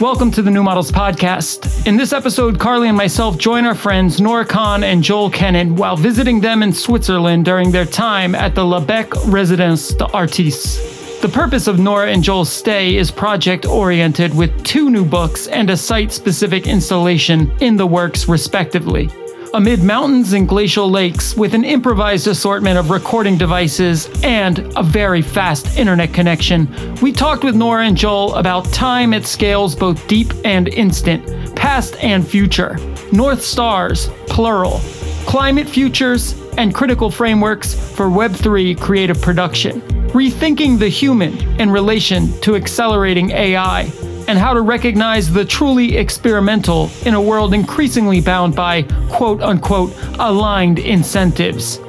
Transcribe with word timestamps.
Welcome 0.00 0.30
to 0.30 0.40
the 0.40 0.50
New 0.50 0.62
Models 0.62 0.90
Podcast. 0.90 1.86
In 1.86 1.98
this 1.98 2.14
episode, 2.14 2.58
Carly 2.58 2.88
and 2.88 2.96
myself 2.96 3.36
join 3.36 3.66
our 3.66 3.74
friends 3.74 4.18
Nora 4.18 4.46
Khan 4.46 4.82
and 4.82 5.02
Joel 5.02 5.28
Kennan 5.28 5.76
while 5.76 5.94
visiting 5.94 6.40
them 6.40 6.62
in 6.62 6.72
Switzerland 6.72 7.44
during 7.44 7.70
their 7.70 7.84
time 7.84 8.34
at 8.34 8.54
the 8.54 8.62
Lebec 8.62 9.12
Residence 9.30 9.90
d'Artistes. 9.90 11.20
The 11.20 11.28
purpose 11.28 11.66
of 11.66 11.78
Nora 11.78 12.10
and 12.10 12.24
Joel's 12.24 12.50
stay 12.50 12.96
is 12.96 13.10
project 13.10 13.66
oriented 13.66 14.34
with 14.34 14.64
two 14.64 14.88
new 14.88 15.04
books 15.04 15.48
and 15.48 15.68
a 15.68 15.76
site 15.76 16.12
specific 16.12 16.66
installation 16.66 17.50
in 17.60 17.76
the 17.76 17.86
works, 17.86 18.26
respectively 18.26 19.10
amid 19.54 19.82
mountains 19.82 20.32
and 20.32 20.48
glacial 20.48 20.88
lakes 20.88 21.36
with 21.36 21.54
an 21.54 21.64
improvised 21.64 22.26
assortment 22.28 22.78
of 22.78 22.90
recording 22.90 23.36
devices 23.36 24.08
and 24.22 24.60
a 24.76 24.82
very 24.82 25.22
fast 25.22 25.76
internet 25.76 26.14
connection. 26.14 26.68
We 26.96 27.10
talked 27.12 27.42
with 27.42 27.56
Nora 27.56 27.86
and 27.86 27.96
Joel 27.96 28.34
about 28.36 28.72
time 28.72 29.12
at 29.12 29.26
scales 29.26 29.74
both 29.74 30.06
deep 30.06 30.32
and 30.44 30.68
instant, 30.68 31.56
past 31.56 31.96
and 32.02 32.26
future, 32.26 32.76
North 33.12 33.42
Stars, 33.42 34.08
plural, 34.26 34.80
climate 35.26 35.68
futures, 35.68 36.34
and 36.56 36.74
critical 36.74 37.10
frameworks 37.10 37.74
for 37.74 38.06
Web3 38.06 38.78
creative 38.80 39.20
production, 39.20 39.80
rethinking 40.10 40.78
the 40.78 40.88
human 40.88 41.36
in 41.60 41.70
relation 41.70 42.38
to 42.40 42.54
accelerating 42.54 43.30
AI 43.30 43.90
and 44.30 44.38
how 44.38 44.54
to 44.54 44.60
recognize 44.60 45.28
the 45.28 45.44
truly 45.44 45.96
experimental 45.96 46.88
in 47.04 47.14
a 47.14 47.20
world 47.20 47.52
increasingly 47.52 48.20
bound 48.20 48.54
by 48.54 48.82
quote 49.10 49.42
unquote 49.42 49.92
aligned 50.20 50.78
incentives. 50.78 51.80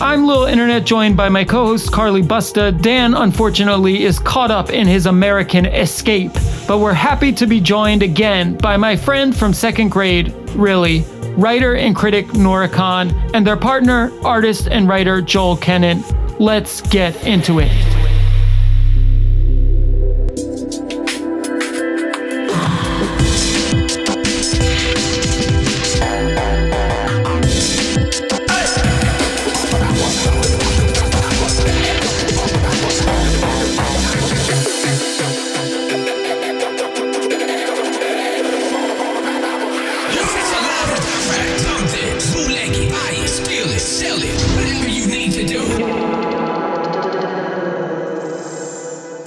I'm 0.00 0.26
Lil 0.26 0.46
Internet, 0.46 0.86
joined 0.86 1.14
by 1.14 1.28
my 1.28 1.44
co 1.44 1.66
host 1.66 1.92
Carly 1.92 2.22
Busta. 2.22 2.72
Dan, 2.80 3.12
unfortunately, 3.12 4.04
is 4.04 4.18
caught 4.18 4.50
up 4.50 4.70
in 4.70 4.86
his 4.86 5.04
American 5.04 5.66
escape, 5.66 6.32
but 6.66 6.78
we're 6.78 6.94
happy 6.94 7.32
to 7.34 7.46
be 7.46 7.60
joined 7.60 8.02
again 8.02 8.56
by 8.56 8.78
my 8.78 8.96
friend 8.96 9.36
from 9.36 9.52
second 9.52 9.90
grade, 9.90 10.32
really, 10.56 11.02
writer 11.36 11.76
and 11.76 11.94
critic 11.94 12.32
Nora 12.32 12.70
Khan, 12.70 13.10
and 13.34 13.46
their 13.46 13.58
partner, 13.58 14.10
artist 14.24 14.68
and 14.68 14.88
writer 14.88 15.20
Joel 15.20 15.58
Kennan. 15.58 16.02
Let's 16.38 16.80
get 16.80 17.26
into 17.26 17.58
it. 17.58 17.99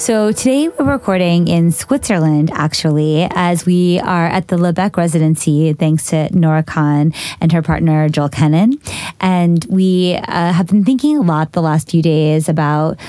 So 0.03 0.33
today 0.33 0.67
we're 0.67 0.91
recording 0.91 1.47
in 1.47 1.71
Switzerland, 1.71 2.51
actually, 2.53 3.25
as 3.31 3.65
we 3.65 4.01
are 4.01 4.25
at 4.25 4.49
the 4.49 4.57
Lebec 4.57 4.97
residency, 4.97 5.71
thanks 5.71 6.07
to 6.07 6.27
Nora 6.37 6.61
Khan 6.61 7.13
and 7.39 7.53
her 7.53 7.61
partner 7.61 8.09
Joel 8.09 8.27
Kennan. 8.27 8.73
And 9.21 9.65
we 9.69 10.15
uh, 10.15 10.51
have 10.51 10.67
been 10.67 10.83
thinking 10.83 11.15
a 11.15 11.21
lot 11.21 11.53
the 11.53 11.61
last 11.61 11.89
few 11.89 12.01
days 12.01 12.49
about 12.49 12.99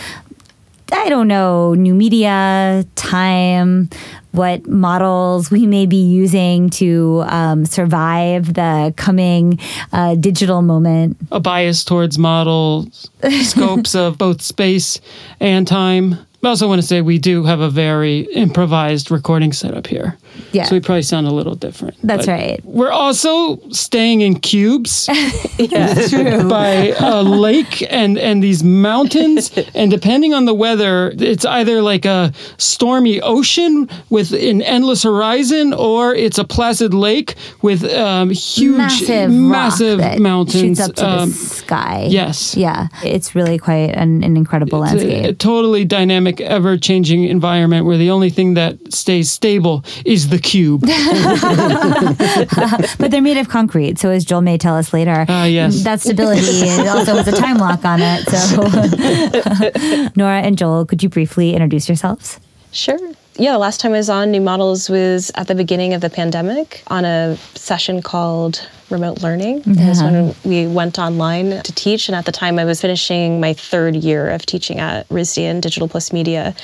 I 0.92 1.08
don't 1.08 1.26
know, 1.26 1.74
new 1.74 1.96
media, 1.96 2.84
time, 2.94 3.90
what 4.30 4.64
models 4.68 5.50
we 5.50 5.66
may 5.66 5.86
be 5.86 5.96
using 5.96 6.70
to 6.70 7.24
um, 7.26 7.64
survive 7.64 8.54
the 8.54 8.94
coming 8.96 9.58
uh, 9.92 10.14
digital 10.14 10.62
moment. 10.62 11.16
A 11.32 11.40
bias 11.40 11.82
towards 11.82 12.18
models, 12.18 13.10
scopes 13.42 13.96
of 13.96 14.16
both 14.16 14.40
space 14.40 15.00
and 15.40 15.66
time. 15.66 16.18
I 16.46 16.50
also 16.50 16.68
want 16.68 16.80
to 16.80 16.86
say 16.86 17.00
we 17.00 17.18
do 17.18 17.44
have 17.44 17.60
a 17.60 17.70
very 17.70 18.20
improvised 18.34 19.10
recording 19.10 19.52
setup 19.52 19.86
here. 19.86 20.16
Yeah. 20.52 20.64
So 20.64 20.76
we 20.76 20.80
probably 20.80 21.02
sound 21.02 21.26
a 21.26 21.32
little 21.32 21.54
different. 21.54 21.96
That's 22.02 22.28
right. 22.28 22.64
We're 22.64 22.92
also 22.92 23.58
staying 23.70 24.20
in 24.20 24.38
cubes 24.38 25.06
by 25.58 26.94
a 26.98 27.22
lake 27.22 27.82
and, 27.92 28.18
and 28.18 28.42
these 28.42 28.62
mountains. 28.62 29.56
and 29.74 29.90
depending 29.90 30.32
on 30.32 30.44
the 30.44 30.54
weather, 30.54 31.12
it's 31.18 31.44
either 31.44 31.82
like 31.82 32.04
a 32.04 32.32
stormy 32.58 33.20
ocean 33.20 33.88
with 34.10 34.32
an 34.32 34.62
endless 34.62 35.02
horizon 35.02 35.72
or 35.72 36.14
it's 36.14 36.38
a 36.38 36.44
placid 36.44 36.94
lake 36.94 37.34
with 37.62 37.84
um, 37.92 38.30
huge, 38.30 38.76
massive, 38.76 39.30
massive 39.30 40.20
mountains. 40.20 40.78
Shoots 40.78 40.80
up 40.80 40.94
to 40.96 41.08
um, 41.08 41.30
the 41.30 41.34
sky. 41.34 42.06
Yes. 42.08 42.56
Yeah. 42.56 42.88
It's 43.02 43.34
really 43.34 43.58
quite 43.58 43.90
an, 43.90 44.22
an 44.22 44.36
incredible 44.36 44.82
it's 44.84 44.92
landscape. 44.92 45.24
A, 45.24 45.28
a 45.30 45.34
totally 45.34 45.84
dynamic, 45.84 46.40
ever 46.40 46.76
changing 46.76 47.24
environment 47.24 47.86
where 47.86 47.96
the 47.96 48.10
only 48.10 48.30
thing 48.30 48.54
that 48.54 48.92
stays 48.92 49.30
stable 49.30 49.84
is 50.04 50.23
the 50.28 50.38
cube. 50.38 50.80
but 52.98 53.10
they're 53.10 53.22
made 53.22 53.36
of 53.36 53.48
concrete, 53.48 53.98
so 53.98 54.10
as 54.10 54.24
Joel 54.24 54.42
may 54.42 54.58
tell 54.58 54.76
us 54.76 54.92
later, 54.92 55.24
uh, 55.28 55.44
yes. 55.44 55.84
that 55.84 56.00
stability 56.00 56.70
also 56.88 57.16
has 57.16 57.28
a 57.28 57.32
time 57.32 57.58
lock 57.58 57.84
on 57.84 58.00
it. 58.02 58.28
So, 58.28 60.10
Nora 60.16 60.40
and 60.40 60.58
Joel, 60.58 60.86
could 60.86 61.02
you 61.02 61.08
briefly 61.08 61.52
introduce 61.52 61.88
yourselves? 61.88 62.40
Sure. 62.72 62.98
Yeah, 63.36 63.52
the 63.52 63.58
last 63.58 63.80
time 63.80 63.92
I 63.92 63.96
was 63.96 64.08
on 64.08 64.30
New 64.30 64.40
Models 64.40 64.88
was 64.88 65.32
at 65.34 65.48
the 65.48 65.56
beginning 65.56 65.92
of 65.92 66.00
the 66.00 66.08
pandemic 66.08 66.84
on 66.86 67.04
a 67.04 67.36
session 67.56 68.00
called 68.00 68.68
remote 68.90 69.22
learning. 69.22 69.62
Yeah. 69.66 69.86
It 69.86 69.88
was 69.88 70.02
mm-hmm. 70.02 70.14
when 70.14 70.68
we 70.68 70.72
went 70.72 71.00
online 71.00 71.60
to 71.62 71.72
teach. 71.72 72.08
And 72.08 72.14
at 72.14 72.26
the 72.26 72.32
time, 72.32 72.60
I 72.60 72.64
was 72.64 72.80
finishing 72.80 73.40
my 73.40 73.52
third 73.52 73.96
year 73.96 74.30
of 74.30 74.46
teaching 74.46 74.78
at 74.78 75.08
RISD 75.08 75.38
in 75.38 75.60
Digital 75.60 75.88
Plus 75.88 76.12
Media. 76.12 76.54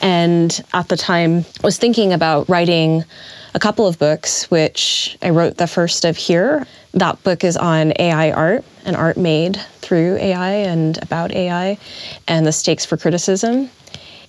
And 0.00 0.64
at 0.72 0.88
the 0.88 0.96
time, 0.96 1.44
I 1.62 1.66
was 1.66 1.76
thinking 1.76 2.14
about 2.14 2.48
writing 2.48 3.04
a 3.54 3.58
couple 3.58 3.86
of 3.86 3.98
books, 3.98 4.50
which 4.50 5.18
I 5.20 5.28
wrote 5.28 5.58
the 5.58 5.66
first 5.66 6.06
of 6.06 6.16
here. 6.16 6.66
That 6.94 7.22
book 7.22 7.44
is 7.44 7.58
on 7.58 7.92
AI 7.98 8.32
art 8.32 8.64
and 8.86 8.96
art 8.96 9.18
made 9.18 9.56
through 9.80 10.16
AI 10.16 10.52
and 10.52 10.96
about 11.02 11.32
AI 11.32 11.76
and 12.26 12.46
the 12.46 12.52
stakes 12.52 12.86
for 12.86 12.96
criticism. 12.96 13.68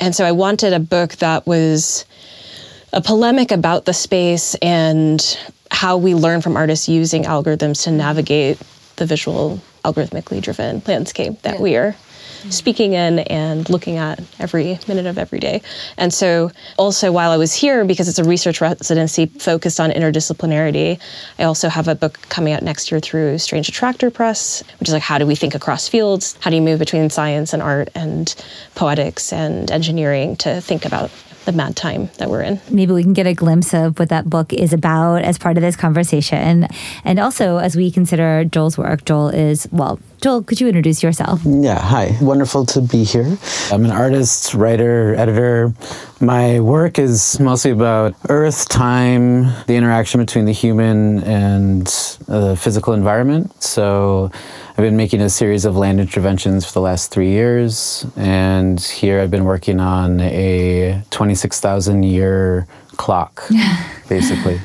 And 0.06 0.16
so 0.16 0.24
I 0.24 0.34
wanted 0.34 0.72
a 0.72 0.80
book 0.80 1.14
that 1.14 1.48
was 1.48 2.06
a 2.94 3.02
polemic 3.02 3.52
about 3.52 3.86
the 3.86 3.94
space 3.94 4.54
and 4.62 5.20
how 5.72 5.98
we 5.98 6.14
learn 6.14 6.42
from 6.42 6.56
artists 6.56 6.88
using 6.88 7.24
algorithms 7.24 7.86
to 7.86 7.92
navigate 7.92 8.62
the 8.98 9.08
visual 9.08 9.60
algorithmically 9.84 10.44
driven 10.44 10.84
landscape 10.86 11.42
that 11.42 11.56
yeah. 11.56 11.62
we 11.62 11.76
are 11.76 11.96
Mm-hmm. 12.45 12.51
speaking 12.51 12.94
in 12.94 13.19
and 13.19 13.67
looking 13.72 13.97
at 13.97 14.22
every 14.38 14.78
minute 14.88 15.07
of 15.07 15.17
every 15.17 15.39
day. 15.39 15.63
And 15.97 16.13
so, 16.13 16.51
also 16.78 17.11
while 17.11 17.31
I 17.31 17.38
was 17.38 17.56
here, 17.56 17.83
because 17.85 18.07
it's 18.07 18.19
a 18.19 18.23
research 18.23 18.61
residency 18.61 19.25
focused 19.25 19.79
on 19.79 19.89
interdisciplinarity, 19.89 21.01
I 21.39 21.44
also 21.44 21.69
have 21.69 21.88
a 21.88 21.95
book 21.95 22.19
coming 22.29 22.53
out 22.53 22.61
next 22.61 22.91
year 22.91 23.00
through 23.00 23.39
Strange 23.39 23.67
Attractor 23.67 24.11
Press, 24.11 24.63
which 24.79 24.89
is 24.89 24.94
like 24.94 25.01
how 25.01 25.17
do 25.17 25.25
we 25.25 25.33
think 25.33 25.56
across 25.56 25.88
fields? 25.88 26.38
How 26.39 26.51
do 26.51 26.56
you 26.56 26.61
move 26.61 26.78
between 26.78 27.09
science 27.09 27.51
and 27.51 27.63
art 27.63 27.89
and 27.95 28.35
poetics 28.75 29.33
and 29.33 29.72
engineering 29.72 30.35
to 30.38 30.62
think 30.62 30.85
about 30.85 31.09
the 31.45 31.51
mad 31.51 31.75
time 31.75 32.09
that 32.17 32.29
we're 32.29 32.41
in. 32.41 32.59
Maybe 32.69 32.91
we 32.91 33.03
can 33.03 33.13
get 33.13 33.27
a 33.27 33.33
glimpse 33.33 33.73
of 33.73 34.00
what 34.00 34.09
that 34.09 34.27
book 34.27 34.51
is 34.51 34.73
about 34.73 35.22
as 35.22 35.38
part 35.38 35.57
of 35.57 35.62
this 35.62 35.75
conversation. 35.75 36.67
And 37.03 37.19
also, 37.19 37.57
as 37.57 37.75
we 37.75 37.91
consider 37.91 38.44
Joel's 38.45 38.79
work, 38.79 39.06
Joel 39.06 39.29
is, 39.29 39.67
well, 39.72 40.00
Joel, 40.22 40.44
could 40.44 40.59
you 40.59 40.68
introduce 40.68 41.03
yourself? 41.03 41.42
Yeah, 41.46 41.80
hi. 41.80 42.18
Wonderful 42.22 42.66
to 42.68 42.81
be 42.81 43.03
here. 43.03 43.38
I'm 43.72 43.86
an 43.86 43.92
artist, 43.92 44.53
writer, 44.56 45.14
editor. 45.16 45.74
My 46.20 46.59
work 46.59 46.98
is 46.98 47.40
mostly 47.40 47.72
about 47.72 48.16
Earth, 48.30 48.68
time, 48.68 49.44
the 49.68 49.75
interaction 49.75 50.19
between 50.19 50.45
the 50.45 50.51
human 50.51 51.22
and 51.24 51.86
the 52.28 52.57
physical 52.60 52.94
environment. 52.94 53.62
So 53.62 54.31
I've 54.69 54.78
been 54.78 54.98
making 54.98 55.22
a 55.22 55.30
series 55.30 55.66
of 55.66 55.75
land 55.75 56.00
interventions 56.00 56.66
for 56.66 56.72
the 56.74 56.81
last 56.81 57.12
three 57.12 57.30
years, 57.30 58.06
and 58.16 58.80
here 58.80 59.19
I've 59.19 59.31
been 59.31 59.45
working 59.45 59.80
on 59.80 60.22
a 60.22 61.04
26,000 61.12 62.04
year 62.04 62.68
clock, 62.97 63.44
basically. 64.09 64.59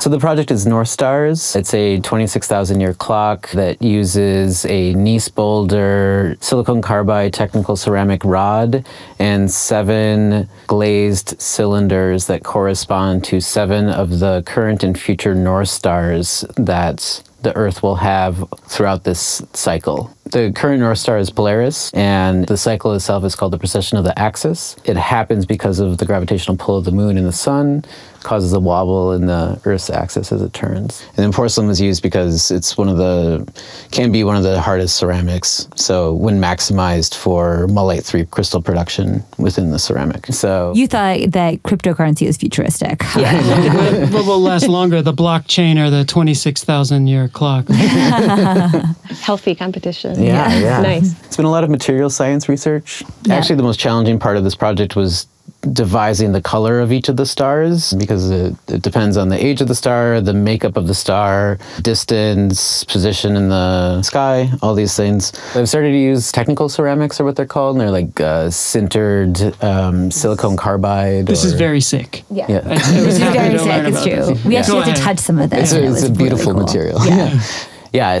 so 0.00 0.08
the 0.10 0.18
project 0.18 0.50
is 0.50 0.66
North 0.66 0.88
Stars. 0.88 1.54
It's 1.56 1.72
a 1.74 2.00
26,000 2.00 2.80
year 2.80 2.94
clock 2.94 3.50
that 3.50 3.80
uses 3.82 4.64
a 4.66 4.94
gneiss 4.94 5.28
boulder, 5.28 6.36
silicon 6.40 6.82
carbide 6.82 7.32
technical 7.32 7.76
ceramic 7.76 8.24
rod, 8.24 8.84
and 9.18 9.50
seven 9.50 10.48
glazed 10.66 11.40
cylinders 11.40 12.26
that 12.26 12.42
correspond 12.42 13.24
to 13.24 13.40
seven 13.40 13.88
of 13.88 14.18
the 14.18 14.42
current 14.46 14.82
and 14.82 14.98
future 14.98 15.34
North 15.34 15.68
Stars 15.68 16.44
that 16.56 17.22
the 17.42 17.54
Earth 17.56 17.82
will 17.82 17.96
have 17.96 18.44
throughout 18.66 19.04
this 19.04 19.42
cycle. 19.52 20.14
The 20.32 20.52
current 20.52 20.80
North 20.80 20.98
Star 20.98 21.18
is 21.18 21.28
Polaris, 21.28 21.92
and 21.92 22.46
the 22.46 22.56
cycle 22.56 22.94
itself 22.94 23.24
is 23.24 23.34
called 23.34 23.52
the 23.52 23.58
precession 23.58 23.98
of 23.98 24.04
the 24.04 24.16
axis. 24.16 24.76
It 24.84 24.96
happens 24.96 25.44
because 25.44 25.80
of 25.80 25.98
the 25.98 26.06
gravitational 26.06 26.56
pull 26.56 26.76
of 26.76 26.84
the 26.84 26.92
moon 26.92 27.18
and 27.18 27.26
the 27.26 27.32
sun, 27.32 27.84
causes 28.22 28.52
a 28.52 28.60
wobble 28.60 29.12
in 29.12 29.26
the 29.26 29.60
Earth's 29.64 29.90
axis 29.90 30.32
as 30.32 30.42
it 30.42 30.52
turns. 30.52 31.02
And 31.08 31.16
then 31.16 31.32
porcelain 31.32 31.66
was 31.66 31.80
used 31.80 32.02
because 32.02 32.50
it's 32.50 32.76
one 32.76 32.88
of 32.88 32.96
the, 32.96 33.50
can 33.90 34.12
be 34.12 34.24
one 34.24 34.36
of 34.36 34.42
the 34.42 34.60
hardest 34.60 34.96
ceramics. 34.96 35.68
So 35.76 36.14
when 36.14 36.40
maximized 36.40 37.14
for 37.14 37.66
mullite 37.68 38.04
3 38.04 38.26
crystal 38.26 38.62
production 38.62 39.22
within 39.38 39.70
the 39.70 39.78
ceramic. 39.78 40.26
So 40.26 40.72
You 40.74 40.86
thought 40.86 41.30
that 41.32 41.62
cryptocurrency 41.62 42.26
was 42.26 42.36
futuristic. 42.36 43.02
what, 43.14 44.10
what 44.12 44.26
will 44.26 44.40
last 44.40 44.68
longer, 44.68 45.02
the 45.02 45.12
blockchain 45.12 45.78
or 45.78 45.90
the 45.90 46.04
26,000 46.04 47.06
year 47.06 47.28
clock? 47.28 47.68
Healthy 47.68 49.54
competition. 49.54 50.19
Yeah, 50.22 50.58
yeah. 50.58 50.80
Nice. 50.90 51.14
It's 51.24 51.36
been 51.36 51.46
a 51.46 51.50
lot 51.50 51.64
of 51.64 51.70
material 51.70 52.10
science 52.10 52.48
research. 52.48 53.02
Yeah. 53.24 53.34
Actually, 53.34 53.56
the 53.56 53.62
most 53.62 53.80
challenging 53.80 54.18
part 54.18 54.36
of 54.36 54.44
this 54.44 54.54
project 54.54 54.96
was 54.96 55.26
devising 55.72 56.32
the 56.32 56.40
color 56.40 56.80
of 56.80 56.90
each 56.90 57.08
of 57.10 57.16
the 57.18 57.26
stars 57.26 57.92
because 57.94 58.30
it, 58.30 58.54
it 58.68 58.80
depends 58.80 59.18
on 59.18 59.28
the 59.28 59.44
age 59.44 59.60
of 59.60 59.68
the 59.68 59.74
star, 59.74 60.20
the 60.20 60.32
makeup 60.32 60.76
of 60.76 60.86
the 60.86 60.94
star, 60.94 61.58
distance, 61.82 62.82
position 62.84 63.36
in 63.36 63.48
the 63.50 64.00
sky, 64.02 64.50
all 64.62 64.74
these 64.74 64.96
things. 64.96 65.32
I've 65.54 65.68
started 65.68 65.90
to 65.90 65.98
use 65.98 66.32
technical 66.32 66.68
ceramics, 66.70 67.20
or 67.20 67.24
what 67.24 67.36
they're 67.36 67.44
called, 67.46 67.76
and 67.76 67.80
they're 67.82 67.90
like 67.90 68.18
uh, 68.20 68.46
sintered 68.48 69.62
um, 69.62 70.10
silicon 70.10 70.56
carbide. 70.56 71.26
This 71.26 71.44
is 71.44 71.52
very 71.52 71.80
sick. 71.80 72.24
Yeah. 72.30 72.46
Yeah. 72.48 72.60
I 72.64 72.72
was 73.04 73.18
It's 73.18 73.18
very 73.18 73.58
sick. 73.58 73.84
It's 73.88 74.02
true. 74.02 74.12
this. 74.34 74.44
We 74.44 74.52
Yeah. 74.54 74.60
actually 74.60 74.80
Go 74.80 74.86
had 74.86 74.96
to 74.96 75.02
touch 75.02 75.18
some 75.18 75.38
of 75.38 75.50
this. 75.50 75.60
It's 75.60 75.72
a, 75.72 75.82
it's 75.82 75.90
was 75.90 76.02
a 76.04 76.06
really 76.06 76.16
beautiful 76.18 76.52
cool. 76.54 76.62
material. 76.62 77.04
Yeah. 77.04 77.16
Yeah, 77.34 77.40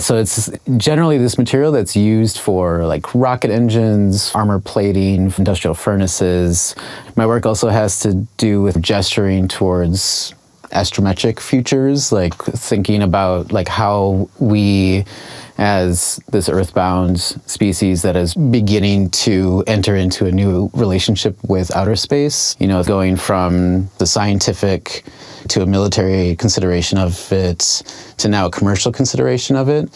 so 0.00 0.16
it's 0.16 0.50
generally 0.76 1.16
this 1.16 1.38
material 1.38 1.70
that's 1.70 1.94
used 1.94 2.38
for 2.38 2.84
like 2.86 3.14
rocket 3.14 3.50
engines, 3.50 4.32
armor 4.34 4.58
plating, 4.60 5.32
industrial 5.38 5.74
furnaces. 5.74 6.74
My 7.16 7.26
work 7.26 7.46
also 7.46 7.68
has 7.68 8.00
to 8.00 8.26
do 8.36 8.62
with 8.62 8.82
gesturing 8.82 9.46
towards 9.46 10.34
astrometric 10.70 11.40
futures, 11.40 12.12
like 12.12 12.34
thinking 12.44 13.02
about 13.02 13.52
like 13.52 13.68
how 13.68 14.28
we 14.38 15.04
as 15.58 16.18
this 16.30 16.48
earthbound 16.48 17.20
species 17.20 18.00
that 18.00 18.16
is 18.16 18.34
beginning 18.34 19.10
to 19.10 19.62
enter 19.66 19.94
into 19.94 20.24
a 20.24 20.32
new 20.32 20.70
relationship 20.72 21.36
with 21.46 21.74
outer 21.76 21.96
space, 21.96 22.56
you 22.58 22.66
know, 22.66 22.82
going 22.82 23.14
from 23.14 23.90
the 23.98 24.06
scientific 24.06 25.04
to 25.48 25.62
a 25.62 25.66
military 25.66 26.34
consideration 26.36 26.96
of 26.96 27.30
it 27.30 27.82
to 28.16 28.28
now 28.28 28.46
a 28.46 28.50
commercial 28.50 28.90
consideration 28.90 29.54
of 29.54 29.68
it. 29.68 29.90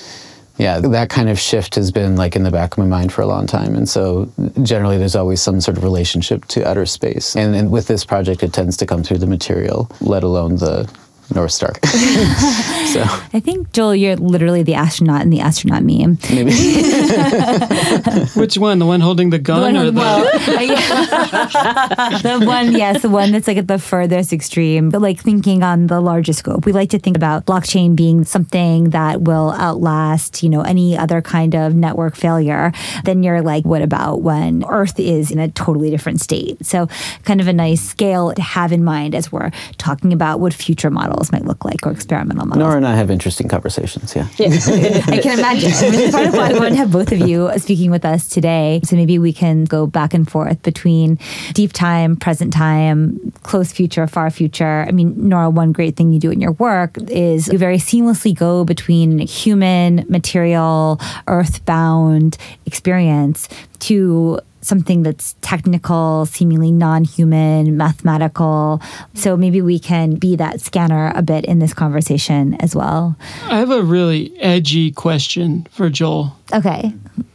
Yeah, 0.56 0.78
that 0.78 1.10
kind 1.10 1.28
of 1.28 1.38
shift 1.38 1.74
has 1.74 1.90
been 1.90 2.14
like 2.14 2.36
in 2.36 2.44
the 2.44 2.50
back 2.50 2.72
of 2.72 2.78
my 2.78 2.86
mind 2.86 3.12
for 3.12 3.22
a 3.22 3.26
long 3.26 3.46
time. 3.46 3.74
And 3.74 3.88
so 3.88 4.30
generally 4.62 4.98
there's 4.98 5.16
always 5.16 5.42
some 5.42 5.60
sort 5.60 5.76
of 5.76 5.82
relationship 5.82 6.44
to 6.46 6.68
outer 6.68 6.86
space. 6.86 7.34
And, 7.34 7.56
and 7.56 7.72
with 7.72 7.88
this 7.88 8.04
project, 8.04 8.42
it 8.42 8.52
tends 8.52 8.76
to 8.76 8.86
come 8.86 9.02
through 9.02 9.18
the 9.18 9.26
material, 9.26 9.90
let 10.00 10.22
alone 10.22 10.56
the 10.56 10.88
North 11.32 11.52
Star. 11.52 11.72
so 11.84 13.02
I 13.32 13.40
think, 13.40 13.72
Joel, 13.72 13.94
you're 13.94 14.16
literally 14.16 14.62
the 14.62 14.74
astronaut 14.74 15.22
in 15.22 15.30
the 15.30 15.40
astronaut 15.40 15.82
meme. 15.82 16.18
maybe. 16.30 16.52
Which 18.34 18.58
one? 18.58 18.78
The 18.78 18.86
one 18.86 19.00
holding 19.00 19.30
the 19.30 19.38
gun 19.38 19.76
or 19.76 19.90
the. 19.90 19.92
well, 19.92 20.24
the 22.22 22.44
one, 22.44 22.72
yes, 22.72 23.02
the 23.02 23.08
one 23.08 23.32
that's 23.32 23.48
like 23.48 23.56
at 23.56 23.68
the 23.68 23.78
furthest 23.78 24.32
extreme, 24.32 24.90
but 24.90 25.00
like 25.00 25.18
thinking 25.20 25.62
on 25.62 25.86
the 25.86 26.00
larger 26.00 26.32
scope. 26.32 26.66
We 26.66 26.72
like 26.72 26.90
to 26.90 26.98
think 26.98 27.16
about 27.16 27.46
blockchain 27.46 27.96
being 27.96 28.24
something 28.24 28.90
that 28.90 29.22
will 29.22 29.52
outlast, 29.52 30.42
you 30.42 30.48
know, 30.48 30.60
any 30.62 30.96
other 30.96 31.22
kind 31.22 31.54
of 31.54 31.74
network 31.74 32.16
failure. 32.16 32.72
Then 33.04 33.22
you're 33.22 33.42
like, 33.42 33.64
what 33.64 33.82
about 33.82 34.22
when 34.22 34.64
Earth 34.68 35.00
is 35.00 35.30
in 35.30 35.38
a 35.38 35.48
totally 35.48 35.90
different 35.90 36.20
state? 36.20 36.64
So, 36.64 36.88
kind 37.24 37.40
of 37.40 37.48
a 37.48 37.52
nice 37.52 37.80
scale 37.80 38.32
to 38.34 38.42
have 38.42 38.72
in 38.72 38.84
mind 38.84 39.14
as 39.14 39.32
we're 39.32 39.50
talking 39.78 40.12
about 40.12 40.40
what 40.40 40.52
future 40.52 40.90
models 40.90 41.23
might 41.32 41.44
look 41.44 41.64
like 41.64 41.86
or 41.86 41.92
experimental 41.92 42.46
models. 42.46 42.64
Nora 42.64 42.76
and 42.76 42.86
I 42.86 42.94
have 42.96 43.10
interesting 43.10 43.48
conversations, 43.48 44.14
yeah. 44.14 44.28
I 44.38 45.20
can 45.22 45.38
imagine. 45.38 45.70
Which 45.70 46.00
is 46.00 46.14
part 46.14 46.26
of 46.26 46.34
why 46.34 46.50
I 46.50 46.52
wanted 46.54 46.70
to 46.70 46.76
have 46.76 46.92
both 46.92 47.12
of 47.12 47.18
you 47.20 47.50
speaking 47.58 47.90
with 47.90 48.04
us 48.04 48.28
today. 48.28 48.80
So 48.84 48.96
maybe 48.96 49.18
we 49.18 49.32
can 49.32 49.64
go 49.64 49.86
back 49.86 50.14
and 50.14 50.30
forth 50.30 50.62
between 50.62 51.18
deep 51.52 51.72
time, 51.72 52.16
present 52.16 52.52
time, 52.52 53.32
close 53.42 53.72
future, 53.72 54.06
far 54.06 54.30
future. 54.30 54.84
I 54.88 54.92
mean, 54.92 55.28
Nora, 55.28 55.50
one 55.50 55.72
great 55.72 55.96
thing 55.96 56.12
you 56.12 56.20
do 56.20 56.30
in 56.30 56.40
your 56.40 56.52
work 56.52 56.96
is 57.10 57.48
you 57.48 57.58
very 57.58 57.78
seamlessly 57.78 58.34
go 58.34 58.64
between 58.64 59.18
human, 59.18 60.04
material, 60.08 61.00
earthbound 61.28 62.36
experience 62.66 63.48
to 63.80 64.40
something 64.64 65.02
that's 65.02 65.34
technical, 65.40 66.26
seemingly 66.26 66.72
non 66.72 67.05
human, 67.05 67.76
mathematical. 67.76 68.81
So 69.14 69.37
maybe 69.37 69.61
we 69.61 69.78
can 69.78 70.16
be 70.16 70.37
that 70.37 70.61
scanner 70.61 71.12
a 71.14 71.22
bit 71.22 71.44
in 71.44 71.58
this 71.58 71.75
conversation 71.75 72.55
as 72.55 72.75
well. 72.75 73.16
I 73.44 73.58
have 73.58 73.70
a 73.70 73.82
really 73.82 74.38
edgy 74.40 74.90
question 74.90 75.66
for 75.70 75.90
Joel. 75.90 76.37
Okay. 76.52 76.93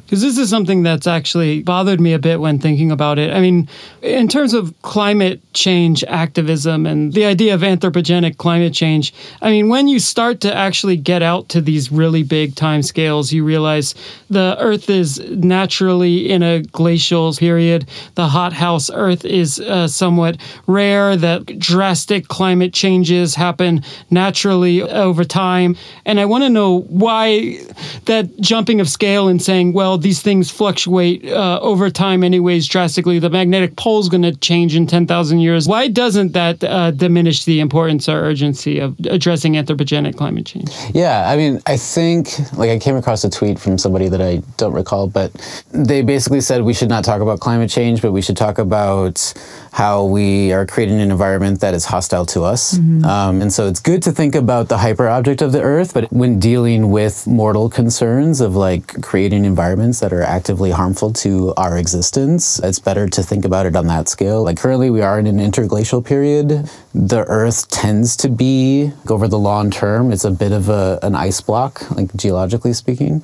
Because 0.09 0.23
this 0.23 0.39
is 0.39 0.49
something 0.49 0.81
that's 0.81 1.05
actually 1.05 1.61
bothered 1.61 2.01
me 2.01 2.13
a 2.13 2.19
bit 2.19 2.39
when 2.39 2.57
thinking 2.57 2.89
about 2.89 3.19
it. 3.19 3.31
I 3.31 3.39
mean, 3.39 3.69
in 4.01 4.27
terms 4.27 4.55
of 4.55 4.73
climate 4.81 5.39
change 5.53 6.03
activism 6.05 6.87
and 6.87 7.13
the 7.13 7.25
idea 7.25 7.53
of 7.53 7.61
anthropogenic 7.61 8.37
climate 8.37 8.73
change, 8.73 9.13
I 9.43 9.51
mean, 9.51 9.69
when 9.69 9.87
you 9.87 9.99
start 9.99 10.41
to 10.41 10.51
actually 10.51 10.97
get 10.97 11.21
out 11.21 11.49
to 11.49 11.61
these 11.61 11.91
really 11.91 12.23
big 12.23 12.55
time 12.55 12.81
scales, 12.81 13.31
you 13.31 13.43
realize 13.43 13.93
the 14.31 14.57
Earth 14.59 14.89
is 14.89 15.19
naturally 15.19 16.31
in 16.31 16.41
a 16.41 16.63
glacial 16.63 17.31
period. 17.33 17.87
The 18.15 18.29
hothouse 18.29 18.89
Earth 18.89 19.25
is 19.25 19.59
uh, 19.59 19.87
somewhat 19.87 20.37
rare, 20.65 21.17
that 21.17 21.59
drastic 21.59 22.29
climate 22.29 22.73
changes 22.73 23.35
happen 23.35 23.83
naturally 24.09 24.81
over 24.81 25.23
time. 25.23 25.75
And 26.03 26.19
I 26.19 26.25
want 26.25 26.45
to 26.45 26.49
know 26.49 26.79
why 26.79 27.59
that 28.05 28.35
jumping 28.39 28.81
of 28.81 28.89
scale 28.89 29.27
and 29.27 29.39
saying, 29.39 29.73
well, 29.73 29.98
these 30.01 30.21
things 30.21 30.49
fluctuate 30.49 31.25
uh, 31.25 31.59
over 31.61 31.89
time, 31.89 32.23
anyways, 32.23 32.67
drastically. 32.67 33.19
The 33.19 33.29
magnetic 33.29 33.75
pole 33.75 33.99
is 33.99 34.09
going 34.09 34.23
to 34.23 34.35
change 34.35 34.75
in 34.75 34.87
10,000 34.87 35.39
years. 35.39 35.67
Why 35.67 35.87
doesn't 35.87 36.33
that 36.33 36.63
uh, 36.63 36.91
diminish 36.91 37.45
the 37.45 37.59
importance 37.59 38.07
or 38.09 38.19
urgency 38.19 38.79
of 38.79 38.97
addressing 39.05 39.53
anthropogenic 39.53 40.15
climate 40.15 40.45
change? 40.45 40.69
Yeah, 40.93 41.29
I 41.29 41.35
mean, 41.35 41.61
I 41.65 41.77
think 41.77 42.29
like 42.53 42.69
I 42.69 42.79
came 42.79 42.95
across 42.95 43.23
a 43.23 43.29
tweet 43.29 43.59
from 43.59 43.77
somebody 43.77 44.09
that 44.09 44.21
I 44.21 44.41
don't 44.57 44.73
recall, 44.73 45.07
but 45.07 45.31
they 45.71 46.01
basically 46.01 46.41
said 46.41 46.63
we 46.63 46.73
should 46.73 46.89
not 46.89 47.03
talk 47.03 47.21
about 47.21 47.39
climate 47.39 47.69
change, 47.69 48.01
but 48.01 48.11
we 48.11 48.21
should 48.21 48.37
talk 48.37 48.57
about 48.57 49.33
how 49.71 50.05
we 50.05 50.51
are 50.51 50.65
creating 50.65 50.99
an 50.99 51.11
environment 51.11 51.61
that 51.61 51.73
is 51.73 51.85
hostile 51.85 52.25
to 52.27 52.43
us. 52.43 52.77
Um, 53.05 53.41
and 53.41 53.53
so 53.53 53.67
it's 53.67 53.79
good 53.79 54.01
to 54.03 54.11
think 54.11 54.35
about 54.35 54.67
the 54.67 54.77
hyper 54.77 55.07
object 55.07 55.41
of 55.41 55.51
the 55.51 55.61
Earth, 55.61 55.93
but 55.93 56.11
when 56.11 56.39
dealing 56.39 56.91
with 56.91 57.27
mortal 57.27 57.69
concerns 57.69 58.41
of 58.41 58.55
like 58.55 59.01
creating 59.01 59.45
environments 59.45 59.99
that 59.99 60.11
are 60.11 60.23
actively 60.23 60.71
harmful 60.71 61.13
to 61.13 61.53
our 61.55 61.77
existence, 61.77 62.59
it's 62.59 62.79
better 62.79 63.07
to 63.07 63.21
think 63.21 63.45
about 63.45 63.65
it 63.65 63.75
on 63.75 63.87
that 63.87 64.09
scale. 64.09 64.43
Like 64.43 64.57
currently, 64.57 64.89
we 64.89 65.01
are 65.01 65.19
in 65.19 65.27
an 65.27 65.39
interglacial 65.39 66.01
period. 66.01 66.69
The 66.93 67.23
Earth 67.27 67.69
tends 67.69 68.17
to 68.17 68.29
be, 68.29 68.91
over 69.09 69.27
the 69.27 69.39
long 69.39 69.69
term, 69.69 70.11
it's 70.11 70.25
a 70.25 70.31
bit 70.31 70.51
of 70.51 70.69
a, 70.69 70.99
an 71.03 71.15
ice 71.15 71.41
block, 71.41 71.89
like 71.91 72.13
geologically 72.15 72.73
speaking. 72.73 73.21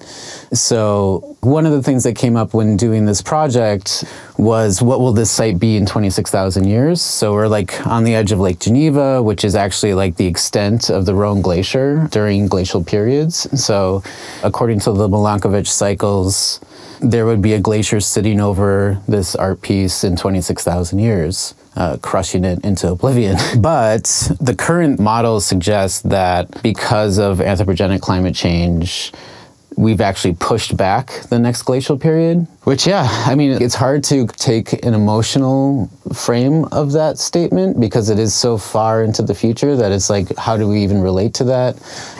So, 0.53 1.35
one 1.41 1.65
of 1.65 1.71
the 1.71 1.81
things 1.81 2.03
that 2.03 2.15
came 2.15 2.35
up 2.35 2.53
when 2.53 2.77
doing 2.77 3.05
this 3.05 3.21
project 3.21 4.03
was 4.37 4.81
what 4.81 4.99
will 4.99 5.13
this 5.13 5.31
site 5.31 5.57
be 5.59 5.77
in 5.77 5.85
26,000 5.85 6.34
years? 6.35 7.01
So, 7.01 7.33
we're 7.33 7.47
like 7.47 7.87
on 7.87 8.03
the 8.03 8.13
edge 8.13 8.31
of 8.31 8.39
Lake 8.39 8.59
Geneva, 8.59 9.23
which 9.23 9.45
is 9.45 9.55
actually 9.55 9.93
like 9.93 10.17
the 10.17 10.27
extent 10.27 10.89
of 10.89 11.05
the 11.05 11.15
Rhone 11.15 11.41
Glacier 11.41 12.07
during 12.11 12.47
glacial 12.47 12.83
periods. 12.83 13.47
So, 13.59 14.03
according 14.43 14.81
to 14.81 14.91
the 14.91 15.07
Milankovitch 15.07 15.67
cycles, 15.67 16.59
there 17.01 17.25
would 17.25 17.41
be 17.41 17.53
a 17.53 17.59
glacier 17.59 17.99
sitting 17.99 18.41
over 18.41 19.01
this 19.07 19.35
art 19.35 19.61
piece 19.61 20.03
in 20.03 20.15
26,000 20.15 20.99
years. 20.99 21.55
Uh, 21.75 21.97
crushing 21.97 22.45
it 22.45 22.63
into 22.63 22.89
oblivion. 22.89 23.35
But 23.57 24.05
the 24.39 24.55
current 24.55 24.97
models 24.97 25.45
suggest 25.45 26.09
that 26.09 26.63
because 26.63 27.17
of 27.17 27.39
anthropogenic 27.39 27.99
climate 27.99 28.33
change, 28.33 29.11
we've 29.77 30.01
actually 30.01 30.33
pushed 30.33 30.75
back 30.77 31.07
the 31.29 31.39
next 31.39 31.63
glacial 31.63 31.97
period. 31.97 32.47
Which, 32.63 32.87
yeah, 32.87 33.07
I 33.27 33.35
mean, 33.35 33.61
it's 33.61 33.75
hard 33.75 34.03
to 34.05 34.25
take 34.25 34.83
an 34.83 34.95
emotional 34.95 35.87
frame 36.15 36.65
of 36.65 36.93
that 36.93 37.19
statement 37.19 37.79
because 37.79 38.09
it 38.09 38.17
is 38.17 38.33
so 38.33 38.57
far 38.57 39.03
into 39.03 39.21
the 39.21 39.35
future 39.35 39.75
that 39.75 39.91
it's 39.91 40.09
like, 40.09 40.35
how 40.35 40.57
do 40.57 40.67
we 40.67 40.81
even 40.81 41.01
relate 41.01 41.35
to 41.35 41.43
that? 41.43 41.75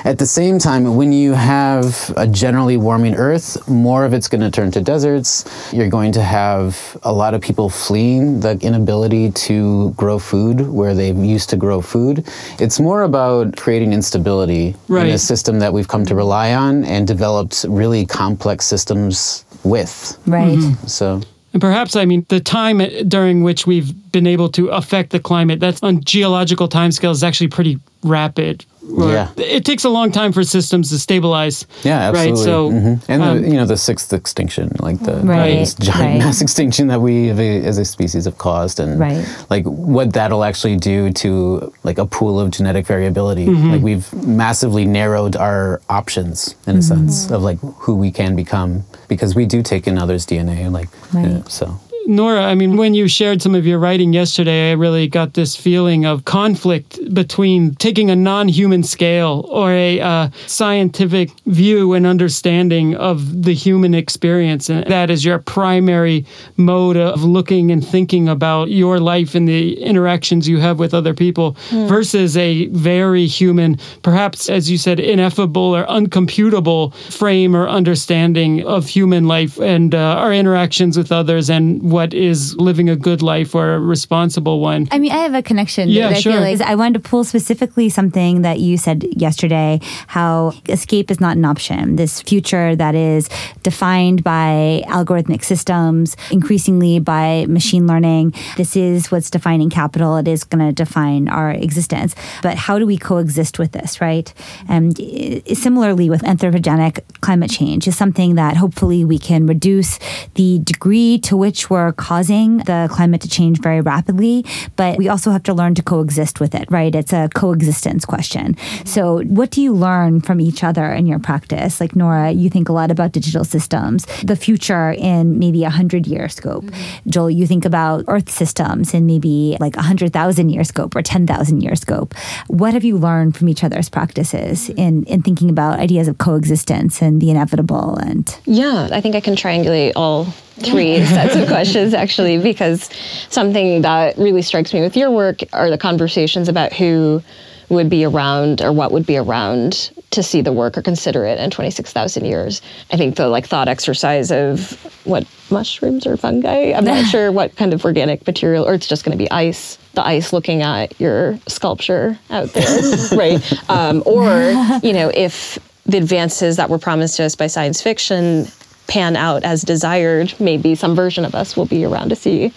At 0.05 0.19
the 0.19 0.25
same 0.27 0.59
time, 0.59 0.95
when 0.95 1.12
you 1.12 1.33
have 1.33 2.13
a 2.15 2.27
generally 2.27 2.77
warming 2.77 3.15
Earth, 3.15 3.67
more 3.67 4.05
of 4.05 4.13
it's 4.13 4.27
going 4.27 4.41
to 4.41 4.51
turn 4.51 4.69
to 4.71 4.81
deserts. 4.81 5.45
You're 5.74 5.89
going 5.89 6.12
to 6.12 6.21
have 6.21 6.95
a 7.01 7.12
lot 7.12 7.33
of 7.33 7.41
people 7.41 7.67
fleeing 7.69 8.39
the 8.39 8.59
inability 8.62 9.31
to 9.31 9.91
grow 9.93 10.19
food 10.19 10.62
where 10.62 10.93
they 10.93 11.12
used 11.12 11.50
to 11.51 11.57
grow 11.57 11.81
food. 11.81 12.24
It's 12.59 12.79
more 12.79 13.01
about 13.01 13.57
creating 13.57 13.93
instability 13.93 14.75
in 14.89 15.07
a 15.07 15.17
system 15.17 15.57
that 15.59 15.74
we've 15.74 15.88
come 15.88 16.05
to 16.05 16.13
rely 16.13 16.53
on 16.53 16.85
and 16.85 17.07
develop 17.07 17.44
developed 17.49 17.65
really 17.77 18.05
complex 18.05 18.65
systems 18.65 19.45
with. 19.63 20.17
Right. 20.27 20.57
Mm-hmm. 20.57 20.87
So 20.87 21.21
And 21.53 21.61
perhaps, 21.61 21.95
I 21.95 22.05
mean, 22.05 22.25
the 22.29 22.39
time 22.39 22.79
during 23.07 23.43
which 23.43 23.65
we've 23.65 23.93
been 24.11 24.27
able 24.27 24.49
to 24.49 24.69
affect 24.69 25.11
the 25.11 25.19
climate, 25.19 25.59
that's 25.59 25.81
on 25.83 26.03
geological 26.03 26.67
timescales, 26.67 27.13
is 27.13 27.23
actually 27.23 27.47
pretty 27.47 27.79
rapid. 28.03 28.65
Yeah. 28.87 29.29
It 29.37 29.65
takes 29.65 29.83
a 29.83 29.89
long 29.89 30.11
time 30.11 30.31
for 30.31 30.43
systems 30.43 30.89
to 30.89 30.99
stabilize. 30.99 31.65
Yeah, 31.83 32.09
absolutely. 32.09 32.31
Right. 32.31 32.43
So, 32.43 32.71
Mhm. 32.71 33.01
and 33.07 33.23
um, 33.23 33.41
the, 33.41 33.47
you 33.49 33.55
know 33.55 33.65
the 33.65 33.77
sixth 33.77 34.13
extinction, 34.13 34.71
like 34.79 34.99
the 34.99 35.15
Right, 35.17 35.59
this 35.59 35.73
giant 35.73 35.99
right. 36.01 36.19
mass 36.19 36.41
extinction 36.41 36.87
that 36.87 37.01
we 37.01 37.29
as 37.31 37.77
a 37.77 37.85
species 37.85 38.25
have 38.25 38.37
caused, 38.37 38.79
and 38.79 38.99
Right. 38.99 39.25
like 39.49 39.65
what 39.65 40.13
that'll 40.13 40.43
actually 40.43 40.77
do 40.77 41.11
to 41.13 41.73
like 41.83 41.97
a 41.97 42.05
pool 42.05 42.39
of 42.39 42.51
genetic 42.51 42.85
variability. 42.85 43.47
Mm-hmm. 43.47 43.71
Like 43.71 43.81
we've 43.81 44.13
massively 44.25 44.85
narrowed 44.85 45.35
our 45.35 45.81
options 45.89 46.55
in 46.67 46.75
a 46.75 46.79
Mm-hmm. 46.79 46.81
sense 47.07 47.31
of 47.31 47.41
like 47.43 47.57
who 47.79 47.95
we 47.95 48.11
can 48.11 48.35
become 48.35 48.83
because 49.07 49.35
we 49.35 49.45
do 49.45 49.61
take 49.63 49.87
in 49.87 49.97
others' 49.97 50.25
DNA. 50.25 50.69
Like 50.71 50.89
Right. 51.13 51.25
yeah, 51.31 51.41
so. 51.47 51.79
Nora, 52.07 52.43
I 52.43 52.53
mean, 52.53 52.77
when 52.77 52.93
you 52.93 53.07
shared 53.07 53.41
some 53.41 53.55
of 53.55 53.65
your 53.65 53.79
writing 53.79 54.13
yesterday, 54.13 54.69
I 54.69 54.74
really 54.74 55.07
got 55.07 55.33
this 55.33 55.55
feeling 55.55 56.05
of 56.05 56.25
conflict 56.25 57.00
between 57.13 57.74
taking 57.75 58.12
a 58.12 58.15
non 58.15 58.47
human 58.47 58.83
scale 58.83 59.45
or 59.50 59.71
a 59.71 60.00
uh, 60.00 60.29
scientific 60.45 61.31
view 61.47 61.93
and 61.93 62.05
understanding 62.05 62.95
of 62.95 63.43
the 63.43 63.53
human 63.53 63.95
experience. 63.95 64.69
And 64.69 64.85
that 64.85 65.09
is 65.09 65.25
your 65.25 65.39
primary 65.39 66.25
mode 66.57 66.97
of 66.97 67.24
looking 67.24 67.71
and 67.71 67.85
thinking 67.85 68.29
about 68.29 68.69
your 68.69 69.00
life 69.00 69.33
and 69.33 69.47
the 69.47 69.81
interactions 69.81 70.47
you 70.47 70.59
have 70.59 70.77
with 70.77 70.93
other 70.93 71.13
people 71.13 71.57
versus 71.71 72.38
a 72.38 72.67
very 72.67 73.25
human, 73.25 73.79
perhaps, 74.03 74.47
as 74.47 74.69
you 74.69 74.77
said, 74.77 75.00
ineffable 75.00 75.75
or 75.75 75.85
uncomputable 75.85 76.93
frame 77.09 77.55
or 77.55 77.67
understanding 77.67 78.63
of 78.65 78.88
human 78.88 79.27
life 79.27 79.59
and 79.59 79.95
uh, 79.95 79.97
our 79.97 80.31
interactions 80.31 80.97
with 80.97 81.12
others 81.12 81.50
and 81.50 81.81
what 81.95 82.13
is 82.13 82.57
living 82.57 82.89
a 82.89 82.95
good 82.97 83.21
life 83.21 83.55
or 83.55 83.75
a 83.75 83.79
responsible 83.79 84.59
one. 84.59 84.85
I 84.91 84.99
mean, 84.99 85.13
I 85.13 85.19
have 85.19 85.33
a 85.33 85.41
connection. 85.41 85.87
Yeah, 85.87 86.09
that 86.09 86.17
I 86.17 86.19
sure. 86.19 86.33
feel 86.33 86.41
like 86.41 86.59
I 86.59 86.75
wanted 86.75 86.95
to 87.01 87.09
pull 87.09 87.23
specifically 87.23 87.87
something 87.87 88.41
that 88.41 88.59
you 88.59 88.77
said 88.77 89.05
yesterday 89.15 89.79
how 90.07 90.51
escape 90.67 91.09
is 91.09 91.21
not 91.21 91.37
an 91.37 91.45
option. 91.45 91.95
This 91.95 92.21
future 92.21 92.75
that 92.75 92.95
is 92.95 93.29
defined 93.63 94.25
by 94.25 94.83
algorithmic 94.87 95.41
systems, 95.45 96.17
increasingly 96.31 96.99
by 96.99 97.45
machine 97.47 97.87
learning. 97.87 98.33
This 98.57 98.75
is 98.75 99.09
what's 99.09 99.29
defining 99.29 99.69
capital. 99.69 100.17
It 100.17 100.27
is 100.27 100.43
going 100.43 100.67
to 100.67 100.73
define 100.73 101.29
our 101.29 101.51
existence. 101.51 102.13
But 102.43 102.57
how 102.57 102.77
do 102.77 102.85
we 102.85 102.97
coexist 102.97 103.57
with 103.57 103.71
this, 103.71 104.01
right? 104.01 104.33
And 104.67 104.99
eh, 104.99 105.53
similarly 105.53 106.09
with 106.09 106.23
anthropogenic 106.23 106.99
climate 107.21 107.51
change 107.51 107.87
is 107.87 107.95
something 107.95 108.35
that 108.35 108.57
hopefully 108.57 109.05
we 109.05 109.17
can 109.17 109.47
reduce 109.47 109.97
the 110.33 110.59
degree 110.59 111.19
to 111.19 111.37
which 111.37 111.69
we're 111.69 111.84
causing 111.91 112.57
the 112.59 112.87
climate 112.91 113.21
to 113.21 113.29
change 113.29 113.59
very 113.59 113.81
rapidly, 113.81 114.45
but 114.75 114.97
we 114.97 115.09
also 115.09 115.31
have 115.31 115.43
to 115.43 115.53
learn 115.53 115.75
to 115.75 115.83
coexist 115.83 116.39
with 116.39 116.55
it, 116.55 116.69
right? 116.69 116.93
It's 116.93 117.13
a 117.13 117.29
coexistence 117.33 118.05
question. 118.05 118.55
So, 118.85 119.23
what 119.23 119.51
do 119.51 119.61
you 119.61 119.73
learn 119.73 120.21
from 120.21 120.39
each 120.39 120.63
other 120.63 120.91
in 120.91 121.05
your 121.05 121.19
practice? 121.19 121.79
Like 121.79 121.95
Nora, 121.95 122.31
you 122.31 122.49
think 122.49 122.69
a 122.69 122.73
lot 122.73 122.91
about 122.91 123.11
digital 123.11 123.43
systems, 123.43 124.05
the 124.23 124.35
future 124.35 124.91
in 124.91 125.39
maybe 125.39 125.63
a 125.63 125.69
hundred 125.69 126.07
year 126.07 126.29
scope. 126.29 126.63
Mm-hmm. 126.63 127.09
Joel, 127.09 127.29
you 127.29 127.47
think 127.47 127.65
about 127.65 128.05
Earth 128.07 128.29
systems 128.29 128.93
in 128.93 129.05
maybe 129.05 129.57
like 129.59 129.75
a 129.77 129.81
hundred 129.81 130.13
thousand 130.13 130.49
year 130.49 130.63
scope 130.63 130.95
or 130.95 131.01
ten 131.01 131.27
thousand 131.27 131.61
year 131.61 131.75
scope. 131.75 132.13
What 132.47 132.73
have 132.73 132.83
you 132.83 132.97
learned 132.97 133.35
from 133.35 133.49
each 133.49 133.63
other's 133.63 133.89
practices 133.89 134.69
mm-hmm. 134.69 134.79
in 134.79 135.03
in 135.05 135.21
thinking 135.21 135.49
about 135.49 135.79
ideas 135.79 136.07
of 136.07 136.17
coexistence 136.17 137.01
and 137.01 137.21
the 137.21 137.29
inevitable 137.29 137.95
and 137.97 138.37
Yeah, 138.45 138.89
I 138.91 139.01
think 139.01 139.15
I 139.15 139.21
can 139.21 139.35
triangulate 139.35 139.93
all 139.95 140.27
three 140.59 141.03
sets 141.05 141.35
of 141.35 141.47
questions 141.47 141.93
actually, 141.93 142.38
because 142.38 142.89
something 143.29 143.81
that 143.81 144.17
really 144.17 144.41
strikes 144.41 144.74
me 144.74 144.81
with 144.81 144.95
your 144.95 145.12
work 145.12 145.39
are 145.53 145.69
the 145.69 145.77
conversations 145.77 146.47
about 146.47 146.74
who 146.74 147.21
would 147.69 147.89
be 147.89 148.05
around 148.05 148.62
or 148.62 148.71
what 148.71 148.91
would 148.91 149.05
be 149.05 149.17
around 149.17 149.91
to 150.12 150.24
see 150.24 150.41
the 150.41 150.53
work 150.53 150.77
or 150.77 150.81
consider 150.81 151.25
it 151.25 151.39
in 151.39 151.50
26,000 151.50 152.25
years. 152.25 152.62
I 152.91 152.97
think 152.97 153.15
the 153.15 153.27
like 153.27 153.47
thought 153.47 153.67
exercise 153.67 154.31
of 154.31 154.71
what 155.03 155.25
mushrooms 155.50 156.05
or 156.05 156.15
fungi, 156.17 156.71
I'm 156.74 156.85
not 156.85 157.05
sure 157.12 157.31
what 157.31 157.55
kind 157.55 157.74
of 157.74 157.83
organic 157.83 158.25
material, 158.25 158.67
or 158.67 158.74
it's 158.74 158.88
just 158.88 159.03
going 159.03 159.17
to 159.17 159.21
be 159.21 159.29
ice. 159.31 159.77
The 159.93 160.05
ice 160.05 160.33
looking 160.33 160.62
at 160.62 161.00
your 161.00 161.39
sculpture 161.47 162.17
out 162.29 162.50
there, 162.53 163.07
right? 163.17 163.69
Um, 163.69 164.03
or, 164.05 164.51
you 164.83 164.93
know, 164.93 165.12
if 165.13 165.57
the 165.85 165.97
advances 165.97 166.57
that 166.57 166.69
were 166.69 166.79
promised 166.79 167.17
to 167.17 167.24
us 167.24 167.35
by 167.35 167.47
science 167.47 167.81
fiction 167.81 168.47
pan 168.87 169.15
out 169.15 169.43
as 169.43 169.61
desired, 169.61 170.33
maybe 170.39 170.75
some 170.75 170.95
version 170.95 171.25
of 171.25 171.35
us 171.35 171.57
will 171.57 171.65
be 171.65 171.85
around 171.85 172.09
to 172.09 172.15
see 172.15 172.53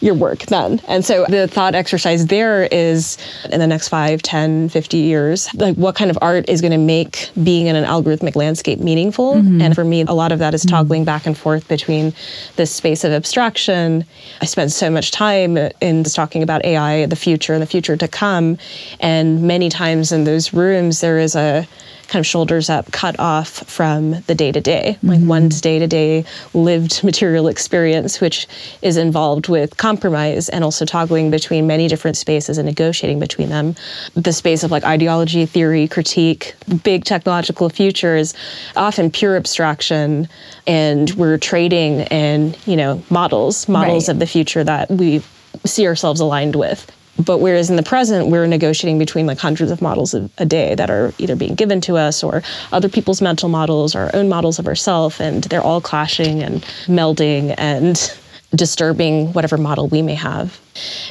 your 0.00 0.14
work 0.14 0.40
then. 0.46 0.80
And 0.88 1.04
so 1.04 1.26
the 1.28 1.46
thought 1.46 1.74
exercise 1.74 2.26
there 2.26 2.64
is 2.64 3.18
in 3.50 3.60
the 3.60 3.66
next 3.66 3.88
5, 3.88 4.22
10, 4.22 4.70
50 4.70 4.96
years, 4.96 5.52
like 5.54 5.76
what 5.76 5.94
kind 5.94 6.10
of 6.10 6.18
art 6.22 6.48
is 6.48 6.60
going 6.60 6.72
to 6.72 6.78
make 6.78 7.30
being 7.42 7.66
in 7.66 7.76
an 7.76 7.84
algorithmic 7.84 8.34
landscape 8.34 8.80
meaningful? 8.80 9.34
Mm-hmm. 9.34 9.60
And 9.60 9.74
for 9.74 9.84
me, 9.84 10.02
a 10.02 10.12
lot 10.12 10.32
of 10.32 10.38
that 10.38 10.54
is 10.54 10.62
mm-hmm. 10.62 10.74
toggling 10.74 11.04
back 11.04 11.26
and 11.26 11.36
forth 11.36 11.68
between 11.68 12.14
this 12.56 12.74
space 12.74 13.04
of 13.04 13.12
abstraction. 13.12 14.04
I 14.40 14.46
spend 14.46 14.72
so 14.72 14.90
much 14.90 15.10
time 15.10 15.58
in 15.58 16.04
just 16.04 16.16
talking 16.16 16.42
about 16.42 16.64
AI, 16.64 17.06
the 17.06 17.16
future, 17.16 17.52
and 17.52 17.62
the 17.62 17.66
future 17.66 17.96
to 17.96 18.08
come. 18.08 18.56
And 19.00 19.42
many 19.42 19.68
times 19.68 20.12
in 20.12 20.24
those 20.24 20.54
rooms, 20.54 21.00
there 21.00 21.18
is 21.18 21.36
a 21.36 21.68
kind 22.10 22.20
of 22.20 22.26
shoulders 22.26 22.68
up, 22.68 22.90
cut 22.90 23.18
off 23.20 23.48
from 23.48 24.20
the 24.26 24.34
day 24.34 24.50
to 24.50 24.60
day, 24.60 24.98
like 25.02 25.20
mm-hmm. 25.20 25.28
one's 25.28 25.60
day 25.60 25.78
to 25.78 25.86
day 25.86 26.24
lived 26.54 27.04
material 27.04 27.46
experience, 27.46 28.20
which 28.20 28.48
is 28.82 28.96
involved 28.96 29.48
with 29.48 29.76
compromise 29.76 30.48
and 30.48 30.64
also 30.64 30.84
toggling 30.84 31.30
between 31.30 31.68
many 31.68 31.86
different 31.86 32.16
spaces 32.16 32.58
and 32.58 32.66
negotiating 32.66 33.20
between 33.20 33.48
them. 33.48 33.76
The 34.14 34.32
space 34.32 34.64
of 34.64 34.72
like 34.72 34.82
ideology, 34.84 35.46
theory, 35.46 35.86
critique, 35.86 36.54
big 36.82 37.04
technological 37.04 37.68
futures, 37.68 38.34
often 38.74 39.10
pure 39.10 39.36
abstraction, 39.36 40.28
and 40.66 41.10
we're 41.12 41.38
trading 41.38 42.00
in, 42.00 42.56
you 42.66 42.76
know, 42.76 43.02
models, 43.08 43.68
models 43.68 44.08
Right. 44.08 44.14
of 44.14 44.18
the 44.18 44.26
future 44.26 44.64
that 44.64 44.90
we 44.90 45.22
see 45.64 45.86
ourselves 45.86 46.20
aligned 46.20 46.56
with. 46.56 46.90
But 47.18 47.38
whereas 47.38 47.68
in 47.68 47.76
the 47.76 47.82
present, 47.82 48.28
we're 48.28 48.46
negotiating 48.46 48.98
between 48.98 49.26
like 49.26 49.38
hundreds 49.38 49.70
of 49.70 49.82
models 49.82 50.14
a, 50.14 50.30
a 50.38 50.46
day 50.46 50.74
that 50.74 50.90
are 50.90 51.12
either 51.18 51.36
being 51.36 51.54
given 51.54 51.80
to 51.82 51.96
us 51.96 52.22
or 52.22 52.42
other 52.72 52.88
people's 52.88 53.20
mental 53.20 53.48
models, 53.48 53.94
or 53.94 54.00
our 54.00 54.10
own 54.14 54.28
models 54.28 54.58
of 54.58 54.66
ourselves, 54.66 55.20
and 55.20 55.44
they're 55.44 55.62
all 55.62 55.80
clashing 55.80 56.42
and 56.42 56.62
melding 56.86 57.54
and 57.58 58.16
disturbing 58.54 59.32
whatever 59.32 59.56
model 59.56 59.88
we 59.88 60.02
may 60.02 60.14
have. 60.14 60.58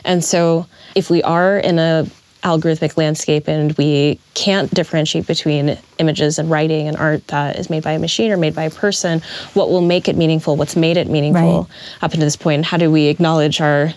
And 0.03 0.23
so 0.23 0.65
if 0.95 1.09
we 1.09 1.21
are 1.23 1.57
in 1.59 1.79
a 1.79 2.05
algorithmic 2.43 2.95
landscape 2.95 3.49
and 3.49 3.73
we 3.73 4.17
can't 4.33 4.73
differentiate 4.73 5.27
between 5.27 5.77
images 5.97 6.39
and 6.39 6.49
writing 6.49 6.87
and 6.87 6.95
art 6.95 7.27
that 7.27 7.59
is 7.59 7.69
made 7.69 7.83
by 7.83 7.91
a 7.91 7.99
machine 7.99 8.31
or 8.31 8.37
made 8.37 8.55
by 8.55 8.63
a 8.63 8.69
person, 8.69 9.21
what 9.53 9.69
will 9.69 9.81
make 9.81 10.07
it 10.07 10.15
meaningful, 10.15 10.55
what's 10.55 10.75
made 10.77 10.95
it 10.97 11.09
meaningful 11.09 11.63
Right. 11.63 11.67
up 12.01 12.13
until 12.13 12.25
this 12.25 12.37
point, 12.37 12.63
how 12.65 12.77
do 12.77 12.89
we 12.89 13.07
acknowledge 13.07 13.59
our 13.59 13.93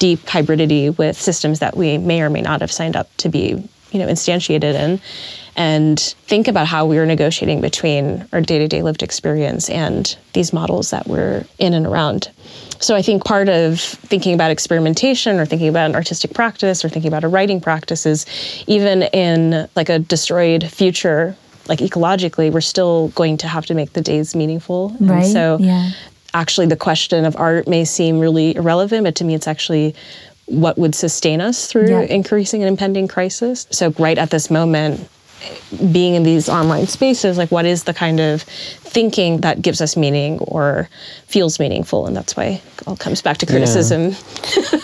deep 0.00 0.18
hybridity 0.22 0.96
with 0.98 1.16
systems 1.16 1.60
that 1.60 1.76
we 1.76 1.96
may 1.98 2.20
or 2.22 2.28
may 2.28 2.40
not 2.40 2.60
have 2.60 2.72
signed 2.72 2.96
up 2.96 3.08
to 3.18 3.28
be, 3.28 3.62
you 3.92 3.98
know, 4.00 4.08
instantiated 4.08 4.74
in, 4.74 5.00
and 5.56 6.00
think 6.26 6.48
about 6.48 6.66
how 6.66 6.86
we 6.86 6.96
are 6.98 7.06
negotiating 7.06 7.60
between 7.60 8.26
our 8.32 8.40
day-to-day 8.40 8.82
lived 8.82 9.02
experience 9.02 9.68
and 9.70 10.16
these 10.32 10.52
models 10.52 10.90
that 10.90 11.06
we're 11.06 11.44
in 11.58 11.74
and 11.74 11.86
around. 11.86 12.30
So 12.80 12.96
I 12.96 13.02
think 13.02 13.24
part 13.26 13.50
of 13.50 13.78
thinking 13.78 14.32
about 14.32 14.50
experimentation 14.50 15.38
or 15.38 15.44
thinking 15.44 15.68
about 15.68 15.90
an 15.90 15.94
artistic 15.94 16.32
practice 16.32 16.82
or 16.82 16.88
thinking 16.88 17.10
about 17.10 17.24
a 17.24 17.28
writing 17.28 17.60
practice 17.60 18.06
is 18.06 18.24
even 18.66 19.02
in 19.02 19.68
like 19.76 19.90
a 19.90 19.98
destroyed 19.98 20.64
future, 20.64 21.36
like 21.68 21.80
ecologically, 21.80 22.50
we're 22.50 22.62
still 22.62 23.08
going 23.08 23.36
to 23.36 23.48
have 23.48 23.66
to 23.66 23.74
make 23.74 23.92
the 23.92 24.00
days 24.00 24.34
meaningful. 24.34 24.96
Right, 24.98 25.24
And 25.24 25.32
so 25.32 25.58
yeah. 25.60 25.90
Actually 26.34 26.66
the 26.66 26.76
question 26.76 27.24
of 27.24 27.36
art 27.36 27.66
may 27.68 27.84
seem 27.84 28.18
really 28.18 28.54
irrelevant, 28.56 29.04
but 29.04 29.14
to 29.16 29.24
me 29.24 29.34
it's 29.34 29.48
actually 29.48 29.94
what 30.46 30.76
would 30.78 30.94
sustain 30.94 31.40
us 31.40 31.66
through 31.66 31.88
Yeah. 31.88 32.00
increasing 32.02 32.62
and 32.62 32.68
impending 32.68 33.06
crisis. 33.08 33.66
So 33.70 33.94
right 33.98 34.18
at 34.18 34.30
this 34.30 34.50
moment, 34.50 35.08
being 35.92 36.14
in 36.14 36.22
these 36.22 36.48
online 36.48 36.86
spaces, 36.86 37.38
like 37.38 37.50
what 37.50 37.64
is 37.64 37.84
the 37.84 37.94
kind 37.94 38.20
of 38.20 38.42
thinking 38.42 39.40
that 39.40 39.62
gives 39.62 39.80
us 39.80 39.96
meaning 39.96 40.38
or 40.40 40.88
feels 41.26 41.60
meaningful? 41.60 42.06
And 42.06 42.16
that's 42.16 42.36
why 42.36 42.44
it 42.44 42.62
all 42.86 42.96
comes 42.96 43.22
back 43.22 43.38
to 43.38 43.46
criticism. 43.46 44.16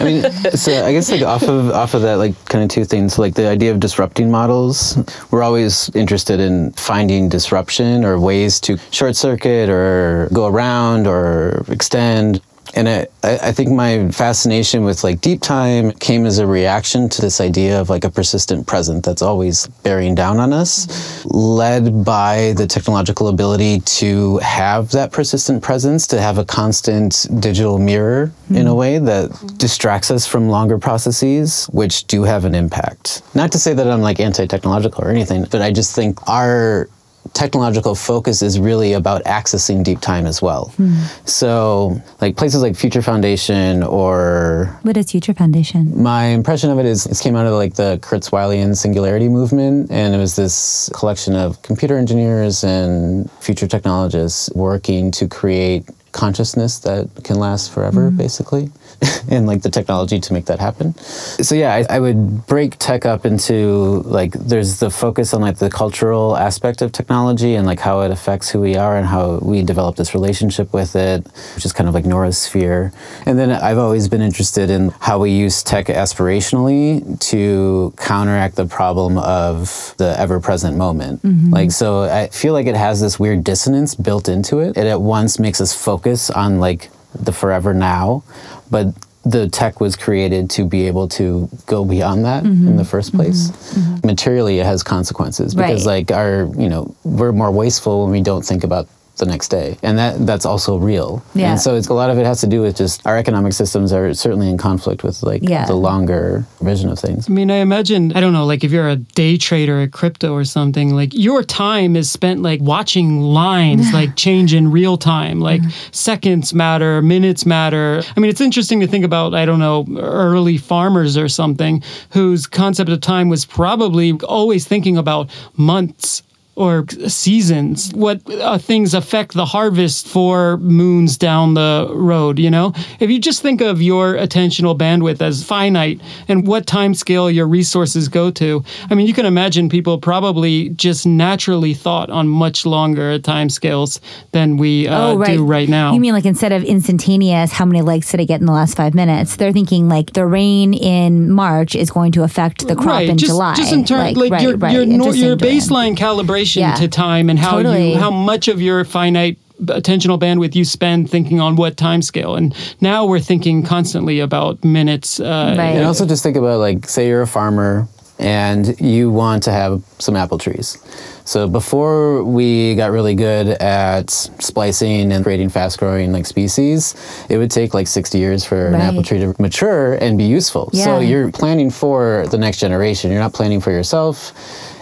I 0.01 0.05
mean, 0.05 0.23
so 0.53 0.85
I 0.85 0.93
guess 0.93 1.11
like 1.11 1.23
off 1.23 1.43
of 1.43 1.71
off 1.71 1.95
of 1.95 2.03
that, 2.03 2.15
like 2.15 2.43
kind 2.47 2.63
of 2.63 2.71
two 2.71 2.85
things. 2.85 3.19
Like 3.19 3.35
the 3.35 3.49
idea 3.49 3.73
of 3.73 3.81
disrupting 3.81 4.31
models. 4.31 4.99
We're 5.31 5.43
always 5.43 5.91
interested 5.95 6.41
in 6.41 6.73
finding 6.73 7.29
disruption 7.29 8.05
or 8.05 8.19
ways 8.19 8.61
to 8.61 8.79
short 8.91 9.17
circuit 9.17 9.69
or 9.69 10.29
go 10.33 10.47
around 10.47 11.07
or 11.07 11.65
extend. 11.69 12.41
And 12.75 12.89
I, 12.89 13.07
I 13.23 13.53
think 13.53 13.71
my 13.71 14.09
fascination 14.11 14.85
with 14.85 15.05
like 15.05 15.21
deep 15.21 15.41
time 15.41 15.93
came 15.93 16.27
as 16.27 16.39
a 16.39 16.47
reaction 16.47 17.09
to 17.09 17.23
this 17.23 17.41
idea 17.41 17.81
of 17.81 17.91
like 17.91 18.05
a 18.05 18.11
persistent 18.11 18.67
present 18.67 19.05
that's 19.05 19.23
always 19.23 19.67
bearing 19.83 20.15
down 20.15 20.39
on 20.39 20.53
us, 20.53 21.25
led 21.27 22.05
by 22.05 22.55
the 22.57 22.67
technological 22.67 23.29
ability 23.29 23.81
to 23.81 24.39
have 24.39 24.91
that 24.91 25.13
persistent 25.13 25.63
presence, 25.63 26.07
to 26.09 26.21
have 26.21 26.39
a 26.39 26.45
constant 26.45 27.27
digital 27.41 27.79
mirror 27.79 28.33
in 28.51 28.57
a 28.57 28.61
mm-hmm. 28.61 28.75
way 28.75 28.99
that 28.99 29.31
distracts 29.57 30.11
us 30.11 30.27
from 30.27 30.49
longer 30.49 30.79
processes, 30.79 31.67
which 31.67 32.05
do 32.07 32.23
have 32.23 32.45
an 32.45 32.55
impact. 32.55 33.23
Not 33.35 33.53
to 33.53 33.59
say 33.59 33.75
that 33.75 33.89
I'm 33.91 34.01
like 34.01 34.21
anti 34.21 34.47
technological 34.47 35.05
or 35.05 35.11
anything, 35.11 35.47
but 35.51 35.63
I 35.63 35.73
just 35.73 35.95
think 35.95 36.29
our 36.29 36.89
technological 37.37 37.95
focus 37.95 38.41
is 38.41 38.59
really 38.59 38.95
about 38.95 39.23
accessing 39.25 39.85
deep 39.85 40.01
time 40.01 40.25
as 40.25 40.41
well. 40.41 40.73
Hmm. 40.77 40.95
So, 41.27 42.01
like 42.23 42.37
places 42.37 42.63
like 42.63 42.75
Future 42.77 43.03
Foundation 43.03 43.83
or 43.83 44.75
What 44.83 44.97
is 44.97 45.11
Future 45.11 45.35
Foundation? 45.35 46.03
my 46.03 46.25
impression 46.25 46.71
of 46.71 46.79
it 46.79 46.87
is 46.87 47.05
it 47.07 47.19
came 47.23 47.37
out 47.37 47.47
of 47.47 47.53
like 47.53 47.75
the 47.75 47.99
Kurzweilian 48.03 48.75
singularity 48.77 49.29
movement, 49.29 49.91
and 49.91 50.15
it 50.15 50.19
was 50.19 50.35
this 50.37 50.89
collection 50.95 51.37
of 51.37 51.61
computer 51.63 51.99
engineers 51.99 52.65
and 52.65 53.31
future 53.41 53.69
technologists 53.69 54.51
working 54.55 55.11
to 55.13 55.29
create 55.29 55.85
consciousness 56.13 56.79
that 56.81 57.09
can 57.25 57.37
last 57.37 57.73
forever, 57.73 58.09
mm-hmm. 58.09 58.17
basically, 58.17 58.71
and 59.31 59.47
like 59.47 59.63
the 59.63 59.71
technology 59.71 60.19
to 60.19 60.33
make 60.33 60.47
that 60.47 60.59
happen. 60.59 60.95
So 60.97 61.55
yeah, 61.55 61.75
I, 61.75 61.97
I 61.97 62.01
would 62.01 62.47
break 62.47 62.79
tech 62.79 63.05
up 63.05 63.27
into 63.27 64.03
like 64.07 64.33
there's 64.33 64.81
the 64.81 64.91
focus 64.91 65.35
on 65.35 65.43
like 65.43 65.59
the 65.59 65.69
cultural 65.69 66.37
aspect 66.37 66.81
of 66.81 66.93
technology 66.93 67.55
and 67.55 67.67
like 67.67 67.81
how 67.81 68.01
it 68.01 68.11
affects 68.11 68.49
who 68.49 68.61
we 68.61 68.77
are 68.77 68.97
and 68.97 69.07
how 69.07 69.39
we 69.43 69.63
develop 69.63 69.97
this 69.97 70.15
relationship 70.15 70.73
with 70.73 70.97
it, 70.97 71.27
which 71.55 71.67
is 71.67 71.73
kind 71.73 71.89
of 71.89 71.95
like 71.95 72.07
Nora's 72.07 72.39
sphere. 72.39 72.93
And 73.27 73.39
then 73.39 73.51
I've 73.51 73.79
always 73.79 74.09
been 74.09 74.23
interested 74.23 74.71
in 74.71 74.91
how 75.01 75.19
we 75.19 75.31
use 75.31 75.63
tech 75.63 75.87
aspirationally 75.87 77.19
to 77.31 77.93
counteract 77.99 78.57
the 78.57 78.67
problem 78.67 79.19
of 79.19 79.95
the 79.99 80.19
ever-present 80.19 80.77
moment. 80.77 81.23
Mm-hmm. 81.23 81.53
Like 81.53 81.71
so 81.71 82.05
I 82.05 82.29
feel 82.29 82.55
like 82.55 82.67
it 82.67 82.77
has 82.77 83.01
this 83.03 83.21
weird 83.21 83.45
dissonance 83.45 83.95
built 83.95 84.29
into 84.29 84.61
it. 84.61 84.79
It 84.79 84.87
at 84.87 85.01
once 85.01 85.39
makes 85.39 85.61
us 85.61 85.75
focus 85.75 86.06
on 86.31 86.61
like 86.61 86.91
the 87.15 87.33
forever 87.33 87.75
now, 87.75 88.23
but 88.71 88.87
the 89.25 89.49
tech 89.49 89.81
was 89.81 89.97
created 89.97 90.49
to 90.51 90.65
be 90.65 90.87
able 90.87 91.09
to 91.09 91.49
go 91.67 91.85
beyond 91.85 92.25
that 92.25 92.45
in 92.45 92.55
mm-hmm. 92.55 92.77
the 92.77 92.85
first 92.85 93.13
place. 93.13 93.51
Mm-hmm. 93.51 93.81
Mm-hmm. 93.81 94.07
Materially, 94.07 94.61
it 94.61 94.67
has 94.67 94.83
consequences 94.85 95.55
because, 95.55 95.85
Right. 95.85 96.09
like, 96.09 96.13
our 96.13 96.49
you 96.57 96.69
know, 96.69 96.95
we're 97.03 97.33
more 97.33 97.51
wasteful 97.51 98.05
when 98.05 98.13
we 98.13 98.23
don't 98.23 98.45
think 98.45 98.63
about 98.63 98.87
the 99.17 99.27
next 99.27 99.49
day, 99.49 99.79
and 99.83 99.99
that 99.99 100.27
that's 100.27 100.45
also 100.45 100.77
real. 100.77 101.23
Yeah. 101.35 101.53
And 101.53 101.61
so 101.61 101.75
it's 101.75 101.89
a 101.89 101.95
lot 101.95 102.11
of 102.11 102.19
it 102.19 102.27
has 102.27 102.41
to 102.41 102.47
do 102.47 102.61
with 102.63 102.77
just 102.77 103.07
our 103.07 103.17
economic 103.17 103.53
systems 103.53 103.93
are 103.93 104.13
certainly 104.15 104.49
in 104.49 104.59
conflict 104.59 105.03
with 105.03 105.23
like 105.23 105.43
Yeah. 105.43 105.67
the 105.67 105.75
longer 105.75 106.45
vision 106.61 106.91
of 106.91 106.99
things. 106.99 107.29
I 107.29 107.33
mean, 107.33 107.51
I 107.51 107.57
imagine, 107.57 108.13
I 108.15 108.21
don't 108.21 108.33
know, 108.33 108.45
like 108.45 108.65
if 108.65 108.73
you're 108.73 108.89
a 108.89 108.97
day 108.97 109.37
trader 109.37 109.81
at 109.81 109.93
crypto 109.93 110.33
or 110.35 110.45
something, 110.45 110.95
like 110.95 111.15
your 111.15 111.43
time 111.43 111.97
is 111.97 112.11
spent 112.11 112.43
like 112.43 112.61
watching 112.61 113.21
lines 113.21 113.93
like 113.93 114.17
change 114.27 114.53
in 114.55 114.71
real 114.71 114.97
time, 114.97 115.41
like 115.41 115.61
mm-hmm. 115.63 115.93
seconds 115.93 116.53
matter, 116.53 117.01
minutes 117.03 117.47
matter. 117.47 118.03
I 118.17 118.21
mean, 118.21 118.31
it's 118.31 118.41
interesting 118.41 118.81
to 118.81 118.87
think 118.87 119.05
about, 119.05 119.35
I 119.35 119.45
don't 119.45 119.59
know, 119.59 119.87
early 119.99 120.59
farmers 120.59 121.17
or 121.17 121.29
something 121.29 121.83
whose 122.11 122.47
concept 122.47 122.91
of 122.91 123.01
time 123.01 123.29
was 123.29 123.45
probably 123.45 124.13
always 124.25 124.67
thinking 124.67 124.97
about 124.97 125.31
months 125.57 126.23
or 126.57 126.87
seasons, 127.07 127.93
what 127.93 128.19
uh, 128.31 128.57
things 128.57 128.95
affect 128.95 129.35
the 129.35 129.45
harvest 129.45 130.09
for 130.09 130.57
moons 130.57 131.19
down 131.19 131.53
the 131.53 131.91
road, 131.93 132.39
you 132.39 132.51
know? 132.51 132.73
If 132.99 133.11
you 133.11 133.19
just 133.19 133.43
think 133.43 133.61
of 133.61 133.83
your 133.83 134.15
attentional 134.15 134.77
bandwidth 134.77 135.21
as 135.21 135.45
finite 135.45 136.01
and 136.29 136.47
what 136.47 136.67
time 136.67 136.95
scale 136.95 137.31
your 137.31 137.47
resources 137.47 138.09
go 138.09 138.31
to, 138.31 138.65
I 138.89 138.95
mean, 138.95 139.07
you 139.07 139.13
can 139.13 139.27
imagine 139.27 139.69
people 139.69 139.99
probably 139.99 140.71
just 140.71 141.07
naturally 141.07 141.75
thought 141.75 142.09
on 142.09 142.27
much 142.27 142.65
longer 142.65 143.19
time 143.19 143.51
scales 143.51 144.01
than 144.33 144.57
we 144.57 144.89
uh, 144.89 145.15
do 145.25 145.45
right 145.45 145.69
now. 145.69 145.91
Oh, 145.91 145.95
You 145.95 146.01
mean 146.01 146.15
like 146.15 146.25
instead 146.25 146.53
of 146.53 146.65
instantaneous, 146.65 147.53
how 147.53 147.67
many 147.67 147.83
likes 147.83 148.11
did 148.11 148.21
I 148.21 148.25
get 148.25 148.41
in 148.41 148.47
the 148.47 148.53
last 148.53 148.79
five 148.79 148.95
minutes? 148.95 149.37
They're 149.37 149.53
thinking 149.53 149.91
like 149.91 150.15
the 150.15 150.25
rain 150.25 150.73
in 150.73 151.31
March 151.31 151.75
is 151.75 151.91
going 151.91 152.13
to 152.13 152.23
affect 152.23 152.67
the 152.67 152.75
crop 152.75 152.87
right, 152.87 153.11
in 153.11 153.19
just, 153.19 153.31
July. 153.31 153.55
Just 153.57 153.75
in 153.75 153.85
terms, 153.85 154.17
like, 154.17 154.31
right, 154.33 154.43
your 154.43 154.57
right. 154.57 154.73
your, 154.73 154.87
nor- 154.87 155.15
your 155.15 155.37
them. 155.37 155.49
baseline 155.51 155.95
calibration 155.95 156.46
Yeah. 156.55 156.75
to 156.77 156.89
time 156.89 157.29
and 157.31 157.39
how 157.39 157.53
Totally. 157.57 157.93
you 157.93 157.99
how 157.99 158.11
much 158.11 158.49
of 158.49 158.61
your 158.61 158.85
finite 158.85 159.39
attentional 159.63 160.19
bandwidth 160.19 160.55
you 160.55 160.65
spend 160.65 161.11
thinking 161.11 161.41
on 161.41 161.57
what 161.57 161.77
time 161.79 162.03
scale. 162.03 162.37
And 162.37 162.55
now 162.81 163.07
we're 163.07 163.21
thinking 163.21 163.63
constantly 163.63 164.21
about 164.21 164.63
minutes. 164.63 165.19
Uh, 165.19 165.55
Right. 165.57 165.77
And 165.77 165.87
also 165.87 166.05
just 166.07 166.23
think 166.23 166.37
about 166.37 166.61
like, 166.61 166.87
say 166.89 167.09
you're 167.09 167.23
a 167.23 167.27
farmer 167.27 167.89
and 168.19 168.79
you 168.81 169.11
want 169.11 169.43
to 169.45 169.53
have 169.53 169.83
some 169.99 170.15
apple 170.17 170.39
trees. 170.39 170.79
So 171.25 171.49
before 171.49 172.23
we 172.23 172.75
got 172.75 172.91
really 172.91 173.15
good 173.15 173.49
at 173.49 174.11
splicing 174.11 175.11
and 175.13 175.25
creating 175.25 175.49
fast 175.49 175.79
growing 175.79 176.13
like 176.13 176.27
species, 176.27 176.95
it 177.29 177.37
would 177.39 177.51
take 177.51 177.75
like 177.75 177.87
60 177.89 178.19
years 178.19 178.45
for 178.45 178.69
an 178.69 178.75
apple 178.77 179.03
tree 179.03 179.19
to 179.19 179.35
mature 179.41 179.95
and 179.95 180.17
be 180.17 180.25
useful. 180.25 180.71
So 180.73 181.01
you're 181.01 181.33
planning 181.33 181.71
for 181.71 182.27
the 182.31 182.39
next 182.39 182.59
generation. 182.61 183.11
You're 183.11 183.21
not 183.21 183.33
planning 183.33 183.61
for 183.61 183.71
yourself. 183.71 184.33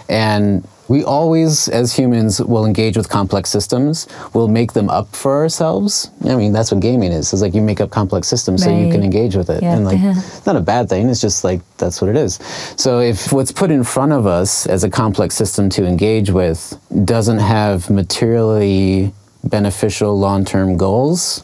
And 0.09 0.67
we 0.87 1.03
always, 1.03 1.67
as 1.69 1.95
humans, 1.95 2.41
will 2.41 2.65
engage 2.65 2.95
with 2.95 3.09
complex 3.09 3.49
systems. 3.49 4.07
We'll 4.33 4.47
make 4.47 4.73
them 4.73 4.89
up 4.89 5.15
for 5.15 5.35
ourselves. 5.35 6.11
I 6.23 6.35
mean, 6.35 6.53
that's 6.53 6.71
what 6.71 6.81
gaming 6.81 7.11
is. 7.11 7.33
It's 7.33 7.41
like 7.41 7.55
you 7.55 7.61
make 7.61 7.81
up 7.81 7.89
complex 7.89 8.27
systems 8.27 8.63
so 8.63 8.69
you 8.69 8.91
can 8.91 9.03
engage 9.03 9.35
with 9.35 9.49
it. 9.49 9.63
Yeah. 9.63 9.75
And 9.75 9.85
like, 9.85 9.99
it's 10.01 10.45
not 10.45 10.55
a 10.55 10.61
bad 10.61 10.89
thing. 10.89 11.09
It's 11.09 11.21
just 11.21 11.43
like 11.43 11.61
that's 11.77 12.01
what 12.01 12.09
it 12.09 12.15
is. 12.15 12.35
So 12.77 12.99
if 12.99 13.33
what's 13.33 13.51
put 13.51 13.71
in 13.71 13.83
front 13.83 14.11
of 14.11 14.27
us 14.27 14.67
as 14.67 14.83
a 14.83 14.89
complex 14.89 15.35
system 15.35 15.69
to 15.71 15.85
engage 15.85 16.29
with 16.29 16.79
doesn't 17.03 17.39
have 17.39 17.89
materially 17.89 19.13
beneficial 19.43 20.17
long-term 20.19 20.77
goals, 20.77 21.43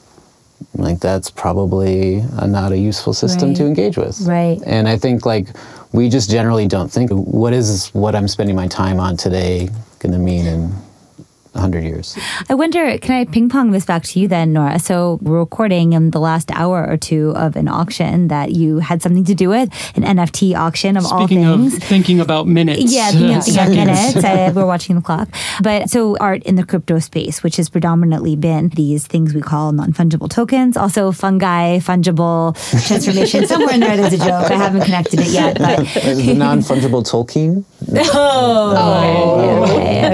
like 0.76 1.00
that's 1.00 1.30
probably 1.30 2.24
a, 2.38 2.48
not 2.48 2.72
a 2.72 2.78
useful 2.78 3.14
system 3.14 3.54
to 3.56 3.66
engage 3.66 3.98
with. 3.98 4.22
Right. 4.22 4.60
And 4.66 4.88
I 4.88 4.98
think 4.98 5.26
like 5.26 5.48
we 5.94 6.10
just 6.10 6.30
generally 6.30 6.68
don't 6.68 6.90
think 6.90 7.12
what 7.12 7.54
is 7.54 7.90
what 7.90 8.16
I'm 8.16 8.28
spending 8.28 8.56
my 8.56 8.68
time 8.68 9.00
on 9.00 9.18
today 9.18 9.70
going 10.00 10.14
to 10.14 10.20
mean? 10.20 10.46
In 10.46 10.74
100 11.54 11.84
years. 11.84 12.18
I 12.50 12.54
wonder, 12.54 12.98
can 12.98 13.14
I 13.14 13.26
ping 13.26 13.50
pong 13.50 13.72
this 13.72 13.84
back 13.86 14.04
to 14.04 14.20
you 14.20 14.28
then, 14.30 14.54
Nora? 14.54 14.80
So 14.80 15.20
we're 15.22 15.40
recording 15.40 15.92
in 15.94 16.12
the 16.12 16.20
last 16.20 16.50
hour 16.52 16.88
or 16.88 16.96
two 16.96 17.34
of 17.36 17.58
an 17.58 17.68
auction 17.68 18.30
that 18.30 18.52
you 18.52 18.80
had 18.80 19.02
something 19.02 19.26
to 19.26 19.36
do 19.36 19.50
with, 19.50 19.70
an 19.96 20.04
NFT 20.04 20.56
auction 20.56 20.96
of 20.96 21.04
Speaking 21.04 21.46
all 21.46 21.58
things. 21.58 21.76
of 21.76 21.84
thinking 21.84 22.22
about 22.22 22.48
minutes. 22.48 22.94
Yeah, 22.94 23.12
thinking 23.12 23.36
uh, 23.36 23.40
of 23.40 23.44
thinking 23.44 23.86
minutes. 23.86 24.24
I, 24.24 24.52
we're 24.52 24.66
watching 24.66 24.96
the 24.96 25.02
clock. 25.02 25.28
But 25.62 25.90
so 25.90 26.16
art 26.20 26.42
in 26.44 26.56
the 26.56 26.64
crypto 26.66 27.00
space, 27.00 27.44
which 27.44 27.58
has 27.58 27.68
predominantly 27.70 28.38
been 28.38 28.70
these 28.70 29.06
things 29.06 29.34
we 29.34 29.42
call 29.42 29.74
non-fungible 29.74 30.30
tokens, 30.30 30.78
also 30.78 31.12
fungi, 31.12 31.80
fungible 31.80 32.56
transformation. 32.88 33.46
Somewhere 33.46 33.74
in 33.74 33.82
there, 33.82 33.98
there's 33.98 34.14
a 34.14 34.18
joke. 34.18 34.50
I 34.50 34.56
haven't 34.56 34.86
connected 34.86 35.20
it 35.20 35.28
yet, 35.28 35.58
but 35.58 35.82
Is 35.98 36.26
the 36.26 36.34
non-fungible 36.34 37.04
Tolkien? 37.04 37.66
okay, 37.92 38.06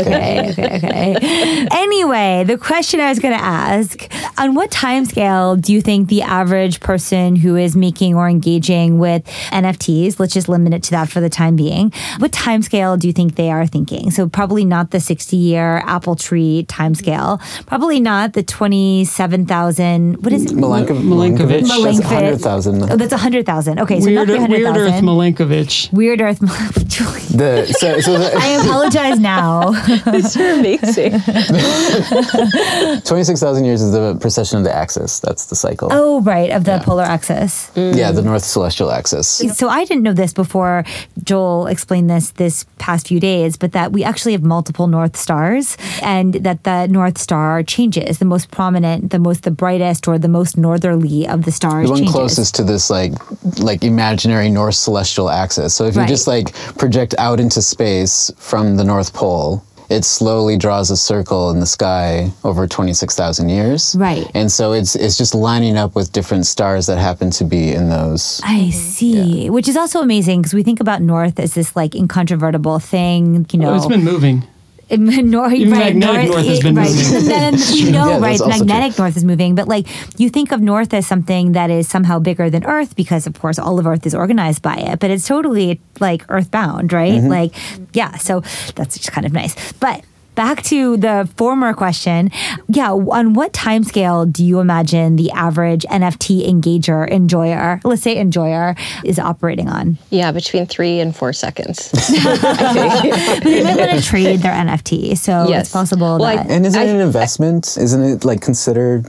okay, 0.01 0.49
okay, 0.51 0.77
okay. 0.77 1.26
Anyway, 1.87 2.43
the 2.45 2.57
question 2.57 2.99
I 2.99 3.09
was 3.09 3.19
going 3.19 3.37
to 3.37 3.43
ask 3.43 4.09
on 4.37 4.55
what 4.55 4.71
time 4.71 5.05
scale 5.05 5.55
do 5.55 5.73
you 5.73 5.81
think 5.81 6.09
the 6.09 6.21
average 6.21 6.79
person 6.79 7.35
who 7.35 7.55
is 7.55 7.75
making 7.75 8.15
or 8.15 8.27
engaging 8.29 8.99
with 8.99 9.23
NFTs, 9.51 10.19
let's 10.19 10.33
just 10.33 10.47
limit 10.49 10.73
it 10.73 10.83
to 10.83 10.91
that 10.91 11.09
for 11.09 11.19
the 11.19 11.29
time 11.29 11.55
being, 11.55 11.91
what 12.19 12.31
time 12.31 12.61
scale 12.61 12.97
do 12.97 13.07
you 13.07 13.13
think 13.13 13.35
they 13.35 13.51
are 13.51 13.65
thinking? 13.65 14.11
So, 14.11 14.27
probably 14.29 14.65
not 14.65 14.91
the 14.91 14.99
60 14.99 15.35
year 15.37 15.81
Apple 15.85 16.15
Tree 16.15 16.63
time 16.67 16.95
scale, 16.95 17.39
probably 17.65 17.99
not 17.99 18.33
the 18.33 18.43
27,000, 18.43 20.23
what 20.23 20.33
is 20.33 20.45
it? 20.45 20.51
Milanko- 20.51 21.01
Milankovitch. 21.01 21.67
That's 21.67 21.71
Milankovitch. 21.71 22.43
100,000. 22.45 22.83
Oh, 22.91 22.95
that's 22.97 23.11
100,000. 23.11 23.79
Okay, 23.79 23.99
so 23.99 24.05
Weird, 24.07 24.15
not 24.15 24.27
the 24.27 24.33
Weird 24.53 24.67
Earth 24.77 24.91
100,000. 25.03 25.05
Milankovitch. 25.05 25.93
Weird 25.93 26.21
Earth. 26.21 26.39
Julie, 26.87 27.19
The, 27.37 27.65
so, 27.79 27.99
so 27.99 28.17
the, 28.17 28.31
I 28.37 28.47
apologize 28.63 29.19
now. 29.19 29.71
You're 30.35 30.59
amazing. 30.59 31.16
26,000 33.05 33.65
years 33.65 33.81
is 33.81 33.91
the 33.91 34.17
precession 34.19 34.57
of 34.57 34.63
the 34.63 34.73
axis. 34.75 35.19
That's 35.19 35.45
the 35.47 35.55
cycle. 35.55 35.89
Oh, 35.91 36.21
right, 36.21 36.51
of 36.51 36.63
the 36.63 36.79
polar 36.83 37.03
axis. 37.03 37.71
Yeah, 37.75 38.11
the 38.11 38.21
north 38.21 38.43
celestial 38.43 38.91
axis. 38.91 39.27
So 39.57 39.69
I 39.69 39.85
didn't 39.85 40.03
know 40.03 40.13
this 40.13 40.33
before 40.33 40.83
Joel 41.23 41.67
explained 41.67 42.09
this 42.09 42.31
this 42.31 42.65
past 42.77 43.07
few 43.07 43.19
days, 43.19 43.57
but 43.57 43.71
that 43.73 43.91
we 43.91 44.03
actually 44.03 44.31
have 44.33 44.43
multiple 44.43 44.87
North 44.87 45.15
Stars, 45.17 45.77
and 46.01 46.33
that 46.35 46.63
the 46.63 46.87
North 46.87 47.17
Star 47.17 47.63
changes. 47.63 48.19
The 48.19 48.25
most 48.25 48.51
prominent, 48.51 49.11
the 49.11 49.19
most, 49.19 49.43
the 49.43 49.51
brightest, 49.51 50.07
or 50.07 50.17
the 50.17 50.27
most 50.27 50.57
northerly 50.57 51.27
of 51.27 51.43
the 51.45 51.51
stars 51.51 51.85
The 51.85 51.91
one 51.91 51.99
changes. 51.99 52.13
closest 52.15 52.55
to 52.55 52.63
this 52.63 52.89
like 52.89 53.13
like 53.59 53.83
imaginary 53.83 54.49
north 54.49 54.75
celestial 54.75 55.29
axis. 55.29 55.73
So 55.73 55.85
if 55.85 55.95
Right. 55.95 56.03
you 56.03 56.07
just 56.09 56.27
like 56.27 56.53
project 56.77 57.15
out 57.17 57.39
into 57.39 57.61
space 57.61 58.31
from 58.37 58.75
the 58.77 58.83
North 58.83 59.13
Pole 59.13 59.63
it 59.89 60.03
slowly 60.03 60.57
draws 60.57 60.91
a 60.91 60.97
circle 60.97 61.49
in 61.51 61.59
the 61.59 61.65
sky 61.65 62.31
over 62.43 62.67
26,000 62.67 63.49
years. 63.49 63.95
Right. 63.97 64.29
And 64.33 64.51
so 64.51 64.73
it's 64.73 64.95
it's 64.95 65.17
just 65.17 65.33
lining 65.33 65.77
up 65.77 65.95
with 65.95 66.11
different 66.11 66.45
stars 66.45 66.87
that 66.87 66.97
happen 66.97 67.29
to 67.31 67.43
be 67.43 67.71
in 67.71 67.89
those. 67.89 68.41
I 68.43 68.59
mm-hmm. 68.59 68.71
see. 68.71 69.49
Which 69.49 69.67
is 69.67 69.77
also 69.77 70.01
amazing 70.01 70.41
because 70.41 70.53
we 70.53 70.63
think 70.63 70.79
about 70.79 71.01
North 71.01 71.39
as 71.39 71.53
this 71.53 71.75
like 71.75 71.95
incontrovertible 71.95 72.79
thing, 72.79 73.45
you 73.51 73.59
know. 73.59 73.71
Oh, 73.71 73.75
it's 73.75 73.87
been 73.87 74.03
moving. 74.03 74.43
North, 74.97 75.51
Even 75.53 75.77
magnetic 75.77 76.29
north 76.29 76.45
has 76.45 76.59
been 76.61 76.75
right. 76.75 76.89
moving. 76.89 77.25
Then 77.27 77.53
we 77.55 77.91
know, 77.91 78.09
Yeah, 78.09 78.19
right? 78.19 78.39
Magnetic 78.39 78.95
true. 78.95 79.03
north 79.03 79.17
is 79.17 79.25
moving, 79.25 79.53
but 79.53 79.67
like 79.67 79.85
you 80.17 80.29
think 80.29 80.53
of 80.53 80.61
north 80.61 80.93
as 80.93 81.05
something 81.05 81.51
that 81.51 81.69
is 81.69 81.89
somehow 81.89 82.19
bigger 82.19 82.49
than 82.49 82.63
Earth 82.63 82.95
because, 82.95 83.27
of 83.27 83.37
course, 83.37 83.59
all 83.59 83.79
of 83.79 83.85
Earth 83.87 84.05
is 84.05 84.15
organized 84.15 84.61
by 84.61 84.75
it. 84.75 84.99
But 84.99 85.11
it's 85.11 85.27
totally 85.27 85.81
like 85.99 86.23
earthbound, 86.29 86.93
right? 86.93 87.19
Mm-hmm. 87.19 87.27
Like, 87.27 87.53
yeah. 87.93 88.15
So 88.15 88.41
that's 88.75 88.97
just 88.97 89.11
kind 89.11 89.25
of 89.27 89.33
nice. 89.33 89.73
But 89.73 90.05
back 90.37 90.61
to 90.71 90.95
the 90.97 91.27
former 91.35 91.73
question, 91.73 92.31
yeah. 92.69 92.91
On 92.93 93.33
what 93.33 93.51
time 93.51 93.83
scale 93.83 94.25
do 94.25 94.45
you 94.45 94.61
imagine 94.61 95.17
the 95.17 95.31
average 95.31 95.83
NFT 95.89 96.47
engager 96.47 97.09
enjoyer, 97.09 97.81
let's 97.83 98.03
say 98.03 98.15
enjoyer, 98.17 98.75
is 99.03 99.17
operating 99.19 99.67
on? 99.67 99.97
Yeah, 100.11 100.31
between 100.31 100.65
three 100.67 100.99
and 101.01 101.13
four 101.13 101.33
seconds. 101.33 101.89
But 102.37 103.43
they 103.43 103.63
might 103.63 103.77
want 103.77 103.91
to 103.91 104.01
trade 104.01 104.39
their 104.41 104.53
NFT, 104.53 105.17
so 105.17 105.47
Yes. 105.49 105.65
it's 105.65 105.73
possible 105.73 106.19
Well, 106.19 106.25
I- 106.39 106.45
And 106.47 106.65
isn't 106.65 106.79
I- 106.79 106.85
it 106.85 106.89
an 106.95 107.01
investment? 107.01 107.75
Isn't 107.77 108.03
it 108.03 108.23
like 108.23 108.41
considered 108.41 109.05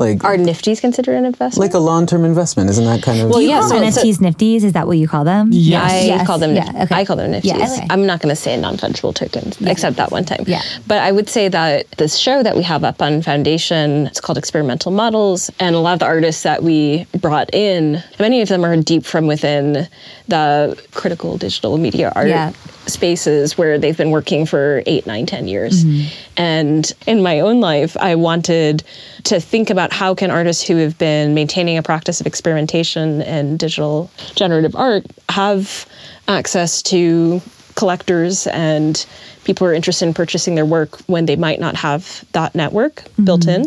like 0.00 0.24
Are 0.24 0.36
Nifties 0.36 0.80
considered 0.80 1.14
an 1.14 1.24
investment? 1.26 1.60
like 1.60 1.74
a 1.74 1.78
long-term 1.78 2.24
investment? 2.24 2.70
Isn't 2.70 2.86
that 2.86 3.02
kind 3.02 3.20
of 3.20 3.28
Well, 3.28 3.38
Do 3.38 3.44
you 3.44 3.50
yeah, 3.50 3.60
call 3.60 3.68
so- 3.68 3.76
NFTs 3.80 4.16
nifties? 4.18 4.64
Is 4.64 4.72
that 4.72 4.86
what 4.86 4.96
you 4.98 5.06
call 5.06 5.24
them? 5.24 5.50
Yes. 5.52 5.92
I 5.92 6.00
Yes, 6.06 6.26
call 6.26 6.38
them. 6.38 6.54
yeah, 6.56 6.82
okay. 6.84 6.94
I 6.94 7.04
call 7.04 7.16
them 7.16 7.30
nifties. 7.32 7.44
Yeah, 7.44 7.56
okay. 7.72 7.86
I'm 7.90 8.06
not 8.06 8.20
going 8.20 8.34
to 8.34 8.40
say 8.40 8.56
non-fungible 8.56 9.14
tokens, 9.14 9.60
except 9.60 9.96
that 9.96 10.10
one 10.10 10.24
time. 10.24 10.44
Yeah. 10.46 10.62
But 10.86 10.98
I 10.98 11.12
would 11.12 11.28
say 11.28 11.48
that 11.48 11.88
this 11.92 12.16
show 12.16 12.42
that 12.42 12.56
we 12.56 12.62
have 12.62 12.82
up 12.82 13.00
on 13.02 13.22
Foundation, 13.22 14.06
it's 14.06 14.20
called 14.20 14.38
Experimental 14.38 14.90
Models, 14.90 15.50
and 15.60 15.76
a 15.76 15.78
lot 15.78 15.92
of 15.92 15.98
the 16.00 16.06
artists 16.06 16.42
that 16.42 16.62
we 16.62 17.06
brought 17.20 17.52
in, 17.54 18.02
many 18.18 18.40
of 18.40 18.48
them 18.48 18.64
are 18.64 18.74
deep 18.76 19.04
from 19.04 19.26
within 19.26 19.86
the 20.28 20.80
critical 20.92 21.36
digital 21.36 21.76
media 21.76 22.12
art 22.16 22.28
Yeah. 22.28 22.52
Spaces 22.90 23.56
where 23.56 23.78
they've 23.78 23.96
been 23.96 24.10
working 24.10 24.46
for 24.46 24.82
eight, 24.86 25.06
nine, 25.06 25.26
ten 25.26 25.48
years. 25.48 25.84
Mm-hmm. 25.84 26.14
And 26.36 26.92
in 27.06 27.22
my 27.22 27.40
own 27.40 27.60
life, 27.60 27.96
I 27.96 28.14
wanted 28.14 28.82
to 29.24 29.40
think 29.40 29.70
about 29.70 29.92
how 29.92 30.14
can 30.14 30.30
artists 30.30 30.66
who 30.66 30.76
have 30.76 30.98
been 30.98 31.34
maintaining 31.34 31.78
a 31.78 31.82
practice 31.82 32.20
of 32.20 32.26
experimentation 32.26 33.22
and 33.22 33.58
digital 33.58 34.10
generative 34.34 34.76
art 34.76 35.06
have 35.28 35.86
access 36.28 36.82
to 36.82 37.40
collectors 37.76 38.46
and 38.48 39.06
people 39.44 39.66
who 39.66 39.72
are 39.72 39.74
interested 39.74 40.06
in 40.06 40.14
purchasing 40.14 40.54
their 40.54 40.66
work 40.66 40.98
when 41.06 41.26
they 41.26 41.36
might 41.36 41.60
not 41.60 41.74
have 41.76 42.24
that 42.32 42.54
network 42.54 42.96
mm-hmm. 42.96 43.24
built 43.24 43.46
in 43.46 43.66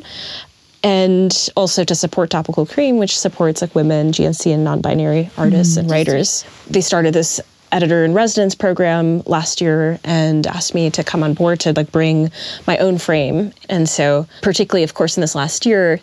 and 0.83 1.49
also 1.55 1.83
to 1.85 1.95
support 1.95 2.29
Topical 2.29 2.65
Cream, 2.65 2.97
which 2.97 3.17
supports 3.17 3.61
like 3.61 3.73
women, 3.73 4.11
GNC, 4.11 4.53
and 4.53 4.63
non-binary 4.65 5.29
artists 5.37 5.73
mm-hmm. 5.73 5.81
and 5.81 5.91
writers. 5.91 6.45
They 6.69 6.81
started 6.81 7.13
this 7.13 7.39
editor 7.73 8.05
in 8.05 8.13
residence 8.13 8.55
program 8.55 9.21
last 9.25 9.59
year 9.59 9.99
and 10.03 10.47
asked 10.47 10.73
me 10.73 10.89
to 10.91 11.03
come 11.03 11.23
on 11.23 11.33
board 11.33 11.59
to 11.61 11.73
like 11.73 11.91
bring 11.91 12.31
my 12.67 12.77
own 12.77 12.97
frame. 12.97 13.51
And 13.69 13.89
so, 13.89 14.27
particularly, 14.41 14.83
of 14.83 14.93
course, 14.93 15.17
in 15.17 15.21
this 15.21 15.35
last 15.35 15.65
year, 15.65 15.99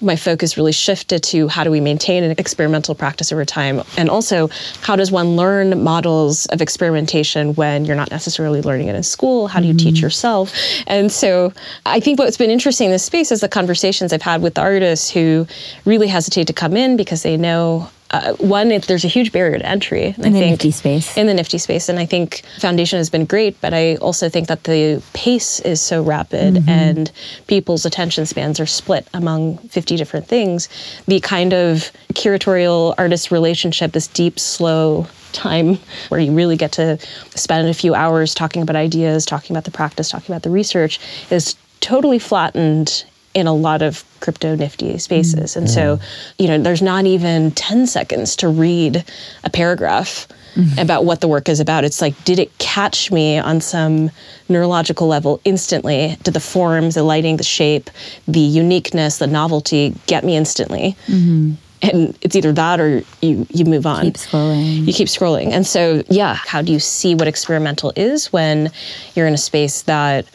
my 0.00 0.16
focus 0.16 0.56
really 0.56 0.72
shifted 0.72 1.22
to 1.24 1.48
how 1.48 1.64
do 1.64 1.70
we 1.70 1.80
maintain 1.80 2.22
an 2.22 2.30
experimental 2.38 2.94
practice 2.94 3.32
over 3.32 3.44
time? 3.44 3.82
And 3.96 4.08
also 4.08 4.48
how 4.82 4.96
does 4.96 5.10
one 5.10 5.36
learn 5.36 5.82
models 5.82 6.46
of 6.46 6.60
experimentation 6.62 7.54
when 7.54 7.84
you're 7.84 7.96
not 7.96 8.10
necessarily 8.10 8.62
learning 8.62 8.88
it 8.88 8.94
in 8.94 9.02
school? 9.02 9.48
How 9.48 9.60
do 9.60 9.66
you 9.66 9.74
teach 9.74 9.96
mm-hmm. 9.96 10.04
yourself? 10.04 10.54
And 10.86 11.10
so 11.10 11.52
i 11.86 12.00
think 12.00 12.18
what's 12.18 12.36
been 12.36 12.50
interesting 12.50 12.86
in 12.86 12.92
this 12.92 13.04
space 13.04 13.32
is 13.32 13.40
the 13.40 13.48
conversations 13.48 14.12
i've 14.12 14.22
had 14.22 14.42
with 14.42 14.54
the 14.54 14.60
artists 14.60 15.10
who 15.10 15.46
really 15.84 16.06
hesitate 16.06 16.46
to 16.46 16.52
come 16.52 16.76
in 16.76 16.96
because 16.96 17.22
they 17.22 17.36
know 17.36 17.88
uh, 18.10 18.32
one, 18.34 18.70
if 18.70 18.86
there's 18.86 19.04
a 19.04 19.08
huge 19.08 19.32
barrier 19.32 19.58
to 19.58 19.66
entry. 19.66 20.06
and 20.16 20.24
In 20.26 20.32
the 20.32 20.38
think- 20.40 20.50
Nifty 20.52 20.70
space. 20.70 21.16
In 21.16 21.26
the 21.26 21.34
Nifty 21.34 21.58
space. 21.58 21.88
And 21.90 21.98
I 21.98 22.06
think 22.06 22.42
Foundation 22.58 22.96
has 22.98 23.10
been 23.10 23.26
great, 23.26 23.60
but 23.60 23.74
I 23.74 23.96
also 23.96 24.28
think 24.30 24.48
that 24.48 24.64
the 24.64 25.02
pace 25.12 25.60
is 25.60 25.80
so 25.80 26.02
rapid 26.02 26.54
Mm-hmm. 26.54 26.68
and 26.70 27.12
people's 27.48 27.84
attention 27.84 28.24
spans 28.26 28.60
are 28.60 28.66
split 28.66 29.06
among 29.12 29.58
50 29.68 29.96
different 29.96 30.26
things. 30.26 30.68
The 31.06 31.20
kind 31.20 31.52
of 31.52 31.90
curatorial 32.14 32.94
artist 32.96 33.30
relationship, 33.30 33.92
this 33.92 34.06
deep, 34.06 34.38
slow 34.38 35.06
time 35.32 35.78
where 36.08 36.18
you 36.20 36.32
really 36.32 36.56
get 36.56 36.72
to 36.72 36.98
spend 37.34 37.68
a 37.68 37.74
few 37.74 37.94
hours 37.94 38.34
talking 38.34 38.62
about 38.62 38.76
ideas, 38.76 39.26
talking 39.26 39.54
about 39.54 39.64
the 39.64 39.70
practice, 39.70 40.08
talking 40.08 40.32
about 40.34 40.42
the 40.42 40.50
research, 40.50 40.98
is 41.30 41.54
totally 41.80 42.18
flattened 42.18 43.04
in 43.38 43.46
a 43.46 43.54
lot 43.54 43.82
of 43.82 44.04
crypto 44.20 44.54
nifty 44.54 44.98
spaces. 44.98 45.56
And 45.56 45.70
so, 45.70 45.96
mm. 45.96 46.02
you 46.38 46.48
know, 46.48 46.58
there's 46.58 46.82
not 46.82 47.06
even 47.06 47.50
10 47.52 47.86
seconds 47.86 48.36
to 48.36 48.48
read 48.48 49.04
a 49.44 49.50
paragraph 49.50 50.26
mm-hmm. 50.54 50.78
about 50.78 51.04
what 51.04 51.20
the 51.20 51.28
work 51.28 51.48
is 51.48 51.60
about. 51.60 51.84
It's 51.84 52.00
like, 52.00 52.24
did 52.24 52.38
it 52.38 52.56
catch 52.58 53.10
me 53.10 53.38
on 53.38 53.60
some 53.60 54.10
neurological 54.48 55.06
level 55.06 55.40
instantly? 55.44 56.16
Did 56.22 56.34
the 56.34 56.40
forms, 56.40 56.94
the 56.94 57.02
lighting, 57.02 57.36
the 57.36 57.44
shape, 57.44 57.90
the 58.26 58.40
uniqueness, 58.40 59.18
the 59.18 59.26
novelty 59.26 59.94
get 60.06 60.24
me 60.24 60.36
instantly? 60.36 60.96
Mm-hmm. 61.06 61.54
And 61.80 62.18
it's 62.22 62.34
either 62.34 62.52
that 62.54 62.80
or 62.80 63.04
you 63.22 63.46
you 63.50 63.64
move 63.64 63.86
on. 63.86 64.06
Keep 64.06 64.14
scrolling. 64.14 64.84
You 64.84 64.92
keep 64.92 65.06
scrolling. 65.06 65.52
And 65.52 65.64
so, 65.64 66.02
yeah, 66.10 66.34
how 66.34 66.60
do 66.60 66.72
you 66.72 66.80
see 66.80 67.14
what 67.14 67.28
experimental 67.28 67.92
is 67.94 68.32
when 68.32 68.72
you're 69.14 69.28
in 69.28 69.34
a 69.34 69.38
space 69.38 69.82
that 69.82 70.26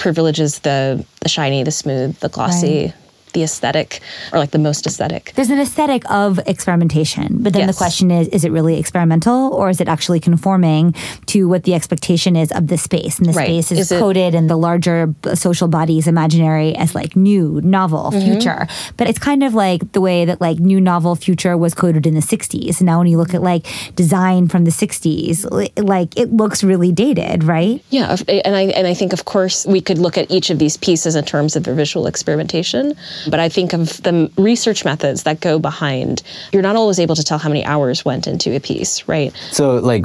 privileges 0.00 0.58
the 0.60 1.04
the 1.20 1.28
shiny, 1.28 1.62
the 1.62 1.70
smooth, 1.70 2.18
the 2.18 2.28
glossy. 2.28 2.92
The 3.32 3.42
aesthetic, 3.42 4.00
or 4.32 4.38
like 4.38 4.50
the 4.50 4.58
most 4.58 4.86
aesthetic? 4.86 5.32
There's 5.36 5.50
an 5.50 5.60
aesthetic 5.60 6.08
of 6.10 6.38
experimentation, 6.46 7.38
but 7.42 7.52
then 7.52 7.66
the 7.66 7.72
question 7.74 8.10
is 8.10 8.28
is 8.28 8.44
it 8.44 8.52
really 8.52 8.78
experimental 8.78 9.52
or 9.54 9.70
is 9.70 9.80
it 9.80 9.88
actually 9.88 10.20
conforming 10.20 10.94
to 11.26 11.48
what 11.48 11.64
the 11.64 11.74
expectation 11.74 12.36
is 12.36 12.50
of 12.52 12.66
the 12.68 12.78
space? 12.78 13.18
And 13.18 13.26
the 13.28 13.32
Right. 13.32 13.46
space 13.46 13.72
is, 13.72 13.78
Is 13.80 13.92
it- 13.92 14.00
coded 14.00 14.34
in 14.34 14.46
the 14.46 14.56
larger 14.56 15.14
social 15.34 15.68
body's 15.68 16.06
imaginary 16.06 16.74
as 16.76 16.94
like 16.94 17.16
new, 17.16 17.60
novel, 17.64 18.10
Mm-hmm. 18.10 18.30
future. 18.30 18.66
But 18.96 19.08
it's 19.08 19.18
kind 19.18 19.42
of 19.42 19.54
like 19.54 19.92
the 19.92 20.00
way 20.00 20.24
that 20.24 20.40
like 20.40 20.58
new, 20.58 20.80
novel, 20.80 21.14
future 21.16 21.56
was 21.56 21.74
coded 21.74 22.06
in 22.06 22.14
the 22.14 22.20
60s. 22.22 22.80
Now, 22.82 22.98
when 22.98 23.06
you 23.08 23.18
look 23.18 23.34
at 23.34 23.42
like 23.42 23.66
design 23.96 24.48
from 24.48 24.64
the 24.64 24.70
60s, 24.70 25.44
like 25.78 26.16
it 26.18 26.32
looks 26.32 26.62
really 26.64 26.92
dated, 26.92 27.44
right? 27.44 27.82
Yeah, 27.90 28.16
and 28.28 28.54
I 28.56 28.62
and 28.78 28.86
I 28.86 28.94
think 28.94 29.12
of 29.12 29.24
course 29.24 29.66
we 29.66 29.80
could 29.80 29.98
look 29.98 30.16
at 30.18 30.30
each 30.30 30.50
of 30.50 30.58
these 30.58 30.76
pieces 30.76 31.14
in 31.16 31.24
terms 31.24 31.56
of 31.56 31.64
their 31.64 31.74
visual 31.74 32.06
experimentation, 32.06 32.94
but 33.28 33.40
I 33.40 33.48
think 33.48 33.72
of 33.72 34.02
the 34.02 34.30
research 34.36 34.84
methods 34.84 35.24
that 35.24 35.40
go 35.40 35.58
behind. 35.58 36.22
You're 36.52 36.62
not 36.62 36.76
always 36.76 36.98
able 36.98 37.16
to 37.16 37.24
tell 37.24 37.38
how 37.38 37.48
many 37.48 37.64
hours 37.64 38.04
went 38.04 38.26
into 38.26 38.54
a 38.54 38.60
piece, 38.60 39.06
right? 39.08 39.34
So, 39.50 39.76
like, 39.76 40.04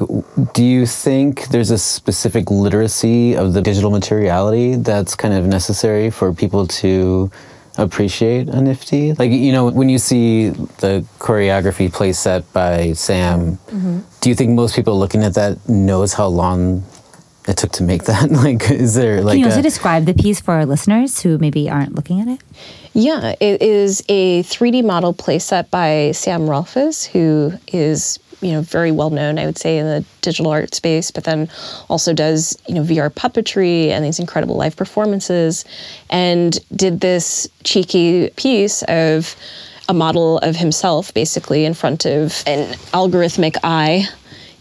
do 0.53 0.63
you 0.63 0.85
think 0.85 1.49
there's 1.49 1.71
a 1.71 1.77
specific 1.77 2.51
literacy 2.51 3.35
of 3.35 3.53
the 3.53 3.61
digital 3.61 3.91
materiality 3.91 4.75
that's 4.75 5.15
kind 5.15 5.33
of 5.33 5.45
necessary 5.45 6.09
for 6.09 6.33
people 6.33 6.67
to 6.67 7.31
appreciate 7.77 8.49
a 8.49 8.61
Nifty? 8.61 9.13
Like, 9.13 9.31
you 9.31 9.51
know, 9.51 9.69
when 9.69 9.89
you 9.89 9.97
see 9.97 10.49
the 10.49 11.05
choreography 11.19 11.91
play 11.91 12.13
set 12.13 12.51
by 12.53 12.93
Sam, 12.93 13.57
mm-hmm. 13.57 13.99
do 14.21 14.29
you 14.29 14.35
think 14.35 14.51
most 14.51 14.75
people 14.75 14.97
looking 14.97 15.23
at 15.23 15.33
that 15.35 15.67
knows 15.67 16.13
how 16.13 16.27
long 16.27 16.83
it 17.47 17.57
took 17.57 17.71
to 17.73 17.83
make 17.83 18.03
that? 18.05 18.31
like, 18.45 18.69
is 18.71 18.95
there 18.95 19.21
like 19.21 19.33
Can 19.33 19.39
you 19.39 19.45
also 19.45 19.59
a- 19.59 19.63
describe 19.63 20.05
the 20.05 20.13
piece 20.13 20.41
for 20.41 20.53
our 20.53 20.65
listeners 20.65 21.21
who 21.21 21.37
maybe 21.37 21.69
aren't 21.69 21.95
looking 21.95 22.21
at 22.21 22.27
it? 22.27 22.41
Yeah, 22.97 23.35
it 23.41 23.61
is 23.61 24.01
a 24.07 24.43
3D 24.43 24.85
model 24.85 25.13
playset 25.13 25.69
by 25.69 26.13
Sam 26.13 26.47
Rolfes, 26.47 27.05
who 27.05 27.51
is 27.67 28.17
you 28.39 28.53
know 28.53 28.61
very 28.61 28.91
well 28.93 29.09
known, 29.09 29.37
I 29.37 29.45
would 29.45 29.57
say, 29.57 29.77
in 29.77 29.85
the 29.85 30.05
digital 30.21 30.49
art 30.49 30.73
space, 30.73 31.11
but 31.11 31.25
then 31.25 31.49
also 31.89 32.13
does 32.13 32.57
you 32.69 32.75
know 32.75 32.83
VR 32.83 33.09
puppetry 33.09 33.89
and 33.89 34.05
these 34.05 34.17
incredible 34.17 34.55
live 34.55 34.77
performances, 34.77 35.65
and 36.09 36.57
did 36.73 37.01
this 37.01 37.49
cheeky 37.65 38.29
piece 38.37 38.81
of 38.83 39.35
a 39.89 39.93
model 39.93 40.37
of 40.37 40.55
himself 40.55 41.13
basically 41.13 41.65
in 41.65 41.73
front 41.73 42.05
of 42.05 42.43
an 42.47 42.75
algorithmic 42.93 43.57
eye 43.61 44.07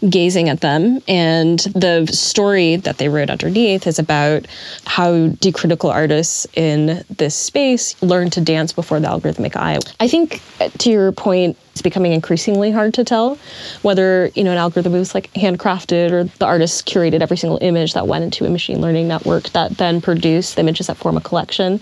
gazing 0.09 0.49
at 0.49 0.61
them. 0.61 1.01
And 1.07 1.59
the 1.59 2.07
story 2.07 2.75
that 2.77 2.97
they 2.97 3.09
wrote 3.09 3.29
underneath 3.29 3.87
is 3.87 3.99
about 3.99 4.45
how 4.85 5.29
decritical 5.29 5.89
artists 5.89 6.47
in 6.55 7.03
this 7.09 7.35
space 7.35 8.01
learn 8.01 8.29
to 8.31 8.41
dance 8.41 8.73
before 8.73 8.99
the 8.99 9.07
algorithmic 9.07 9.55
eye. 9.55 9.79
I 9.99 10.07
think, 10.07 10.41
uh, 10.59 10.69
to 10.69 10.89
your 10.89 11.11
point, 11.11 11.57
it's 11.75 11.81
becoming 11.81 12.13
increasingly 12.13 12.71
hard 12.71 12.93
to 12.93 13.03
tell 13.03 13.37
whether 13.81 14.31
you 14.33 14.45
know 14.45 14.51
an 14.51 14.57
algorithm 14.57 14.93
was 14.93 15.13
like 15.13 15.29
handcrafted 15.33 16.09
or 16.09 16.23
the 16.23 16.45
artist 16.45 16.87
curated 16.87 17.19
every 17.19 17.35
single 17.35 17.59
image 17.61 17.93
that 17.95 18.07
went 18.07 18.23
into 18.23 18.45
a 18.45 18.49
machine 18.49 18.79
learning 18.79 19.09
network 19.09 19.49
that 19.49 19.71
then 19.77 19.99
produced 19.99 20.55
the 20.55 20.61
images 20.61 20.87
that 20.87 20.95
form 20.95 21.17
a 21.17 21.21
collection. 21.21 21.81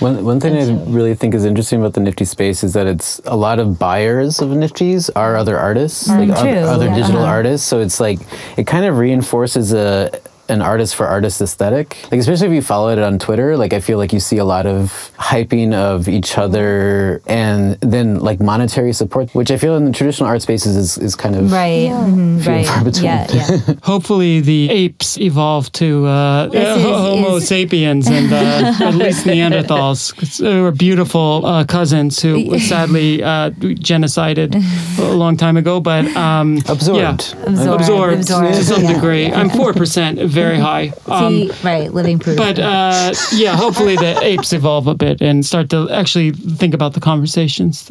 One, 0.00 0.22
one 0.22 0.38
thing 0.38 0.54
I 0.54 0.84
really 0.84 1.14
think 1.14 1.34
is 1.34 1.46
interesting 1.46 1.80
about 1.80 1.94
the 1.94 2.00
Nifty 2.00 2.26
space 2.26 2.62
is 2.62 2.74
that 2.74 2.86
it's 2.86 3.22
a 3.24 3.34
lot 3.34 3.58
of 3.58 3.78
buyers 3.78 4.38
of 4.42 4.50
Nifties 4.50 5.08
are 5.16 5.34
other 5.36 5.58
artists, 5.58 6.08
like 6.08 6.28
true, 6.28 6.34
other, 6.50 6.58
other 6.66 6.86
yeah. 6.88 6.94
digital 6.96 7.22
Uh-huh. 7.22 7.30
artists. 7.32 7.66
So 7.66 7.80
it's 7.80 8.00
like 8.00 8.18
it 8.58 8.66
kind 8.66 8.84
of 8.84 8.98
reinforces 8.98 9.72
a 9.72 10.10
an 10.52 10.62
artist 10.62 10.94
for 10.94 11.06
artist 11.06 11.40
aesthetic. 11.40 11.96
Like 12.12 12.20
especially 12.20 12.48
if 12.48 12.52
you 12.52 12.62
follow 12.62 12.88
it 12.90 12.98
on 12.98 13.18
Twitter, 13.18 13.56
like 13.56 13.72
I 13.72 13.80
feel 13.80 13.98
like 13.98 14.12
you 14.12 14.20
see 14.20 14.38
a 14.38 14.44
lot 14.44 14.66
of 14.66 15.10
hyping 15.18 15.72
of 15.74 16.08
each 16.08 16.36
other 16.38 17.20
and 17.26 17.78
then 17.80 18.20
like 18.20 18.38
monetary 18.40 18.92
support, 18.92 19.34
which 19.34 19.50
I 19.50 19.56
feel 19.56 19.76
in 19.76 19.84
the 19.86 19.92
traditional 19.92 20.28
art 20.28 20.42
spaces 20.42 20.76
is, 20.76 20.98
is 20.98 21.16
kind 21.16 21.34
of 21.36 21.50
Right. 21.52 21.86
few 21.88 21.94
and 21.96 22.46
right. 22.46 22.66
far 22.66 22.84
between. 22.84 23.04
Yeah, 23.04 23.26
yeah. 23.32 23.74
Hopefully, 23.82 24.40
the 24.40 24.70
apes 24.70 25.18
evolve 25.18 25.72
to 25.72 26.06
uh, 26.06 26.46
This 26.48 26.76
is- 26.78 26.82
Homo 26.84 27.36
is- 27.36 27.48
sapiens 27.52 28.06
and 28.08 28.32
uh, 28.32 28.84
at 28.88 28.94
least 28.94 29.26
Neanderthals, 29.26 30.12
They 30.38 30.60
were 30.60 30.70
beautiful 30.72 31.44
uh, 31.46 31.64
cousins 31.64 32.20
who 32.22 32.48
were 32.50 32.58
sadly 32.58 33.22
uh, 33.22 33.50
genocided 33.96 34.54
a 34.98 35.12
long 35.14 35.36
time 35.36 35.56
ago, 35.56 35.80
but 35.80 36.04
um, 36.16 36.58
Absorbed. 36.68 36.98
Yeah, 36.98 37.50
Absorbed, 37.52 37.80
absorbed, 37.82 38.14
absorbed, 38.20 38.54
to 38.54 38.64
some 38.64 38.82
yeah. 38.84 38.92
degree. 38.94 39.26
I'm 39.32 39.50
four 39.50 39.72
percent, 39.72 40.18
very 40.42 40.58
high. 40.70 40.92
Um, 41.06 41.32
See, 41.48 41.50
right, 41.64 41.92
living 41.92 42.18
proof. 42.18 42.36
but 42.36 42.58
uh, 42.58 43.12
yeah, 43.32 43.56
hopefully 43.56 43.96
the 43.96 44.18
apes 44.22 44.52
evolve 44.52 44.86
a 44.86 44.94
bit 44.94 45.20
and 45.20 45.44
start 45.44 45.70
to 45.70 45.88
actually 45.90 46.32
think 46.32 46.74
about 46.74 46.94
the 46.94 47.00
conversations. 47.00 47.90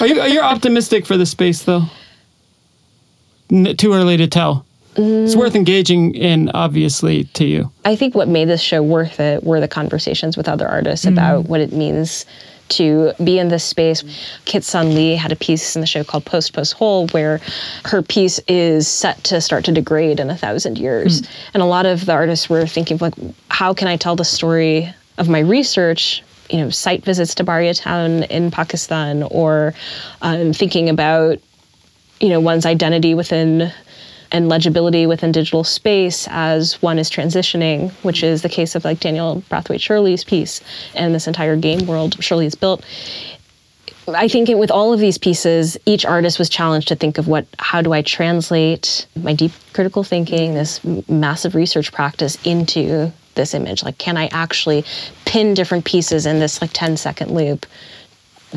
Are 0.00 0.06
you 0.06 0.20
are 0.20 0.28
you 0.28 0.40
optimistic 0.40 1.06
for 1.06 1.16
the 1.16 1.26
space 1.26 1.62
though? 1.64 1.82
N- 3.50 3.76
too 3.76 3.92
early 3.92 4.16
to 4.16 4.26
tell. 4.26 4.64
It's 4.96 5.34
worth 5.34 5.56
engaging 5.56 6.14
in, 6.14 6.50
obviously, 6.54 7.24
to 7.34 7.44
you. 7.44 7.72
I 7.84 7.96
think 7.96 8.14
what 8.14 8.28
made 8.28 8.44
this 8.48 8.60
show 8.60 8.80
worth 8.80 9.18
it 9.18 9.42
were 9.42 9.58
the 9.58 9.66
conversations 9.66 10.36
with 10.36 10.48
other 10.48 10.68
artists 10.68 11.04
about 11.04 11.46
what 11.46 11.60
it 11.60 11.72
means 11.72 12.24
to 12.70 13.12
be 13.22 13.38
in 13.38 13.48
this 13.48 13.64
space. 13.64 14.04
Kit 14.44 14.64
Sun 14.64 14.94
Lee 14.94 15.16
had 15.16 15.32
a 15.32 15.36
piece 15.36 15.76
in 15.76 15.80
the 15.80 15.86
show 15.86 16.04
called 16.04 16.24
Post 16.24 16.52
Post 16.52 16.74
Hole 16.74 17.08
where 17.08 17.40
her 17.84 18.02
piece 18.02 18.40
is 18.48 18.88
set 18.88 19.22
to 19.24 19.40
start 19.40 19.64
to 19.66 19.72
degrade 19.72 20.20
in 20.20 20.30
a 20.30 20.36
thousand 20.36 20.78
years. 20.78 21.22
And 21.52 21.62
a 21.62 21.66
lot 21.66 21.86
of 21.86 22.06
the 22.06 22.12
artists 22.12 22.48
were 22.48 22.66
thinking 22.66 22.98
like, 22.98 23.14
how 23.48 23.74
can 23.74 23.88
I 23.88 23.96
tell 23.96 24.16
the 24.16 24.24
story 24.24 24.92
of 25.18 25.28
my 25.28 25.40
research? 25.40 26.22
You 26.50 26.58
know, 26.58 26.70
site 26.70 27.04
visits 27.04 27.34
to 27.36 27.44
Bahria 27.44 27.78
town 27.78 28.24
in 28.24 28.50
Pakistan, 28.50 29.22
or 29.24 29.74
um, 30.20 30.52
thinking 30.52 30.90
about 30.90 31.38
you 32.20 32.28
know 32.28 32.38
one's 32.40 32.66
identity 32.66 33.14
within 33.14 33.72
and 34.34 34.48
legibility 34.48 35.06
within 35.06 35.30
digital 35.30 35.62
space 35.62 36.26
as 36.28 36.82
one 36.82 36.98
is 36.98 37.08
transitioning, 37.08 37.92
which 38.02 38.24
is 38.24 38.42
the 38.42 38.48
case 38.48 38.74
of 38.74 38.84
like 38.84 38.98
Danielle 38.98 39.42
Brathwaite 39.48 39.80
Shirley's 39.80 40.24
piece 40.24 40.60
and 40.96 41.14
this 41.14 41.28
entire 41.28 41.54
game 41.54 41.86
world 41.86 42.22
Shirley 42.22 42.44
has 42.44 42.56
built. 42.56 42.84
I 44.08 44.26
think 44.26 44.48
it, 44.48 44.58
with 44.58 44.72
all 44.72 44.92
of 44.92 44.98
these 44.98 45.18
pieces, 45.18 45.78
each 45.86 46.04
artist 46.04 46.40
was 46.40 46.48
challenged 46.48 46.88
to 46.88 46.96
think 46.96 47.16
of 47.16 47.28
what, 47.28 47.46
how 47.60 47.80
do 47.80 47.92
I 47.92 48.02
translate 48.02 49.06
my 49.22 49.34
deep 49.34 49.52
critical 49.72 50.02
thinking, 50.02 50.54
this 50.54 50.80
massive 51.08 51.54
research 51.54 51.92
practice 51.92 52.36
into 52.44 53.12
this 53.36 53.54
image? 53.54 53.84
Like, 53.84 53.98
can 53.98 54.16
I 54.16 54.26
actually 54.26 54.84
pin 55.26 55.54
different 55.54 55.84
pieces 55.84 56.26
in 56.26 56.40
this 56.40 56.60
like 56.60 56.70
10 56.72 56.96
second 56.96 57.30
loop 57.30 57.66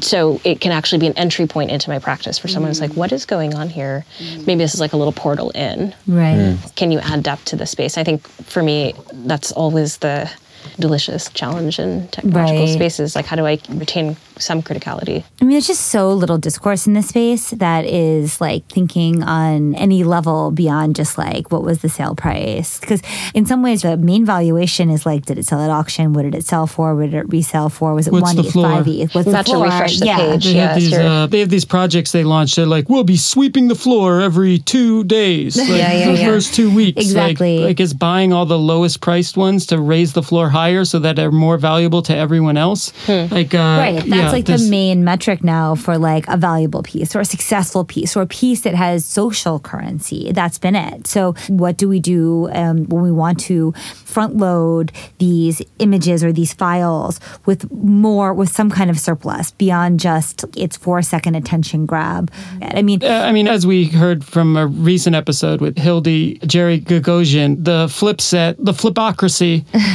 so 0.01 0.39
it 0.43 0.61
can 0.61 0.71
actually 0.71 0.99
be 0.99 1.07
an 1.07 1.17
entry 1.17 1.47
point 1.47 1.71
into 1.71 1.89
my 1.89 1.99
practice 1.99 2.37
for 2.37 2.47
someone 2.47 2.69
who's 2.69 2.81
like, 2.81 2.93
what 2.93 3.11
is 3.11 3.25
going 3.25 3.55
on 3.55 3.69
here? 3.69 4.05
Mm. 4.19 4.47
Maybe 4.47 4.59
this 4.59 4.73
is 4.73 4.79
like 4.79 4.93
a 4.93 4.97
little 4.97 5.13
portal 5.13 5.49
in. 5.51 5.93
right. 6.07 6.37
Mm. 6.37 6.75
Can 6.75 6.91
you 6.91 6.99
add 6.99 7.23
depth 7.23 7.45
to 7.45 7.55
the 7.55 7.65
space? 7.65 7.97
I 7.97 8.03
think 8.03 8.27
for 8.27 8.61
me, 8.61 8.93
that's 9.13 9.51
always 9.51 9.97
the 9.97 10.31
delicious 10.79 11.29
challenge 11.31 11.79
in 11.79 12.07
technological 12.09 12.65
Right. 12.65 12.73
spaces. 12.73 13.15
Like, 13.15 13.25
how 13.25 13.35
do 13.35 13.45
I 13.45 13.59
retain 13.69 14.15
some 14.39 14.61
criticality? 14.61 15.23
I 15.41 15.45
mean, 15.45 15.51
there's 15.51 15.67
just 15.67 15.87
so 15.87 16.11
little 16.13 16.37
discourse 16.37 16.85
in 16.87 16.93
this 16.93 17.09
space 17.09 17.51
that 17.51 17.85
is 17.85 18.39
like 18.41 18.67
thinking 18.67 19.23
on 19.23 19.75
any 19.75 20.03
level 20.03 20.51
beyond 20.51 20.95
just 20.95 21.17
like 21.17 21.51
what 21.51 21.63
was 21.63 21.79
the 21.79 21.89
sale 21.89 22.15
price. 22.15 22.79
Because 22.79 23.01
in 23.33 23.45
some 23.45 23.63
ways, 23.63 23.81
the 23.81 23.97
main 23.97 24.25
valuation 24.25 24.89
is 24.89 25.05
like, 25.05 25.25
did 25.25 25.37
it 25.37 25.45
sell 25.45 25.61
at 25.61 25.69
auction? 25.69 26.13
What 26.13 26.23
did 26.23 26.35
it 26.35 26.45
sell 26.45 26.67
for? 26.67 26.95
What 26.95 27.05
did 27.11 27.13
it 27.15 27.29
resell 27.29 27.69
for? 27.69 27.93
Was 27.93 28.07
it 28.07 28.13
What's 28.13 28.23
one 28.23 28.35
the 28.35 28.43
ETH, 28.43 28.51
floor? 28.51 28.69
five 28.69 28.87
ETH? 28.87 29.13
What's 29.15 29.27
Not 29.27 29.45
the 29.45 29.51
to 29.51 29.57
floor? 29.57 29.65
refresh 29.65 29.99
the 29.99 30.05
yeah. 30.05 30.17
page. 30.17 30.45
They 30.45 30.53
Yeah, 30.55 30.67
have 30.67 30.79
these. 30.79 30.89
sure. 30.89 31.01
Uh, 31.07 31.27
they 31.27 31.39
have 31.39 31.49
these 31.49 31.65
projects 31.65 32.11
they 32.11 32.23
launched. 32.23 32.55
They're 32.57 32.65
like, 32.65 32.89
we'll 32.89 33.03
be 33.03 33.17
sweeping 33.17 33.67
the 33.67 33.75
floor 33.75 34.21
every 34.21 34.59
two 34.59 35.03
days, 35.05 35.57
like, 35.57 35.67
Yeah, 35.69 35.75
yeah, 35.93 36.05
for 36.05 36.11
the 36.13 36.17
yeah. 36.19 36.25
first 36.27 36.53
two 36.53 36.73
weeks. 36.73 36.97
Like- 36.97 37.05
Exactly. 37.05 37.59
Like, 37.59 37.79
it's 37.79 37.93
buying 37.93 38.33
all 38.33 38.45
the 38.45 38.59
lowest 38.59 39.01
priced 39.01 39.37
ones 39.37 39.65
to 39.67 39.79
raise 39.81 40.13
the 40.13 40.21
floor 40.23 40.49
higher 40.57 40.83
so 40.85 40.97
that 40.99 41.15
they're 41.17 41.31
more 41.47 41.57
valuable 41.69 42.01
to 42.09 42.13
everyone 42.25 42.57
else. 42.57 42.83
Like, 43.07 43.53
uh, 43.53 43.77
Right. 43.85 43.95
That's 43.95 44.07
yeah, 44.07 44.31
like 44.37 44.45
this- 44.45 44.63
the 44.65 44.69
main 44.79 44.97
metric 45.11 45.39
now 45.43 45.75
for 45.75 45.97
like 46.11 46.25
a 46.27 46.37
valuable 46.49 46.83
piece 46.91 47.15
or 47.15 47.19
a 47.21 47.25
successful 47.35 47.83
piece 47.93 48.11
or 48.17 48.21
a 48.23 48.27
piece 48.41 48.61
that 48.65 48.75
has 48.75 49.05
social 49.05 49.59
currency. 49.59 50.31
That's 50.39 50.57
been 50.65 50.75
it. 50.75 51.07
So, 51.07 51.21
what 51.63 51.77
do 51.81 51.85
we 51.93 51.99
do 51.99 52.49
um, 52.61 52.77
when 52.91 53.01
we 53.09 53.11
want 53.23 53.37
to 53.51 53.71
front 54.13 54.33
load 54.37 54.91
these 55.19 55.61
images 55.79 56.23
or 56.25 56.31
these 56.33 56.53
files 56.63 57.19
with 57.45 57.61
more, 57.71 58.33
with 58.39 58.49
some 58.59 58.69
kind 58.77 58.89
of 58.89 58.97
surplus 58.99 59.51
beyond 59.63 59.99
just 59.99 60.45
its 60.55 60.75
four 60.83 61.01
second 61.01 61.35
attention 61.41 61.85
grab? 61.91 62.23
I 62.61 62.81
mean, 62.87 62.99
Uh, 63.03 63.23
I 63.29 63.31
mean, 63.31 63.47
as 63.47 63.61
we 63.71 63.85
heard 64.03 64.19
from 64.33 64.57
a 64.57 64.65
recent 64.91 65.15
episode 65.15 65.61
with 65.61 65.75
Hildy 65.77 66.39
Jerry 66.53 66.79
Gogosian, 66.91 67.49
the 67.63 67.87
flip 67.97 68.19
set, 68.21 68.51
the 68.69 68.73
flipocracy, 68.81 69.53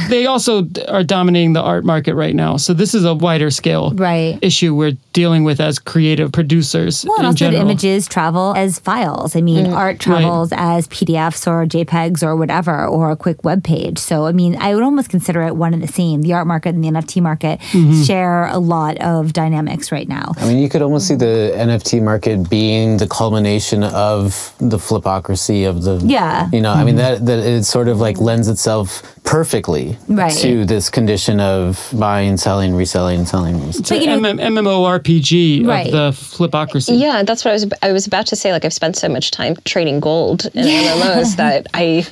they 0.09 0.25
also 0.33 0.42
d- 0.61 0.83
are 0.85 1.03
dominating 1.03 1.53
the 1.53 1.61
art 1.61 1.83
market 1.85 2.15
right 2.15 2.35
now. 2.35 2.57
So 2.57 2.73
this 2.73 2.93
is 2.93 3.05
a 3.05 3.13
wider 3.13 3.49
scale 3.51 3.91
Right. 3.95 4.37
issue 4.41 4.75
we're 4.75 4.97
dealing 5.13 5.43
with 5.43 5.59
as 5.59 5.79
creative 5.79 6.31
producers 6.31 7.05
Well, 7.07 7.15
and 7.17 7.23
in 7.23 7.27
also 7.27 7.37
general. 7.45 7.61
images 7.61 8.07
travel 8.07 8.53
as 8.55 8.79
files. 8.79 9.35
I 9.35 9.41
mean, 9.41 9.67
art 9.67 9.99
travels 9.99 10.49
as 10.51 10.87
PDFs 10.87 11.47
or 11.47 11.65
JPEGs 11.65 12.23
or 12.23 12.35
whatever, 12.35 12.85
or 12.85 13.11
a 13.11 13.15
quick 13.15 13.43
web 13.43 13.63
page. 13.63 13.97
So, 13.99 14.25
I 14.25 14.31
mean, 14.31 14.55
I 14.59 14.73
would 14.75 14.83
almost 14.83 15.09
consider 15.09 15.41
it 15.43 15.55
one 15.55 15.73
and 15.73 15.81
the 15.83 15.87
same. 15.87 16.21
The 16.21 16.33
art 16.33 16.47
market 16.47 16.75
and 16.75 16.83
the 16.83 16.89
NFT 16.89 17.21
market 17.21 17.59
Mm-hmm. 17.73 18.03
share 18.03 18.47
a 18.47 18.57
lot 18.59 18.97
of 18.97 19.33
dynamics 19.33 19.91
right 19.91 20.07
now. 20.07 20.33
I 20.37 20.47
mean, 20.47 20.57
you 20.59 20.69
could 20.69 20.81
almost 20.81 21.07
see 21.07 21.15
the 21.15 21.53
NFT 21.55 22.01
market 22.01 22.49
being 22.49 22.97
the 22.97 23.07
culmination 23.07 23.83
of 23.83 24.53
the 24.59 24.77
flipocracy 24.77 25.67
of 25.67 25.83
the. 25.83 26.01
Yeah. 26.05 26.49
You 26.51 26.61
know, 26.61 26.71
I 26.73 26.83
mean 26.83 26.95
that 26.97 27.25
that 27.25 27.39
it 27.39 27.63
sort 27.65 27.87
of 27.87 27.99
like 27.99 28.19
lends 28.19 28.47
itself 28.47 29.01
perfectly 29.23 29.97
Right. 30.07 30.32
To 30.41 30.65
this 30.65 30.89
condition 30.89 31.39
of 31.39 31.89
buying, 31.93 32.37
selling, 32.37 32.75
reselling, 32.75 33.25
selling. 33.25 33.55
It's 33.63 33.81
But, 33.89 34.01
you 34.03 34.09
an 34.11 34.21
know- 34.21 34.33
MM- 34.33 34.57
MMORPG 34.63 35.65
Right. 35.67 35.87
of 35.87 35.91
the 35.91 36.11
flipocracy. 36.11 36.99
Yeah, 36.99 37.23
that's 37.23 37.43
what 37.45 37.51
I 37.51 37.53
was. 37.53 37.65
I 37.81 37.91
was 37.91 38.07
about 38.07 38.25
to 38.27 38.35
say. 38.35 38.51
Like, 38.51 38.65
I've 38.65 38.73
spent 38.73 38.95
so 38.95 39.09
much 39.09 39.31
time 39.31 39.55
trading 39.65 39.99
gold 39.99 40.45
in 40.53 40.65
MMOs 40.65 41.35
that 41.37 41.67
I 41.73 42.05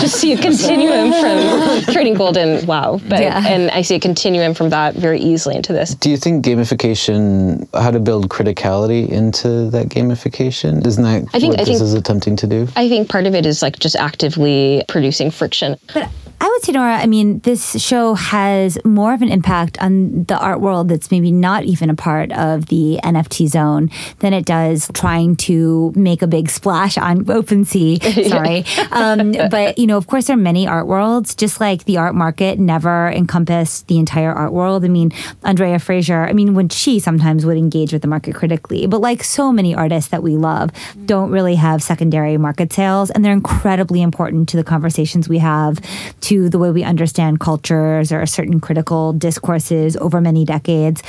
just 0.00 0.16
see 0.16 0.32
a 0.32 0.36
continuum 0.38 1.12
from 1.12 1.92
trading 1.94 2.14
gold 2.14 2.36
and 2.36 2.66
WoW. 2.66 3.00
But 3.08 3.20
Yeah. 3.20 3.44
and 3.46 3.70
I 3.70 3.82
see 3.82 3.94
a 3.96 4.00
continuum 4.00 4.54
from 4.54 4.70
that 4.70 4.94
very 4.94 5.20
easily 5.20 5.56
into 5.56 5.72
this. 5.72 5.94
Do 5.94 6.10
you 6.10 6.16
think 6.16 6.44
gamification, 6.44 7.66
how 7.74 7.90
to 7.90 8.00
build 8.00 8.28
criticality 8.28 9.08
into 9.08 9.70
that 9.70 9.88
gamification? 9.88 10.86
Isn't 10.86 11.04
that 11.04 11.24
I 11.34 11.40
think- 11.40 11.52
what 11.52 11.60
I 11.60 11.64
this 11.64 11.78
think- 11.78 11.82
is 11.82 11.94
attempting 11.94 12.36
to 12.36 12.46
do? 12.46 12.68
I 12.76 12.88
think 12.88 13.08
part 13.08 13.26
of 13.26 13.34
it 13.34 13.46
is 13.46 13.62
like 13.62 13.78
just 13.78 13.96
actively 13.96 14.82
producing 14.88 15.30
friction. 15.30 15.76
But 15.94 16.08
I 16.40 16.48
would 16.48 16.62
say, 16.62 16.72
Nora, 16.72 16.96
I 16.96 17.06
mean, 17.06 17.40
this 17.40 17.78
show 17.82 18.14
has 18.14 18.82
more 18.82 19.12
of 19.12 19.20
an 19.20 19.28
impact 19.28 19.78
on 19.78 20.24
the 20.24 20.38
art 20.38 20.60
world 20.60 20.88
that's 20.88 21.10
maybe 21.10 21.30
not 21.30 21.64
even 21.64 21.90
a 21.90 21.94
part 21.94 22.32
of 22.32 22.66
the 22.66 22.98
NFT 23.04 23.46
zone 23.48 23.90
than 24.20 24.32
it 24.32 24.46
does 24.46 24.90
trying 24.94 25.36
to 25.36 25.92
make 25.94 26.22
a 26.22 26.26
big 26.26 26.48
splash 26.48 26.96
on 26.96 27.24
OpenSea. 27.26 28.28
Sorry. 28.30 28.64
um, 28.90 29.32
but, 29.50 29.76
you 29.76 29.86
know, 29.86 29.98
of 29.98 30.06
course, 30.06 30.28
there 30.28 30.34
are 30.34 30.40
many 30.40 30.66
art 30.66 30.86
worlds, 30.86 31.34
just 31.34 31.60
like 31.60 31.84
the 31.84 31.98
art 31.98 32.14
market 32.14 32.58
never 32.58 33.10
encompassed 33.10 33.86
the 33.88 33.98
entire 33.98 34.32
art 34.32 34.52
world. 34.52 34.82
I 34.82 34.88
mean, 34.88 35.12
Andrea 35.44 35.78
Fraser, 35.78 36.24
I 36.24 36.32
mean, 36.32 36.54
when 36.54 36.70
she 36.70 37.00
sometimes 37.00 37.44
would 37.44 37.58
engage 37.58 37.92
with 37.92 38.00
the 38.00 38.08
market 38.08 38.34
critically, 38.34 38.86
but 38.86 39.02
like 39.02 39.22
so 39.24 39.52
many 39.52 39.74
artists 39.74 40.10
that 40.10 40.22
we 40.22 40.36
love, 40.36 40.70
don't 41.04 41.30
really 41.30 41.56
have 41.56 41.82
secondary 41.82 42.38
market 42.38 42.72
sales. 42.72 43.10
And 43.10 43.22
they're 43.22 43.32
incredibly 43.32 44.00
important 44.00 44.48
to 44.50 44.56
the 44.56 44.64
conversations 44.64 45.28
we 45.28 45.38
have, 45.38 45.80
to 46.22 46.29
the 46.30 46.58
way 46.58 46.70
we 46.70 46.84
understand 46.84 47.40
cultures 47.40 48.12
or 48.12 48.24
certain 48.26 48.60
critical 48.60 49.12
discourses 49.12 49.96
over 49.96 50.20
many 50.20 50.44
decades. 50.44 51.02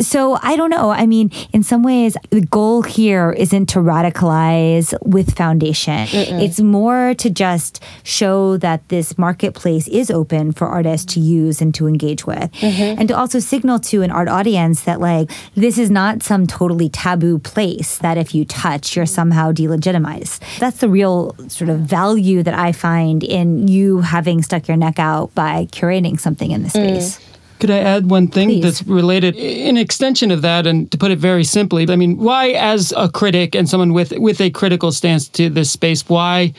So 0.00 0.38
I 0.42 0.56
don't 0.56 0.70
know. 0.70 0.90
I 0.90 1.06
mean, 1.06 1.30
in 1.52 1.62
some 1.62 1.82
ways, 1.82 2.16
the 2.30 2.42
goal 2.42 2.82
here 2.82 3.32
isn't 3.32 3.66
to 3.70 3.78
radicalize 3.78 4.94
with 5.02 5.36
foundation. 5.36 6.06
It's 6.12 6.60
more 6.60 7.14
to 7.14 7.30
just 7.30 7.82
show 8.02 8.56
that 8.58 8.88
this 8.88 9.16
marketplace 9.16 9.88
is 9.88 10.10
open 10.10 10.52
for 10.52 10.66
artists 10.66 11.14
to 11.14 11.20
use 11.20 11.62
and 11.62 11.74
to 11.74 11.86
engage 11.86 12.26
with. 12.26 12.52
Mm-hmm. 12.52 13.00
And 13.00 13.08
to 13.08 13.16
also 13.16 13.38
signal 13.38 13.78
to 13.80 14.02
an 14.02 14.10
art 14.10 14.28
audience 14.28 14.82
that, 14.82 15.00
like, 15.00 15.30
this 15.54 15.78
is 15.78 15.90
not 15.90 16.22
some 16.22 16.46
totally 16.46 16.88
taboo 16.88 17.38
place 17.38 17.98
that 17.98 18.18
if 18.18 18.34
you 18.34 18.44
touch, 18.44 18.96
you're 18.96 19.06
somehow 19.06 19.52
delegitimized. 19.52 20.40
That's 20.58 20.78
the 20.78 20.88
real 20.88 21.34
sort 21.48 21.70
of 21.70 21.80
value 21.80 22.42
that 22.42 22.54
I 22.54 22.72
find 22.72 23.22
in 23.22 23.68
you 23.68 24.00
having 24.00 24.42
stuck 24.42 24.65
your 24.68 24.76
neck 24.76 24.98
out 24.98 25.34
by 25.34 25.66
curating 25.66 26.18
something 26.18 26.50
in 26.50 26.62
the 26.62 26.68
mm. 26.68 27.00
space. 27.00 27.20
Could 27.58 27.70
I 27.70 27.78
add 27.78 28.10
one 28.10 28.28
thing 28.28 28.48
Please. 28.48 28.62
that's 28.62 28.82
related? 28.82 29.34
In 29.34 29.78
extension 29.78 30.30
of 30.30 30.42
that, 30.42 30.66
and 30.66 30.90
to 30.90 30.98
put 30.98 31.10
it 31.10 31.18
very 31.18 31.42
simply, 31.44 31.88
I 31.88 31.96
mean, 31.96 32.18
why, 32.18 32.50
as 32.50 32.92
a 32.96 33.08
critic 33.08 33.54
and 33.54 33.68
someone 33.68 33.94
with 33.94 34.12
with 34.18 34.40
a 34.40 34.50
critical 34.50 34.92
stance 34.92 35.26
to 35.30 35.48
this 35.48 35.70
space, 35.70 36.06
why 36.08 36.52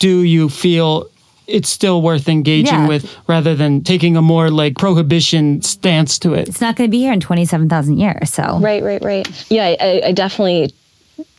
do 0.00 0.20
you 0.22 0.50
feel 0.50 1.08
it's 1.46 1.68
still 1.68 2.02
worth 2.02 2.28
engaging 2.28 2.74
Yeah. 2.74 2.88
with 2.88 3.16
rather 3.26 3.54
than 3.54 3.82
taking 3.82 4.16
a 4.16 4.22
more 4.22 4.50
like 4.50 4.76
prohibition 4.76 5.60
stance 5.62 6.18
to 6.20 6.32
it. 6.32 6.48
It's 6.48 6.60
not 6.60 6.76
going 6.76 6.88
to 6.88 6.90
be 6.90 6.98
here 7.00 7.12
in 7.12 7.20
27,000 7.20 7.98
years. 7.98 8.30
So, 8.30 8.58
Right, 8.60 8.82
right, 8.82 9.02
right. 9.02 9.50
Yeah, 9.50 9.66
I- 9.66 9.76
I, 9.80 10.02
I 10.06 10.12
definitely 10.12 10.72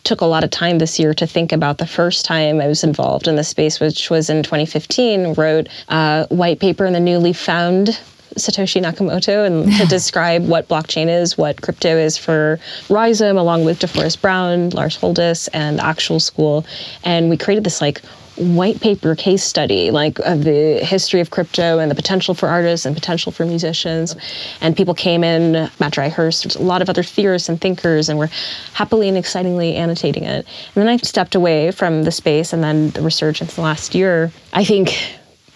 took 0.04 0.22
a 0.22 0.26
lot 0.26 0.44
of 0.44 0.52
time 0.52 0.78
this 0.78 1.00
year 1.00 1.14
to 1.14 1.28
think 1.28 1.52
about 1.52 1.78
the 1.80 1.88
first 1.88 2.26
time 2.26 2.62
I 2.62 2.68
was 2.68 2.84
involved 2.84 3.28
in 3.28 3.36
the 3.36 3.44
space, 3.44 3.80
which 3.80 4.10
was 4.10 4.30
in 4.30 4.44
2015. 4.44 5.34
Wrote 5.34 5.68
a 5.90 6.28
white 6.30 6.60
paper 6.60 6.86
in 6.86 6.94
the 6.94 7.00
newly 7.00 7.34
found 7.34 8.00
Satoshi 8.36 8.82
Nakamoto 8.82 9.46
and 9.46 9.72
to 9.78 9.86
describe 9.88 10.46
what 10.46 10.68
blockchain 10.68 11.08
is, 11.08 11.38
what 11.38 11.62
crypto 11.62 11.98
is 11.98 12.18
for 12.18 12.60
Rhizome, 12.90 13.38
along 13.38 13.66
with 13.66 13.80
DeForrest 13.80 14.22
Brown, 14.22 14.70
Lars 14.72 14.98
Holdhus, 14.98 15.48
and 15.54 15.80
Actual 15.80 16.20
School. 16.20 16.66
And 17.04 17.30
we 17.30 17.38
created 17.38 17.64
this 17.64 17.82
like 17.82 18.02
white 18.38 18.82
paper 18.82 19.16
case 19.16 19.44
study 19.44 19.92
like 19.92 20.20
of 20.20 20.44
the 20.44 20.80
history 20.84 21.22
of 21.22 21.30
crypto 21.30 21.80
and 21.80 21.90
the 21.90 21.96
potential 21.96 22.34
for 22.34 22.50
artists 22.50 22.86
and 22.86 22.96
potential 22.96 23.32
for 23.32 23.46
musicians. 23.46 24.16
And 24.62 24.76
people 24.76 24.94
came 24.94 25.24
in 25.24 25.54
matt 25.80 25.94
dryhurst 25.94 26.58
a 26.58 26.62
lot 26.62 26.82
of 26.82 26.90
other 26.90 27.04
theorists 27.04 27.50
and 27.50 27.60
thinkers 27.60 28.10
and 28.10 28.20
were 28.20 28.30
happily 28.74 29.08
and 29.08 29.18
excitingly 29.18 29.76
annotating 29.76 30.24
it. 30.24 30.46
And 30.76 30.76
then 30.76 30.88
i 30.88 30.98
stepped 30.98 31.36
away 31.36 31.72
from 31.72 32.04
the 32.04 32.12
space 32.12 32.52
and 32.52 32.64
then 32.64 32.90
the 32.92 33.02
resurgence 33.02 33.56
the 33.56 33.62
last 33.62 33.96
year. 33.96 34.32
I 34.54 34.66
think 34.66 34.98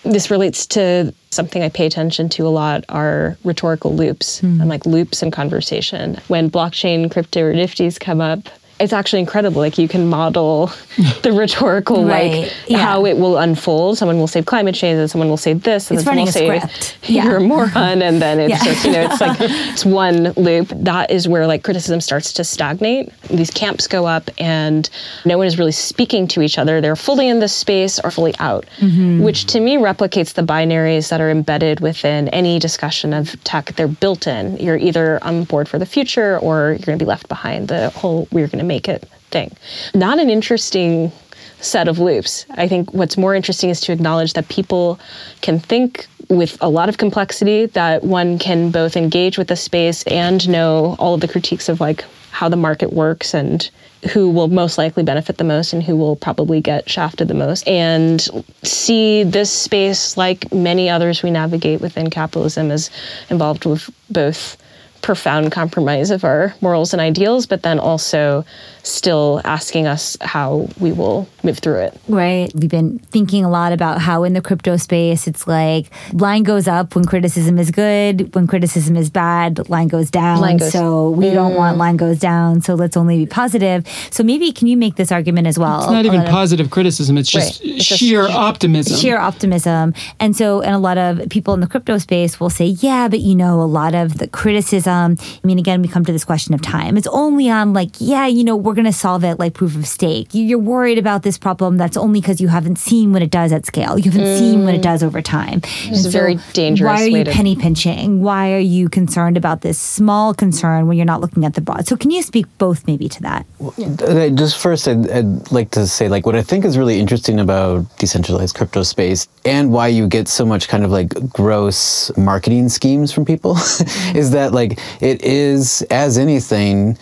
this 0.04 0.32
relates 0.32 0.66
to 0.68 1.14
something 1.32 1.62
I 1.62 1.70
pay 1.70 1.86
attention 1.86 2.30
to 2.30 2.48
a 2.48 2.50
lot 2.50 2.86
are 2.90 3.38
rhetorical 3.44 3.94
loops. 3.94 4.40
Hmm. 4.40 4.62
And 4.62 4.70
like 4.70 4.86
loops 4.86 5.22
in 5.22 5.32
conversation. 5.32 6.20
When 6.28 6.50
blockchain, 6.50 7.12
crypto, 7.12 7.42
or 7.42 7.54
nifties 7.54 8.00
come 8.00 8.22
up, 8.22 8.48
it's 8.80 8.94
actually 8.94 9.20
incredible. 9.20 9.60
Like 9.62 9.78
you 9.78 9.88
can 9.88 10.08
model 10.08 10.68
the 11.24 11.32
rhetorical, 11.34 12.06
Right, 12.06 12.44
like 12.44 12.54
yeah. 12.68 12.78
how 12.78 13.06
it 13.06 13.18
will 13.18 13.38
unfold. 13.38 13.98
Someone 13.98 14.18
will 14.20 14.28
say 14.28 14.42
climate 14.42 14.76
change, 14.76 14.98
and 15.00 15.10
someone 15.10 15.30
will 15.30 15.38
say 15.38 15.54
this, 15.54 15.90
and 15.90 15.98
It's 16.00 16.06
then 16.06 16.26
someone 16.28 16.58
will 16.60 16.62
say. 16.70 16.92
Yeah. 17.14 17.24
you're 17.26 17.38
a 17.38 17.42
moron, 17.42 18.02
and 18.02 18.22
then 18.22 18.40
it's 18.40 18.50
Yeah. 18.66 18.74
just 18.74 18.86
you 18.86 18.92
know 18.92 19.02
it's 19.12 19.22
like 19.22 19.38
it's 19.40 19.86
one 19.86 20.32
loop. 20.38 20.70
That 20.76 21.12
is 21.12 21.28
where 21.28 21.46
like 21.48 21.64
criticism 21.64 22.02
starts 22.02 22.34
to 22.34 22.44
stagnate. 22.44 23.12
These 23.30 23.52
camps 23.52 23.88
go 23.88 24.06
up, 24.06 24.30
and 24.40 24.90
no 25.26 25.38
one 25.38 25.48
is 25.48 25.58
really 25.58 25.72
speaking 25.72 26.28
to 26.30 26.42
each 26.42 26.58
other. 26.58 26.82
They're 26.82 26.96
fully 26.96 27.28
in 27.28 27.40
this 27.40 27.54
space 27.54 28.00
or 28.00 28.12
fully 28.12 28.34
out, 28.40 28.66
Mm-hmm. 28.80 29.24
which 29.24 29.46
to 29.48 29.60
me 29.60 29.78
replicates 29.78 30.34
the 30.34 30.42
binaries 30.44 31.10
that 31.10 31.20
are 31.22 31.30
embedded 31.30 31.80
within 31.82 32.28
any 32.30 32.60
discussion 32.60 33.14
of 33.14 33.42
tech. 33.44 33.76
They're 33.76 33.88
built 33.88 34.26
in. 34.28 34.58
You're 34.58 34.78
either 34.78 35.22
on 35.24 35.44
board 35.44 35.68
for 35.68 35.78
the 35.80 35.86
future, 35.86 36.38
or 36.40 36.70
you're 36.80 36.86
going 36.86 36.98
to 36.98 37.04
be 37.04 37.08
left 37.10 37.28
behind. 37.28 37.68
The 37.68 37.90
whole 37.92 38.28
we're 38.32 38.48
going 38.48 38.60
to 38.60 38.66
make 38.70 38.88
it 38.88 39.04
thing. 39.32 39.56
Not 39.94 40.20
an 40.20 40.30
interesting 40.30 41.12
set 41.60 41.90
of 41.90 42.00
loops. 42.00 42.46
I 42.52 42.68
think 42.70 42.94
what's 42.94 43.18
more 43.18 43.36
interesting 43.36 43.70
is 43.70 43.82
to 43.82 43.92
acknowledge 43.92 44.34
that 44.34 44.48
people 44.48 44.98
can 45.42 45.60
think 45.60 46.08
with 46.30 46.58
a 46.62 46.70
lot 46.70 46.88
of 46.90 46.98
complexity, 46.98 47.66
that 47.66 48.04
one 48.04 48.38
can 48.40 48.72
both 48.72 48.96
engage 48.96 49.38
with 49.38 49.48
the 49.48 49.56
space 49.56 50.04
and 50.04 50.48
know 50.48 50.96
all 51.00 51.16
of 51.16 51.22
the 51.22 51.28
critiques 51.28 51.68
of 51.68 51.82
like 51.82 52.06
how 52.32 52.48
the 52.48 52.56
market 52.56 52.94
works 52.94 53.34
and 53.34 53.70
who 54.14 54.30
will 54.30 54.48
most 54.48 54.78
likely 54.78 55.04
benefit 55.04 55.38
the 55.38 55.44
most 55.44 55.74
and 55.74 55.84
who 55.84 55.96
will 55.96 56.16
probably 56.16 56.62
get 56.62 56.90
shafted 56.90 57.28
the 57.28 57.34
most 57.34 57.68
and 57.68 58.30
see 58.64 59.24
this 59.24 59.52
space 59.52 60.16
like 60.16 60.54
many 60.54 60.90
others 60.90 61.22
we 61.22 61.32
navigate 61.32 61.82
within 61.82 62.10
capitalism 62.10 62.72
as 62.72 62.90
involved 63.30 63.66
with 63.66 63.90
both 64.10 64.56
profound 65.02 65.52
compromise 65.52 66.12
of 66.12 66.24
our 66.24 66.54
morals 66.62 66.94
and 66.94 67.02
ideals, 67.02 67.46
but 67.46 67.64
then 67.64 67.80
also 67.80 68.46
still 68.84 69.42
asking 69.46 69.88
us 69.88 70.18
how 70.22 70.68
we 70.80 70.92
will 70.92 71.28
move 71.44 71.60
through 71.60 71.80
it. 71.80 72.00
Right. 72.08 72.52
We've 72.56 72.70
been 72.70 73.00
thinking 73.00 73.46
a 73.46 73.50
lot 73.50 73.74
about 73.74 74.02
how 74.02 74.24
in 74.24 74.34
the 74.34 74.42
crypto 74.42 74.78
space, 74.78 75.28
it's 75.28 75.48
like 75.48 75.92
line 76.14 76.44
goes 76.44 76.68
up 76.68 76.96
when 76.96 77.06
criticism 77.06 77.58
is 77.58 77.72
good, 77.72 78.34
when 78.36 78.48
criticism 78.48 78.96
is 78.96 79.10
bad, 79.10 79.70
line 79.70 79.88
goes 79.88 80.10
down. 80.10 80.42
Line 80.42 80.58
goes- 80.58 80.72
so 80.72 81.10
we 81.12 81.30
don't 81.30 81.54
mm. 81.54 81.58
want 81.58 81.78
line 81.78 81.98
goes 81.98 82.20
down. 82.20 82.62
So 82.62 82.76
let's 82.76 82.98
only 82.98 83.18
be 83.18 83.26
positive. 83.26 83.86
So 84.12 84.24
maybe 84.24 84.52
can 84.52 84.68
you 84.68 84.78
make 84.78 84.96
this 84.96 85.12
argument 85.12 85.48
as 85.48 85.58
well? 85.58 85.84
It's 85.84 85.92
not 85.92 86.06
even 86.06 86.20
lot 86.20 86.28
of- 86.28 86.32
positive 86.34 86.70
criticism. 86.70 87.18
It's 87.18 87.30
just 87.30 87.62
Right. 87.62 87.76
It's 87.76 87.86
just 87.86 88.00
sheer 88.00 88.28
sheer- 88.28 88.38
optimism. 88.38 88.98
sheer 88.98 89.18
optimism. 89.18 89.94
And 90.20 90.36
so, 90.36 90.62
and 90.62 90.74
a 90.76 90.80
lot 90.80 90.98
of 90.98 91.30
people 91.30 91.54
in 91.54 91.60
the 91.60 91.68
crypto 91.68 91.98
space 91.98 92.40
will 92.40 92.50
say, 92.50 92.66
yeah, 92.66 93.08
but 93.08 93.20
you 93.20 93.36
know, 93.36 93.62
a 93.62 93.64
lot 93.64 93.96
of 93.96 94.18
the 94.18 94.28
criticism, 94.28 95.18
I 95.20 95.48
mean, 95.48 95.60
again, 95.60 95.82
we 95.82 95.88
come 95.88 96.06
to 96.06 96.12
this 96.12 96.26
question 96.26 96.54
of 96.54 96.62
time. 96.62 96.98
It's 96.98 97.08
only 97.08 97.50
on 97.50 97.74
like, 97.74 97.92
yeah, 98.00 98.26
you 98.26 98.44
know, 98.44 98.56
we're 98.70 98.76
going 98.76 98.86
to 98.86 98.94
solve 98.94 99.24
it 99.24 99.40
like 99.40 99.54
proof 99.56 99.76
of 99.76 99.88
stake. 99.88 100.34
You- 100.34 100.44
You're 100.46 100.60
worried 100.60 101.00
about 101.00 101.24
this 101.24 101.38
problem. 101.38 101.78
That's 101.78 101.98
only 101.98 102.22
because 102.22 102.40
you 102.40 102.48
haven't 102.50 102.78
seen 102.78 103.12
what 103.14 103.22
it 103.24 103.32
does 103.32 103.52
at 103.52 103.66
scale. 103.66 103.98
You 103.98 104.12
haven't 104.12 104.38
seen 104.38 104.64
what 104.64 104.76
it 104.76 104.82
does 104.84 105.02
over 105.04 105.22
time. 105.22 105.62
It's 105.86 106.06
a 106.06 106.10
very 106.10 106.38
dangerous 106.54 106.88
Why 106.88 107.04
are 107.04 107.08
you 107.08 107.24
to- 107.24 107.32
penny 107.32 107.56
pinching? 107.56 108.22
Why 108.22 108.54
are 108.54 108.60
you 108.60 108.88
concerned 108.90 109.38
about 109.38 109.62
this 109.62 109.80
small 109.80 110.34
concern 110.34 110.88
when 110.88 110.98
you're 110.98 111.06
not 111.06 111.20
looking 111.22 111.46
at 111.46 111.56
the 111.56 111.62
broad? 111.62 111.88
So 111.88 111.96
can 111.98 112.12
you 112.12 112.22
speak 112.22 112.46
both 112.60 112.86
maybe 112.88 113.10
to 113.10 113.22
that? 113.24 113.46
Uh, 113.60 114.30
Just 114.30 114.58
first, 114.58 114.88
I'd, 114.88 115.10
I'd 115.10 115.52
like 115.52 115.72
to 115.72 115.88
say, 115.88 116.08
like, 116.10 116.26
what 116.28 116.36
I 116.36 116.44
think 116.44 116.64
is 116.64 116.78
really 116.78 117.00
interesting 117.00 117.40
about 117.40 117.86
decentralized 117.98 118.56
crypto 118.56 118.84
space 118.84 119.28
and 119.46 119.72
why 119.72 119.88
you 119.88 120.08
get 120.08 120.28
so 120.28 120.46
much 120.46 120.68
kind 120.68 120.86
of 120.86 120.92
like 120.92 121.10
gross 121.34 122.12
marketing 122.18 122.70
schemes 122.70 123.12
from 123.12 123.26
people 123.26 123.56
is 124.16 124.32
that, 124.32 124.52
like, 124.54 124.80
it 125.02 125.24
is, 125.24 125.82
as 125.90 126.18
anything, 126.20 126.98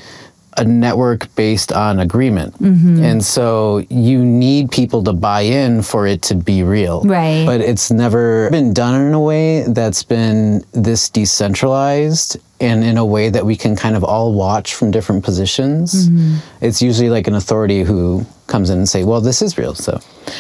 a 0.57 0.65
network 0.65 1.33
based 1.35 1.71
on 1.71 1.99
agreement. 1.99 2.53
Mm-hmm. 2.55 3.03
And 3.03 3.23
so 3.23 3.85
you 3.89 4.25
need 4.25 4.71
people 4.71 5.03
to 5.03 5.13
buy 5.13 5.41
in 5.41 5.83
for 5.83 6.07
it 6.07 6.21
to 6.23 6.35
be 6.35 6.63
real. 6.63 7.03
Right. 7.03 7.45
But 7.45 7.61
it's 7.61 7.91
never 7.91 8.49
been 8.49 8.73
done 8.73 8.99
in 8.99 9.13
a 9.13 9.19
way 9.19 9.63
that's 9.63 10.03
been 10.03 10.63
this 10.73 11.09
decentralized 11.09 12.37
and 12.59 12.83
in 12.83 12.97
a 12.97 13.05
way 13.05 13.29
that 13.29 13.45
we 13.45 13.55
can 13.55 13.75
kind 13.75 13.95
of 13.95 14.03
all 14.03 14.33
watch 14.33 14.73
from 14.73 14.89
different 14.89 15.23
positions. 15.23 16.09
Mm-hmm. 16.09 16.37
It's 16.61 16.81
usually 16.81 17.09
like 17.09 17.27
an 17.27 17.35
authority 17.35 17.83
who 17.83 18.25
comes 18.47 18.69
in 18.69 18.79
and 18.79 18.89
say, 18.89 19.03
"Well, 19.03 19.21
this 19.21 19.41
is 19.41 19.57
real." 19.57 19.75
So, 19.75 19.99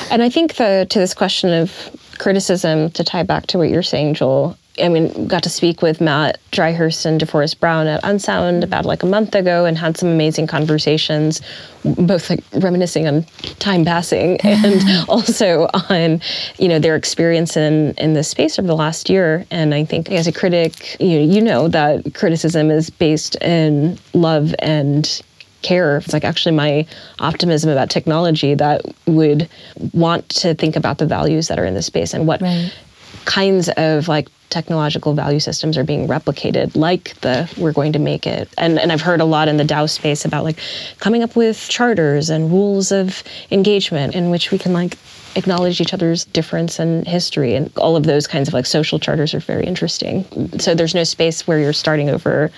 And 0.09 0.23
I 0.23 0.29
think 0.29 0.55
the 0.55 0.87
to 0.89 0.99
this 0.99 1.13
question 1.13 1.53
of 1.53 1.71
criticism, 2.17 2.89
to 2.91 3.03
tie 3.03 3.23
back 3.23 3.47
to 3.47 3.57
what 3.57 3.69
you're 3.69 3.83
saying, 3.83 4.15
Joel. 4.15 4.57
I 4.81 4.89
mean, 4.89 5.27
got 5.27 5.43
to 5.43 5.49
speak 5.49 5.81
with 5.81 6.01
Matt 6.01 6.39
Dryhurst 6.51 7.05
and 7.05 7.19
DeForrest 7.19 7.59
Brown 7.59 7.87
at 7.87 7.99
Unsound 8.03 8.63
about 8.63 8.85
like 8.85 9.03
a 9.03 9.05
month 9.05 9.35
ago, 9.35 9.65
and 9.65 9.77
had 9.77 9.97
some 9.97 10.09
amazing 10.09 10.47
conversations, 10.47 11.41
both 11.83 12.29
like 12.29 12.43
reminiscing 12.53 13.07
on 13.07 13.23
time 13.59 13.85
passing 13.85 14.39
and 14.43 14.83
also 15.09 15.67
on, 15.89 16.21
you 16.57 16.67
know, 16.67 16.79
their 16.79 16.95
experience 16.95 17.57
in 17.57 17.93
in 17.97 18.13
this 18.13 18.27
space 18.27 18.57
over 18.59 18.67
the 18.67 18.75
last 18.75 19.09
year. 19.09 19.45
And 19.51 19.73
I 19.73 19.85
think 19.85 20.11
as 20.11 20.27
a 20.27 20.31
critic, 20.31 20.97
you 20.99 21.19
know, 21.19 21.33
you 21.33 21.41
know 21.41 21.67
that 21.67 22.13
criticism 22.13 22.71
is 22.71 22.89
based 22.89 23.35
in 23.41 23.97
love 24.13 24.53
and 24.59 25.21
care. 25.61 25.97
It's 25.97 26.13
like 26.13 26.23
actually 26.23 26.55
my 26.55 26.85
optimism 27.19 27.69
about 27.69 27.89
technology 27.89 28.53
that 28.55 28.81
would 29.05 29.49
want 29.93 30.29
to 30.29 30.53
think 30.53 30.75
about 30.75 30.97
the 30.97 31.05
values 31.05 31.47
that 31.47 31.59
are 31.59 31.65
in 31.65 31.73
the 31.73 31.81
space 31.81 32.13
and 32.13 32.27
what 32.27 32.41
Right. 32.41 32.71
Kinds 33.27 33.69
of 33.77 34.07
like 34.07 34.29
technological 34.49 35.13
value 35.13 35.39
systems 35.39 35.77
are 35.77 35.83
being 35.83 36.07
replicated 36.07 36.73
like 36.75 37.13
the 37.19 37.53
we're 37.57 37.73
going 37.73 37.91
to 37.91 37.99
make 37.99 38.25
it. 38.25 38.49
And 38.57 38.79
and 38.79 38.91
I've 38.91 39.01
heard 39.01 39.21
a 39.21 39.25
lot 39.25 39.49
in 39.49 39.57
the 39.57 39.65
DAO 39.65 39.87
space 39.89 40.25
about 40.25 40.45
like 40.45 40.57
coming 40.99 41.21
up 41.21 41.35
with 41.35 41.67
charters 41.69 42.29
and 42.29 42.49
rules 42.49 42.91
of 42.91 43.23
engagement 43.51 44.15
in 44.15 44.29
which 44.29 44.49
we 44.49 44.57
can 44.57 44.73
like 44.73 44.97
acknowledge 45.35 45.81
each 45.81 45.93
other's 45.93 46.25
difference 46.25 46.79
and 46.79 47.05
history 47.05 47.53
and 47.53 47.71
all 47.77 47.95
of 47.95 48.03
those 48.03 48.25
kinds 48.25 48.47
of 48.47 48.53
like 48.53 48.65
social 48.65 48.97
charters 48.97 49.33
are 49.33 49.41
very 49.41 49.65
interesting. 49.65 50.25
So 50.57 50.73
there's 50.73 50.95
no 50.95 51.03
space 51.03 51.45
where 51.45 51.59
you're 51.59 51.73
starting 51.73 52.09
over 52.09 52.49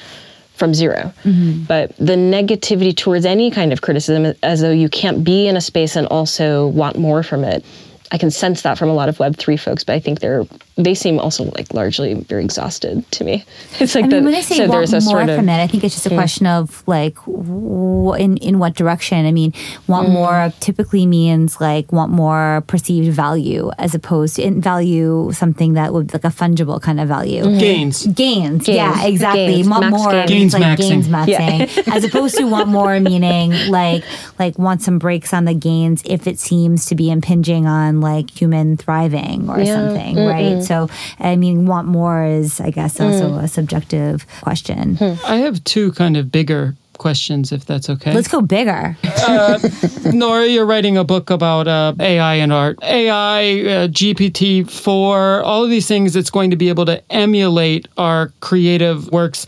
from 0.53 0.73
0 0.73 1.13
mm-hmm. 1.23 1.63
But 1.63 1.95
the 1.97 2.15
negativity 2.15 2.95
towards 2.95 3.25
any 3.25 3.49
kind 3.49 3.73
of 3.73 3.81
criticism, 3.81 4.35
as 4.43 4.61
though 4.61 4.71
you 4.71 4.89
can't 4.89 5.23
be 5.23 5.47
in 5.47 5.57
a 5.57 5.61
space 5.61 5.95
and 5.95 6.05
also 6.07 6.67
want 6.67 6.97
more 6.97 7.23
from 7.23 7.43
it, 7.43 7.65
I 8.11 8.17
can 8.17 8.31
sense 8.31 8.63
that 8.63 8.77
from 8.77 8.89
a 8.89 8.93
lot 8.93 9.09
of 9.09 9.19
Web 9.19 9.35
three 9.37 9.57
folks. 9.57 9.83
But 9.83 9.93
I 9.93 9.99
think 9.99 10.19
they're 10.19 10.45
they 10.83 10.95
seem 10.95 11.19
also 11.19 11.43
like 11.57 11.73
largely 11.73 12.13
very 12.13 12.43
exhausted 12.43 13.03
to 13.11 13.23
me. 13.23 13.43
It's 13.79 13.95
like 13.95 14.05
I 14.05 14.07
mean, 14.07 14.23
the, 14.23 14.25
when 14.31 14.35
I 14.35 14.41
say 14.41 14.55
so 14.57 14.67
want 14.67 14.71
there's 14.71 14.93
a 14.93 15.01
more 15.05 15.19
sort 15.19 15.29
of 15.29 15.35
from 15.37 15.49
it, 15.49 15.59
I 15.61 15.67
think 15.67 15.83
it's 15.83 15.95
just 15.95 16.05
a 16.07 16.15
question 16.21 16.47
of 16.47 16.83
like 16.87 17.15
w- 17.25 18.13
in 18.15 18.37
in 18.37 18.59
what 18.59 18.75
direction. 18.75 19.25
I 19.25 19.31
mean, 19.31 19.53
want 19.87 20.07
Mm. 20.09 20.13
more 20.13 20.53
typically 20.59 21.05
means 21.05 21.59
like 21.61 21.91
want 21.91 22.11
more 22.11 22.63
perceived 22.67 23.11
value 23.15 23.69
as 23.77 23.93
opposed 23.93 24.35
to 24.37 24.41
in 24.43 24.61
value 24.61 25.31
something 25.33 25.73
that 25.73 25.93
would 25.93 26.07
be 26.07 26.13
like 26.13 26.23
a 26.23 26.35
fungible 26.35 26.81
kind 26.81 26.99
of 26.99 27.07
value. 27.07 27.43
Gains. 27.59 28.07
Gains, 28.07 28.67
yeah, 28.67 28.93
Mm-hmm. 28.93 29.07
Exactly. 29.07 29.45
Gains. 29.47 29.69
Want 29.69 29.81
Max 29.89 29.97
more 30.03 30.11
gains. 30.11 30.29
means 30.31 30.53
Gains 30.53 30.53
like 30.53 30.63
maxing. 30.79 30.89
gains 30.89 31.07
maxing, 31.07 31.85
Yeah. 31.87 31.93
as 31.95 32.03
opposed 32.03 32.35
to 32.37 32.45
want 32.47 32.67
more 32.69 32.99
meaning 32.99 33.51
like 33.69 34.03
like 34.39 34.57
want 34.57 34.81
some 34.81 34.97
breaks 34.99 35.33
on 35.33 35.45
the 35.45 35.53
gains 35.53 36.01
if 36.05 36.25
it 36.27 36.39
seems 36.39 36.85
to 36.87 36.95
be 36.95 37.09
impinging 37.11 37.67
on 37.67 38.01
like 38.01 38.29
human 38.31 38.77
thriving 38.77 39.49
or 39.49 39.59
Yeah. 39.59 39.75
something, 39.75 40.15
right? 40.15 40.63
So 40.69 40.87
I 41.17 41.35
mean, 41.35 41.65
want 41.65 41.87
more 41.87 42.23
is 42.23 42.61
I 42.61 42.69
guess 42.69 43.01
also 43.01 43.33
a 43.35 43.47
subjective 43.47 44.27
question. 44.41 44.97
Hmm. 44.97 45.15
I 45.25 45.37
have 45.37 45.63
two 45.63 45.91
kind 45.93 46.15
of 46.15 46.31
bigger 46.31 46.75
questions, 46.99 47.51
if 47.51 47.65
that's 47.65 47.89
okay. 47.89 48.13
Let's 48.13 48.27
go 48.27 48.41
bigger. 48.41 48.95
Nora, 50.13 50.45
you're 50.45 50.67
writing 50.67 50.97
a 50.97 51.03
book 51.03 51.31
about 51.31 51.67
uh, 51.67 51.93
AI 51.99 52.35
and 52.35 52.53
art. 52.53 52.77
AI, 52.83 53.41
uh, 53.41 53.87
GPT 53.87 54.69
4, 54.69 55.41
all 55.41 55.63
of 55.63 55.71
these 55.71 55.87
things, 55.87 56.15
it's 56.15 56.29
going 56.29 56.51
to 56.51 56.57
be 56.57 56.69
able 56.69 56.85
to 56.85 57.01
emulate 57.11 57.87
our 57.97 58.31
creative 58.41 59.09
works 59.11 59.47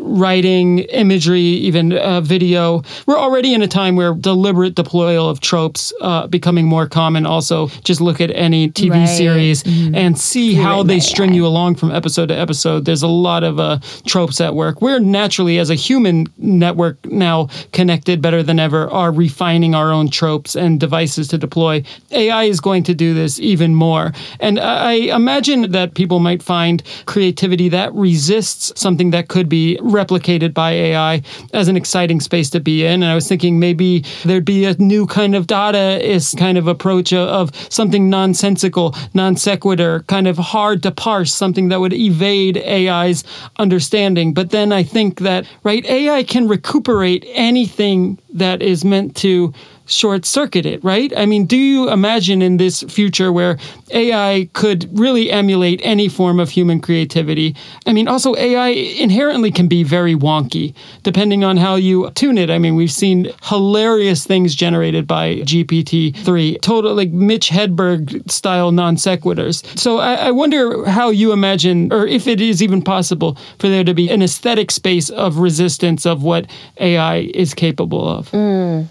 writing, 0.00 0.80
imagery, 0.80 1.40
even 1.42 1.92
uh, 1.92 2.20
video. 2.20 2.82
We're 3.06 3.18
already 3.18 3.54
in 3.54 3.62
a 3.62 3.68
time 3.68 3.96
where 3.96 4.14
deliberate 4.14 4.74
deployal 4.74 5.28
of 5.28 5.40
tropes 5.40 5.92
uh, 6.00 6.26
becoming 6.26 6.66
more 6.66 6.86
common. 6.86 7.26
Also, 7.26 7.68
just 7.84 8.00
look 8.00 8.20
at 8.20 8.30
any 8.30 8.70
TV 8.70 8.90
Right. 8.90 9.06
series 9.06 9.62
and 9.66 10.18
see 10.18 10.54
how 10.54 10.82
they 10.82 10.96
by 10.96 11.00
string 11.00 11.30
AI. 11.30 11.36
you 11.36 11.46
along 11.46 11.74
from 11.76 11.90
episode 11.90 12.26
to 12.28 12.36
episode. 12.36 12.84
There's 12.84 13.02
a 13.02 13.08
lot 13.08 13.44
of 13.44 13.60
uh, 13.60 13.78
tropes 14.06 14.40
at 14.40 14.54
work. 14.54 14.80
We're 14.80 14.98
naturally, 14.98 15.58
as 15.58 15.70
a 15.70 15.74
human 15.74 16.26
network 16.38 17.04
now 17.06 17.48
connected 17.72 18.22
better 18.22 18.42
than 18.42 18.58
ever, 18.58 18.88
are 18.90 19.12
refining 19.12 19.74
our 19.74 19.92
own 19.92 20.08
tropes 20.08 20.56
and 20.56 20.80
devices 20.80 21.28
to 21.28 21.38
deploy. 21.38 21.82
AI 22.12 22.44
is 22.44 22.60
going 22.60 22.82
to 22.84 22.94
do 22.94 23.14
this 23.14 23.38
even 23.40 23.74
more. 23.74 24.12
And 24.40 24.58
I 24.58 24.92
imagine 24.92 25.72
that 25.72 25.94
people 25.94 26.18
might 26.18 26.42
find 26.42 26.82
creativity 27.06 27.68
that 27.68 27.92
resists 27.94 28.72
something 28.80 29.10
that 29.10 29.28
could 29.28 29.48
be 29.48 29.78
replicated 29.88 30.54
by 30.54 30.72
AI 30.72 31.22
as 31.52 31.68
an 31.68 31.76
exciting 31.76 32.20
space 32.20 32.50
to 32.50 32.60
be 32.60 32.84
in. 32.84 33.02
And 33.02 33.06
I 33.06 33.14
was 33.14 33.28
thinking 33.28 33.58
maybe 33.58 34.04
there'd 34.24 34.44
be 34.44 34.64
a 34.64 34.74
new 34.74 35.06
kind 35.06 35.34
of 35.34 35.46
Dadaist 35.46 36.38
kind 36.38 36.58
of 36.58 36.68
approach 36.68 37.12
of, 37.12 37.28
of 37.28 37.72
something 37.72 38.08
nonsensical, 38.08 38.94
non 39.14 39.36
sequitur, 39.36 40.04
kind 40.08 40.26
of 40.26 40.38
hard 40.38 40.82
to 40.82 40.90
parse, 40.90 41.32
something 41.32 41.68
that 41.68 41.80
would 41.80 41.92
evade 41.92 42.58
AI's 42.58 43.24
understanding. 43.58 44.34
But 44.34 44.50
then 44.50 44.72
I 44.72 44.82
think 44.82 45.20
that, 45.20 45.46
right, 45.64 45.84
AI 45.86 46.22
can 46.22 46.48
recuperate 46.48 47.24
anything 47.28 48.18
that 48.32 48.62
is 48.62 48.84
meant 48.84 49.16
to 49.16 49.52
short 49.88 50.24
circuit 50.24 50.66
it, 50.66 50.82
right? 50.84 51.12
I 51.16 51.26
mean, 51.26 51.46
do 51.46 51.56
you 51.56 51.90
imagine 51.90 52.42
in 52.42 52.58
this 52.58 52.82
future 52.84 53.32
where 53.32 53.58
AI 53.90 54.48
could 54.52 54.88
really 54.98 55.30
emulate 55.30 55.80
any 55.82 56.08
form 56.08 56.38
of 56.38 56.50
human 56.50 56.80
creativity? 56.80 57.56
I 57.86 57.92
mean, 57.92 58.06
also 58.06 58.36
AI 58.36 58.68
inherently 58.68 59.50
can 59.50 59.66
be 59.66 59.82
very 59.82 60.14
wonky 60.14 60.74
depending 61.02 61.44
on 61.44 61.56
how 61.56 61.74
you 61.74 62.10
tune 62.10 62.38
it. 62.38 62.50
I 62.50 62.58
mean, 62.58 62.76
we've 62.76 62.92
seen 62.92 63.30
hilarious 63.42 64.26
things 64.26 64.54
generated 64.54 65.06
by 65.06 65.36
GPT-3, 65.36 66.60
total 66.60 66.94
like 66.94 67.10
Mitch 67.10 67.48
Hedberg 67.48 68.30
style 68.30 68.72
non 68.72 68.96
sequiturs. 68.96 69.64
So 69.78 69.98
I, 69.98 70.14
I 70.14 70.30
wonder 70.30 70.84
how 70.84 71.10
you 71.10 71.32
imagine, 71.32 71.92
or 71.92 72.06
if 72.06 72.26
it 72.26 72.40
is 72.40 72.62
even 72.62 72.82
possible 72.82 73.36
for 73.58 73.68
there 73.68 73.84
to 73.84 73.94
be 73.94 74.08
an 74.10 74.22
aesthetic 74.22 74.70
space 74.70 75.08
of 75.10 75.38
resistance 75.38 76.04
of 76.06 76.22
what 76.22 76.46
AI 76.78 77.30
is 77.34 77.54
capable 77.54 78.06
of. 78.08 78.28
Hmm. 78.28 78.82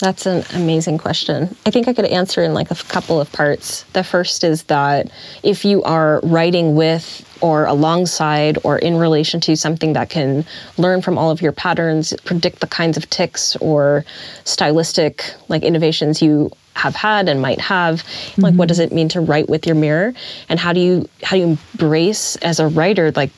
That's 0.00 0.26
an 0.26 0.44
amazing 0.54 0.98
question. 0.98 1.54
I 1.66 1.70
think 1.70 1.86
I 1.86 1.92
could 1.92 2.06
answer 2.06 2.42
in 2.42 2.54
like 2.54 2.70
a 2.70 2.74
couple 2.74 3.20
of 3.20 3.30
parts. 3.32 3.82
The 3.92 4.02
first 4.02 4.42
is 4.42 4.64
that 4.64 5.10
if 5.42 5.64
you 5.64 5.82
are 5.82 6.20
writing 6.22 6.74
with 6.74 7.26
or 7.42 7.66
alongside 7.66 8.58
or 8.64 8.78
in 8.78 8.96
relation 8.96 9.40
to 9.40 9.56
something 9.56 9.92
that 9.92 10.10
can 10.10 10.44
learn 10.78 11.02
from 11.02 11.18
all 11.18 11.30
of 11.30 11.42
your 11.42 11.52
patterns, 11.52 12.14
predict 12.24 12.60
the 12.60 12.66
kinds 12.66 12.96
of 12.96 13.08
ticks 13.10 13.56
or 13.56 14.04
stylistic 14.44 15.34
like 15.48 15.62
innovations 15.62 16.22
you 16.22 16.50
have 16.74 16.94
had 16.94 17.28
and 17.28 17.42
might 17.42 17.60
have 17.60 18.04
like 18.38 18.54
what 18.54 18.64
mm-hmm. 18.64 18.66
does 18.68 18.78
it 18.78 18.92
mean 18.92 19.08
to 19.08 19.20
write 19.20 19.48
with 19.48 19.66
your 19.66 19.74
mirror? 19.74 20.14
And 20.48 20.58
how 20.58 20.72
do 20.72 20.80
you 20.80 21.08
how 21.22 21.36
do 21.36 21.42
you 21.42 21.58
embrace 21.74 22.36
as 22.36 22.60
a 22.60 22.68
writer 22.68 23.12
like 23.12 23.30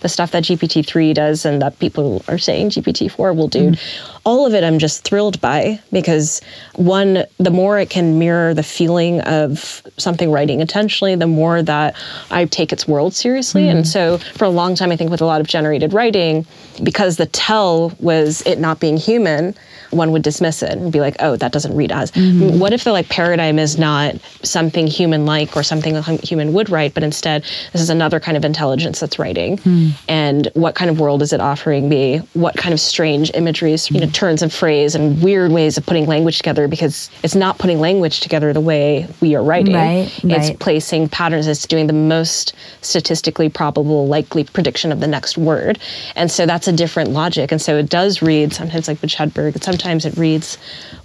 the 0.00 0.08
stuff 0.08 0.32
that 0.32 0.44
gpt-3 0.44 1.14
does 1.14 1.44
and 1.44 1.62
that 1.62 1.78
people 1.78 2.22
are 2.28 2.38
saying 2.38 2.70
gpt-4 2.70 3.34
will 3.34 3.48
do? 3.48 3.70
Mm-hmm. 3.70 4.20
All 4.24 4.46
of 4.46 4.54
it 4.54 4.64
i'm 4.64 4.78
just 4.78 5.04
thrilled 5.04 5.40
by 5.40 5.80
because 5.92 6.40
one 6.74 7.24
the 7.38 7.50
more 7.50 7.78
it 7.78 7.90
can 7.90 8.18
mirror 8.18 8.52
the 8.54 8.62
feeling 8.62 9.20
of 9.22 9.82
something 9.96 10.30
writing 10.30 10.60
intentionally 10.60 11.14
the 11.14 11.26
more 11.26 11.62
that 11.62 11.96
i 12.30 12.44
take 12.44 12.72
its 12.72 12.86
world 12.86 13.14
seriously. 13.14 13.68
And 13.68 13.80
mm-hmm. 13.80 13.84
so 13.84 14.18
for 14.36 14.44
a 14.44 14.50
long 14.50 14.74
time 14.74 14.90
i 14.90 14.96
think 14.96 15.10
with 15.10 15.20
a 15.20 15.26
lot 15.26 15.40
of 15.40 15.46
generated 15.46 15.92
writing 15.92 16.44
because 16.82 17.16
the 17.16 17.26
tell 17.26 17.92
was 18.00 18.42
it 18.42 18.58
not 18.58 18.80
being 18.80 18.96
human 18.96 19.54
one 19.90 20.12
would 20.12 20.22
dismiss 20.22 20.62
it 20.62 20.72
and 20.72 20.92
be 20.92 21.00
like, 21.00 21.16
"Oh, 21.20 21.36
that 21.36 21.52
doesn't 21.52 21.74
read 21.76 21.92
as." 21.92 22.10
Mm-hmm. 22.12 22.58
What 22.58 22.72
if 22.72 22.84
the 22.84 22.92
like 22.92 23.08
paradigm 23.08 23.58
is 23.58 23.78
not 23.78 24.16
something 24.42 24.86
human-like 24.86 25.56
or 25.56 25.62
something 25.62 25.96
a 25.96 26.02
human 26.02 26.52
would 26.52 26.70
write, 26.70 26.94
but 26.94 27.02
instead 27.02 27.42
this 27.72 27.80
is 27.80 27.90
another 27.90 28.20
kind 28.20 28.36
of 28.36 28.44
intelligence 28.44 29.00
that's 29.00 29.18
writing? 29.18 29.58
Hmm. 29.58 29.88
And 30.08 30.48
what 30.54 30.74
kind 30.74 30.90
of 30.90 31.00
world 31.00 31.22
is 31.22 31.32
it 31.32 31.40
offering 31.40 31.88
me? 31.88 32.18
What 32.34 32.56
kind 32.56 32.72
of 32.72 32.80
strange 32.80 33.30
imageries, 33.34 33.90
you 33.90 34.00
know, 34.00 34.06
hmm. 34.06 34.12
turns 34.12 34.42
of 34.42 34.52
phrase 34.52 34.94
and 34.94 35.22
weird 35.22 35.52
ways 35.52 35.76
of 35.78 35.86
putting 35.86 36.06
language 36.06 36.38
together? 36.38 36.68
Because 36.68 37.10
it's 37.22 37.34
not 37.34 37.58
putting 37.58 37.80
language 37.80 38.20
together 38.20 38.52
the 38.52 38.60
way 38.60 39.06
we 39.20 39.34
are 39.34 39.42
writing. 39.42 39.74
Right, 39.74 40.12
It's 40.24 40.48
right. 40.48 40.58
placing 40.58 41.08
patterns. 41.08 41.46
It's 41.46 41.66
doing 41.66 41.86
the 41.86 41.92
most 41.92 42.54
statistically 42.80 43.48
probable, 43.48 44.06
likely 44.06 44.44
prediction 44.44 44.92
of 44.92 45.00
the 45.00 45.06
next 45.06 45.36
word. 45.36 45.78
And 46.16 46.30
so 46.30 46.46
that's 46.46 46.68
a 46.68 46.72
different 46.72 47.10
logic. 47.10 47.52
And 47.52 47.60
so 47.60 47.76
it 47.76 47.88
does 47.88 48.22
read 48.22 48.52
sometimes 48.52 48.88
like 48.88 48.98
Hedberg, 48.98 49.54
and 49.54 49.62
sometimes 49.80 50.04
it 50.04 50.16
reads 50.18 50.58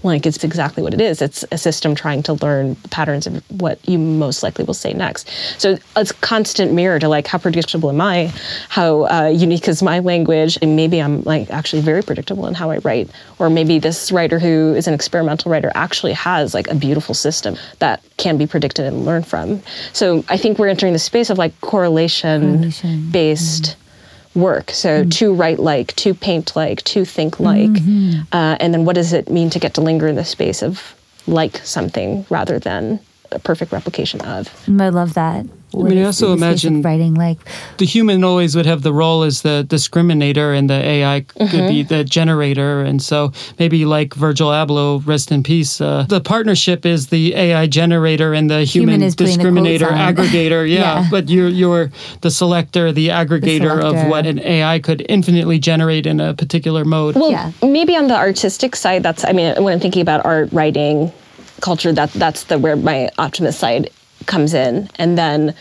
like 0.04 0.26
it's 0.26 0.44
exactly 0.44 0.84
what 0.84 0.94
it 0.94 1.00
is. 1.02 1.22
It's 1.22 1.46
a 1.52 1.58
system 1.58 1.96
trying 1.96 2.24
to 2.24 2.34
learn 2.34 2.76
patterns 2.92 3.26
of 3.26 3.42
what 3.62 3.80
you 3.88 3.98
most 3.98 4.44
likely 4.44 4.66
will 4.66 4.74
say 4.74 4.94
next. 4.94 5.30
So 5.58 5.78
it's 5.96 6.12
constant 6.12 6.74
mirror 6.74 7.00
to 7.00 7.08
like 7.08 7.26
how 7.26 7.38
predictable 7.38 7.90
am 7.90 8.02
I? 8.02 8.32
How 8.70 9.08
uh, 9.08 9.32
unique 9.34 9.68
is 9.68 9.82
my 9.82 10.00
language? 10.00 10.58
And 10.62 10.76
maybe 10.76 11.02
I'm 11.02 11.24
like 11.24 11.50
actually 11.50 11.82
very 11.82 12.04
predictable 12.04 12.48
in 12.48 12.54
how 12.54 12.70
I 12.70 12.78
write. 12.80 13.10
Or 13.40 13.50
maybe 13.50 13.80
this 13.80 14.12
writer 14.12 14.40
who 14.40 14.76
is 14.76 14.88
an 14.88 14.94
experimental 14.94 15.52
writer 15.52 15.72
actually 15.74 16.14
has 16.14 16.54
like 16.54 16.68
a 16.68 16.76
beautiful 16.76 17.16
system 17.16 17.56
that 17.80 18.04
can 18.18 18.38
be 18.38 18.46
predicted 18.46 18.86
and 18.86 19.06
learned 19.06 19.26
from. 19.26 19.62
So 19.94 20.24
I 20.28 20.38
think 20.38 20.60
we're 20.60 20.68
entering 20.68 20.94
the 20.94 21.00
space 21.00 21.30
of 21.30 21.38
like 21.38 21.60
correlation, 21.62 22.42
Correlation. 22.58 23.10
based 23.12 23.78
work. 24.36 24.72
So 24.72 25.02
mm-hmm. 25.02 25.10
to 25.10 25.34
write 25.34 25.60
like, 25.60 25.96
to 25.98 26.14
paint 26.14 26.56
like, 26.56 26.84
to 26.84 27.06
think 27.06 27.40
like. 27.40 27.72
Mm-hmm. 27.72 28.22
Uh, 28.32 28.58
and 28.60 28.74
then 28.74 28.86
what 28.86 28.96
does 28.96 29.14
it 29.14 29.30
mean 29.30 29.50
to 29.52 29.60
get 29.60 29.74
to 29.76 29.82
linger 29.82 30.08
in 30.08 30.16
the 30.16 30.26
space 30.26 30.62
of 30.62 30.96
like 31.28 31.58
something 31.58 32.26
rather 32.30 32.60
than 32.60 33.00
a 33.32 33.40
perfect 33.40 33.72
replication 33.72 34.22
of? 34.22 34.50
Mm, 34.66 34.82
I 34.82 34.90
love 34.90 35.14
that. 35.16 35.46
I 35.80 35.90
mean, 35.90 35.98
I 36.00 36.04
also 36.06 36.34
imagine- 36.34 36.82
writing 36.82 37.14
like 37.16 37.38
the 37.78 37.86
human 37.86 38.24
always 38.24 38.56
would 38.56 38.66
have 38.66 38.82
the 38.82 38.94
role 38.94 39.24
as 39.24 39.42
the 39.42 39.66
discriminator 39.68 40.58
and 40.58 40.70
the 40.70 40.74
AI 40.76 41.22
could 41.22 41.68
be 41.68 41.84
the 41.84 42.04
generator. 42.04 42.82
And 42.82 43.02
so 43.02 43.32
maybe 43.60 43.86
like 43.86 44.14
Virgil 44.14 44.50
Abloh, 44.50 45.06
rest 45.06 45.32
in 45.32 45.44
peace, 45.44 45.82
uh, 45.82 46.06
the 46.08 46.22
partnership 46.22 46.86
is 46.86 47.08
the 47.08 47.36
AI 47.36 47.68
generator 47.68 48.34
and 48.34 48.50
the 48.50 48.64
human, 48.64 48.96
Human 48.96 49.08
is 49.08 49.16
putting 49.16 49.38
the 49.38 49.44
discriminator, 49.44 49.90
aggregator. 49.90 50.68
Yeah, 50.76 51.02
Yeah. 51.02 51.08
But 51.12 51.30
you're, 51.30 51.50
you're 51.50 51.92
the 52.22 52.32
selector, 52.32 52.92
the 52.92 53.10
aggregator 53.10 53.72
of 53.80 53.92
selector. 53.92 54.10
what 54.10 54.26
an 54.26 54.40
AI 54.40 54.80
could 54.80 55.06
infinitely 55.10 55.60
generate 55.60 56.06
in 56.06 56.20
a 56.20 56.34
particular 56.34 56.86
mode. 56.86 57.16
Well, 57.16 57.32
Yeah. 57.32 57.52
maybe 57.62 57.96
on 57.96 58.08
the 58.08 58.16
artistic 58.16 58.76
side, 58.76 59.04
that's 59.04 59.24
I 59.26 59.32
mean, 59.32 59.62
when 59.64 59.74
I'm 59.74 59.80
thinking 59.80 60.02
about 60.02 60.26
art, 60.26 60.50
writing, 60.52 61.12
culture, 61.62 61.92
that 61.94 62.12
that's 62.14 62.44
the 62.46 62.60
where 62.60 62.76
my 62.76 63.10
optimist 63.18 63.60
side 63.60 63.90
comes 64.26 64.54
in, 64.54 64.90
and 64.96 65.18
then 65.18 65.56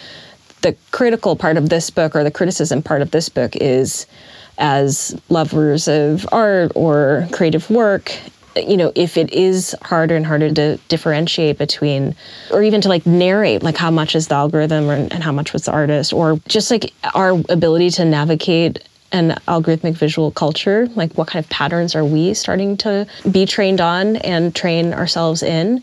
the 0.63 0.75
critical 0.93 1.37
part 1.37 1.57
of 1.57 1.69
this 1.69 1.91
book 1.91 2.17
or 2.17 2.25
the 2.25 2.31
criticism 2.31 2.83
part 2.83 3.03
of 3.03 3.11
this 3.11 3.29
book 3.29 3.55
is 3.57 4.07
as 4.57 5.19
lovers 5.29 5.89
of 5.89 6.27
art 6.33 6.73
or 6.75 7.29
creative 7.33 7.69
work 7.71 8.13
you 8.57 8.77
know 8.77 8.93
if 8.95 9.17
it 9.17 9.33
is 9.33 9.75
harder 9.83 10.17
and 10.17 10.25
harder 10.25 10.53
to 10.53 10.77
differentiate 10.89 11.59
between 11.59 12.15
or 12.51 12.63
even 12.63 12.81
to 12.81 12.89
like 12.89 13.05
narrate 13.05 13.63
like 13.63 13.77
how 13.77 13.91
much 13.91 14.15
is 14.15 14.29
the 14.29 14.35
algorithm 14.35 14.89
or, 14.89 14.95
and 14.95 15.23
how 15.23 15.33
much 15.33 15.53
was 15.53 15.65
the 15.65 15.73
artist 15.73 16.13
or 16.13 16.39
just 16.49 16.71
like 16.71 16.93
our 17.15 17.33
ability 17.49 17.91
to 17.91 18.05
navigate 18.05 18.79
an 19.13 19.31
algorithmic 19.49 19.95
visual 19.95 20.31
culture 20.31 20.89
like 20.95 21.13
what 21.15 21.29
kind 21.29 21.45
of 21.45 21.51
patterns 21.51 21.95
are 21.95 22.05
we 22.05 22.33
starting 22.33 22.77
to 22.77 23.07
be 23.31 23.45
trained 23.45 23.81
on 23.81 24.17
and 24.17 24.55
train 24.55 24.95
ourselves 24.95 25.43
in 25.43 25.83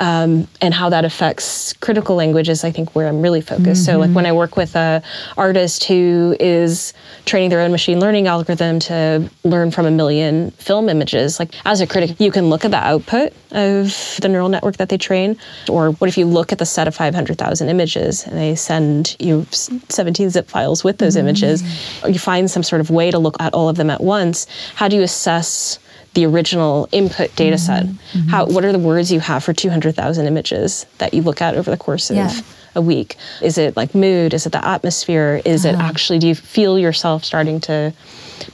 um, 0.00 0.46
and 0.60 0.72
how 0.72 0.88
that 0.90 1.04
affects 1.04 1.72
critical 1.74 2.16
language 2.16 2.48
is 2.48 2.64
I 2.64 2.70
think 2.70 2.94
where 2.94 3.08
I'm 3.08 3.20
really 3.22 3.40
focused. 3.40 3.84
So 3.84 3.98
like 3.98 4.10
when 4.10 4.26
I 4.26 4.32
work 4.32 4.56
with 4.56 4.76
a 4.76 5.02
artist 5.36 5.84
who 5.84 6.36
is 6.38 6.92
training 7.24 7.50
their 7.50 7.60
own 7.60 7.72
machine 7.72 8.00
learning 8.00 8.26
algorithm 8.26 8.78
to 8.80 9.28
learn 9.44 9.70
from 9.70 9.86
a 9.86 9.90
million 9.90 10.50
film 10.52 10.88
images, 10.88 11.38
like 11.38 11.54
as 11.64 11.80
a 11.80 11.86
critic, 11.86 12.18
you 12.20 12.30
can 12.30 12.48
look 12.48 12.64
at 12.64 12.70
the 12.70 12.78
output 12.78 13.32
of 13.52 14.18
the 14.20 14.28
neural 14.28 14.48
network 14.48 14.76
that 14.76 14.88
they 14.88 14.98
train, 14.98 15.36
or 15.68 15.92
what 15.92 16.08
if 16.08 16.18
you 16.18 16.26
look 16.26 16.52
at 16.52 16.58
the 16.58 16.66
set 16.66 16.86
of 16.86 16.94
500,000 16.94 17.68
images 17.68 18.26
and 18.26 18.36
they 18.36 18.54
send 18.54 19.16
you 19.18 19.46
17 19.50 20.30
zip 20.30 20.48
files 20.48 20.84
with 20.84 20.98
those 20.98 21.16
images, 21.16 21.62
or 22.02 22.10
you 22.10 22.18
find 22.18 22.50
some 22.50 22.62
sort 22.62 22.80
of 22.80 22.90
way 22.90 23.10
to 23.10 23.18
look 23.18 23.36
at 23.40 23.54
all 23.54 23.68
of 23.68 23.76
them 23.76 23.90
at 23.90 24.02
once. 24.02 24.46
How 24.74 24.88
do 24.88 24.96
you 24.96 25.02
assess 25.02 25.78
the 26.18 26.26
original 26.26 26.88
input 26.90 27.34
data 27.36 27.54
mm-hmm. 27.54 27.86
set. 27.86 27.86
Mm-hmm. 27.86 28.28
How 28.28 28.46
what 28.46 28.64
are 28.64 28.72
the 28.72 28.78
words 28.78 29.12
you 29.12 29.20
have 29.20 29.44
for 29.44 29.52
200,000 29.52 30.26
images 30.26 30.84
that 30.98 31.14
you 31.14 31.22
look 31.22 31.40
at 31.40 31.54
over 31.54 31.70
the 31.70 31.76
course 31.76 32.10
of 32.10 32.16
Yeah. 32.16 32.32
a 32.74 32.82
week? 32.82 33.14
Is 33.40 33.56
it 33.56 33.76
like 33.76 33.94
mood? 33.94 34.34
Is 34.34 34.44
it 34.44 34.50
the 34.50 34.66
atmosphere? 34.66 35.40
Is 35.44 35.64
it 35.64 35.76
uh-huh. 35.76 35.88
actually 35.88 36.18
do 36.18 36.26
you 36.26 36.34
feel 36.34 36.76
yourself 36.76 37.24
starting 37.24 37.60
to 37.60 37.92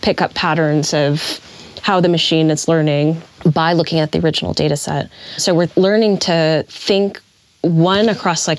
pick 0.03 0.21
up 0.21 0.35
patterns 0.35 0.93
of 0.93 1.41
how 1.81 2.01
the 2.01 2.09
machine 2.09 2.51
is 2.51 2.69
learning 2.69 3.21
by 3.47 3.73
looking 3.73 3.99
at 3.99 4.13
the 4.13 4.19
original 4.19 4.53
data 4.53 4.77
set. 4.77 5.11
So 5.37 5.55
we're 5.55 5.69
learning 5.77 6.19
to 6.21 6.65
think 6.69 7.21
one 7.63 8.09
across 8.09 8.49
like 8.49 8.59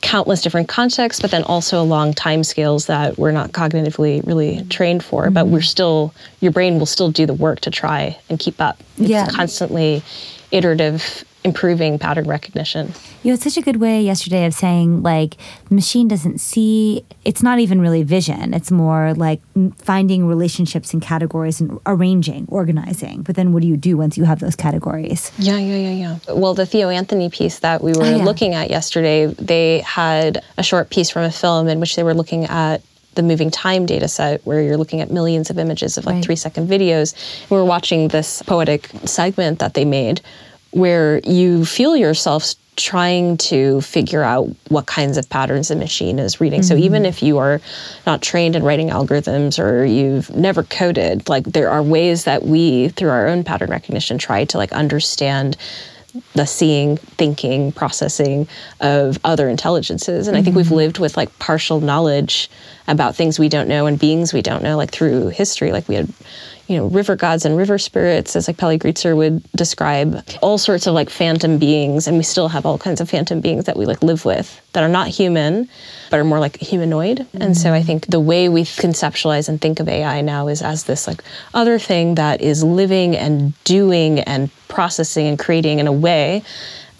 countless 0.00 0.42
different 0.42 0.68
contexts, 0.68 1.20
but 1.20 1.30
then 1.30 1.42
also 1.44 1.80
along 1.80 2.14
time 2.14 2.42
scales 2.42 2.86
that 2.86 3.18
we're 3.18 3.32
not 3.32 3.52
cognitively 3.52 4.26
really 4.26 4.64
trained 4.64 5.04
for. 5.04 5.24
Mm-hmm. 5.24 5.34
But 5.34 5.48
we're 5.48 5.60
still, 5.60 6.14
your 6.40 6.52
brain 6.52 6.78
will 6.78 6.86
still 6.86 7.10
do 7.10 7.26
the 7.26 7.34
work 7.34 7.60
to 7.60 7.70
try 7.70 8.18
and 8.28 8.38
keep 8.38 8.60
up. 8.60 8.80
It's 8.98 9.08
yeah. 9.08 9.28
constantly 9.28 10.02
iterative 10.50 11.24
improving 11.42 11.98
pattern 11.98 12.28
recognition. 12.28 12.92
You 13.22 13.32
had 13.32 13.40
such 13.40 13.56
a 13.56 13.62
good 13.62 13.76
way 13.76 14.02
yesterday 14.02 14.44
of 14.44 14.54
saying 14.54 15.02
like 15.02 15.36
the 15.68 15.74
machine 15.74 16.06
doesn't 16.08 16.38
see 16.38 17.04
it's 17.24 17.42
not 17.42 17.58
even 17.58 17.80
really 17.80 18.02
vision. 18.02 18.52
It's 18.52 18.70
more 18.70 19.14
like 19.14 19.40
finding 19.76 20.26
relationships 20.26 20.92
and 20.92 21.02
categories 21.02 21.60
and 21.60 21.78
arranging, 21.86 22.46
organizing. 22.48 23.22
But 23.22 23.36
then 23.36 23.52
what 23.52 23.62
do 23.62 23.68
you 23.68 23.76
do 23.76 23.96
once 23.96 24.18
you 24.18 24.24
have 24.24 24.40
those 24.40 24.56
categories? 24.56 25.32
Yeah, 25.38 25.56
yeah, 25.56 25.76
yeah, 25.76 26.18
yeah. 26.26 26.34
Well, 26.34 26.54
the 26.54 26.66
Theo 26.66 26.88
Anthony 26.88 27.30
piece 27.30 27.60
that 27.60 27.82
we 27.82 27.92
were 27.92 28.04
oh, 28.04 28.16
yeah. 28.16 28.24
looking 28.24 28.54
at 28.54 28.70
yesterday, 28.70 29.26
they 29.26 29.80
had 29.80 30.42
a 30.58 30.62
short 30.62 30.90
piece 30.90 31.10
from 31.10 31.22
a 31.22 31.30
film 31.30 31.68
in 31.68 31.80
which 31.80 31.96
they 31.96 32.02
were 32.02 32.14
looking 32.14 32.44
at 32.44 32.82
the 33.14 33.22
moving 33.22 33.50
time 33.50 33.86
data 33.86 34.08
set 34.08 34.44
where 34.46 34.62
you're 34.62 34.76
looking 34.76 35.00
at 35.00 35.10
millions 35.10 35.50
of 35.50 35.58
images 35.58 35.98
of 35.98 36.06
like 36.06 36.16
right. 36.16 36.24
three 36.24 36.36
second 36.36 36.68
videos. 36.68 37.14
We 37.50 37.56
we're 37.56 37.64
watching 37.64 38.08
this 38.08 38.42
poetic 38.42 38.88
segment 39.04 39.58
that 39.58 39.74
they 39.74 39.84
made 39.84 40.20
where 40.72 41.20
you 41.20 41.64
feel 41.64 41.96
yourself 41.96 42.54
trying 42.76 43.36
to 43.36 43.80
figure 43.82 44.22
out 44.22 44.48
what 44.68 44.86
kinds 44.86 45.18
of 45.18 45.28
patterns 45.28 45.68
the 45.68 45.76
machine 45.76 46.18
is 46.18 46.40
reading. 46.40 46.60
Mm-hmm. 46.60 46.68
So 46.68 46.76
even 46.76 47.04
if 47.04 47.22
you 47.22 47.38
are 47.38 47.60
not 48.06 48.22
trained 48.22 48.56
in 48.56 48.62
writing 48.62 48.88
algorithms 48.88 49.62
or 49.62 49.84
you've 49.84 50.30
never 50.34 50.62
coded, 50.62 51.28
like 51.28 51.44
there 51.44 51.70
are 51.70 51.82
ways 51.82 52.24
that 52.24 52.44
we 52.44 52.88
through 52.88 53.10
our 53.10 53.26
own 53.26 53.44
pattern 53.44 53.70
recognition 53.70 54.16
try 54.16 54.44
to 54.46 54.56
like 54.56 54.72
understand 54.72 55.56
the 56.34 56.46
seeing, 56.46 56.96
thinking, 56.96 57.70
processing 57.70 58.48
of 58.80 59.18
other 59.24 59.48
intelligences. 59.48 60.26
And 60.26 60.34
mm-hmm. 60.34 60.40
I 60.40 60.44
think 60.44 60.56
we've 60.56 60.66
mm-hmm. 60.66 60.74
lived 60.74 60.98
with 60.98 61.16
like 61.16 61.36
partial 61.38 61.80
knowledge 61.80 62.50
about 62.88 63.14
things 63.14 63.38
we 63.38 63.48
don't 63.48 63.68
know 63.68 63.86
and 63.86 63.98
beings 63.98 64.32
we 64.32 64.42
don't 64.42 64.62
know, 64.62 64.76
like 64.76 64.90
through 64.90 65.28
history. 65.28 65.70
Like 65.70 65.86
we 65.86 65.96
had 65.96 66.08
you 66.70 66.76
know, 66.76 66.86
river 66.86 67.16
gods 67.16 67.44
and 67.44 67.56
river 67.56 67.78
spirits, 67.78 68.36
as 68.36 68.46
like 68.46 68.56
Pelle 68.56 68.78
Gritzer 68.78 69.16
would 69.16 69.42
describe, 69.56 70.24
all 70.40 70.56
sorts 70.56 70.86
of 70.86 70.94
like 70.94 71.10
phantom 71.10 71.58
beings, 71.58 72.06
and 72.06 72.16
we 72.16 72.22
still 72.22 72.46
have 72.46 72.64
all 72.64 72.78
kinds 72.78 73.00
of 73.00 73.10
phantom 73.10 73.40
beings 73.40 73.64
that 73.64 73.76
we 73.76 73.86
like 73.86 74.04
live 74.04 74.24
with 74.24 74.60
that 74.72 74.84
are 74.84 74.88
not 74.88 75.08
human, 75.08 75.68
but 76.10 76.20
are 76.20 76.24
more 76.24 76.38
like 76.38 76.56
humanoid. 76.58 77.18
Mm-hmm. 77.18 77.42
And 77.42 77.58
so 77.58 77.72
I 77.72 77.82
think 77.82 78.06
the 78.06 78.20
way 78.20 78.48
we 78.48 78.62
conceptualize 78.62 79.48
and 79.48 79.60
think 79.60 79.80
of 79.80 79.88
AI 79.88 80.20
now 80.20 80.46
is 80.46 80.62
as 80.62 80.84
this 80.84 81.08
like 81.08 81.24
other 81.54 81.76
thing 81.76 82.14
that 82.14 82.40
is 82.40 82.62
living 82.62 83.16
and 83.16 83.52
doing 83.64 84.20
and 84.20 84.48
processing 84.68 85.26
and 85.26 85.40
creating 85.40 85.80
in 85.80 85.88
a 85.88 85.92
way 85.92 86.44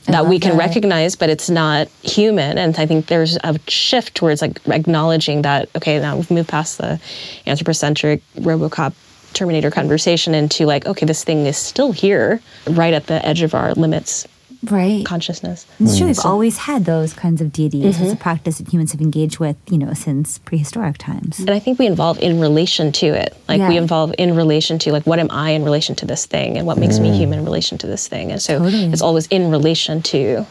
that 0.06 0.26
we 0.26 0.40
can 0.40 0.56
that. 0.56 0.58
recognize, 0.58 1.14
but 1.14 1.30
it's 1.30 1.48
not 1.48 1.86
human. 2.02 2.58
And 2.58 2.76
I 2.76 2.86
think 2.86 3.06
there's 3.06 3.36
a 3.44 3.56
shift 3.68 4.16
towards 4.16 4.42
like 4.42 4.66
acknowledging 4.66 5.42
that, 5.42 5.68
okay, 5.76 6.00
now 6.00 6.16
we've 6.16 6.30
moved 6.32 6.48
past 6.48 6.78
the 6.78 7.00
anthropocentric 7.46 8.20
Robocop 8.34 8.94
Terminator 9.32 9.70
conversation 9.70 10.34
into 10.34 10.66
like, 10.66 10.86
okay, 10.86 11.06
this 11.06 11.24
thing 11.24 11.46
is 11.46 11.56
still 11.56 11.92
here, 11.92 12.40
right 12.68 12.94
at 12.94 13.06
the 13.06 13.24
edge 13.26 13.42
of 13.42 13.54
our 13.54 13.74
limits 13.74 14.26
right 14.64 15.04
consciousness. 15.06 15.66
It's 15.78 15.96
true. 15.96 16.08
We've 16.08 16.16
so, 16.16 16.28
always 16.28 16.58
had 16.58 16.84
those 16.84 17.12
kinds 17.12 17.40
of 17.40 17.52
deities 17.52 17.96
mm-hmm. 17.96 18.04
as 18.04 18.12
a 18.12 18.16
practice 18.16 18.58
that 18.58 18.68
humans 18.68 18.92
have 18.92 19.00
engaged 19.00 19.38
with, 19.38 19.56
you 19.70 19.78
know, 19.78 19.94
since 19.94 20.38
prehistoric 20.38 20.98
times. 20.98 21.38
And 21.40 21.50
I 21.50 21.58
think 21.58 21.78
we 21.78 21.88
evolve 21.88 22.18
in 22.18 22.40
relation 22.40 22.92
to 22.92 23.06
it. 23.06 23.36
Like 23.48 23.58
yeah. 23.58 23.68
we 23.68 23.78
evolve 23.78 24.14
in 24.18 24.36
relation 24.36 24.78
to 24.80 24.92
like 24.92 25.06
what 25.06 25.18
am 25.18 25.28
I 25.30 25.50
in 25.50 25.64
relation 25.64 25.94
to 25.96 26.06
this 26.06 26.26
thing, 26.26 26.58
and 26.58 26.66
what 26.66 26.78
makes 26.78 26.98
mm. 26.98 27.02
me 27.02 27.16
human 27.16 27.38
in 27.38 27.44
relation 27.44 27.78
to 27.78 27.86
this 27.86 28.08
thing. 28.08 28.32
And 28.32 28.42
so 28.42 28.58
totally. 28.58 28.86
it's 28.86 29.02
always 29.02 29.26
in 29.28 29.50
relation 29.50 30.02
to, 30.02 30.46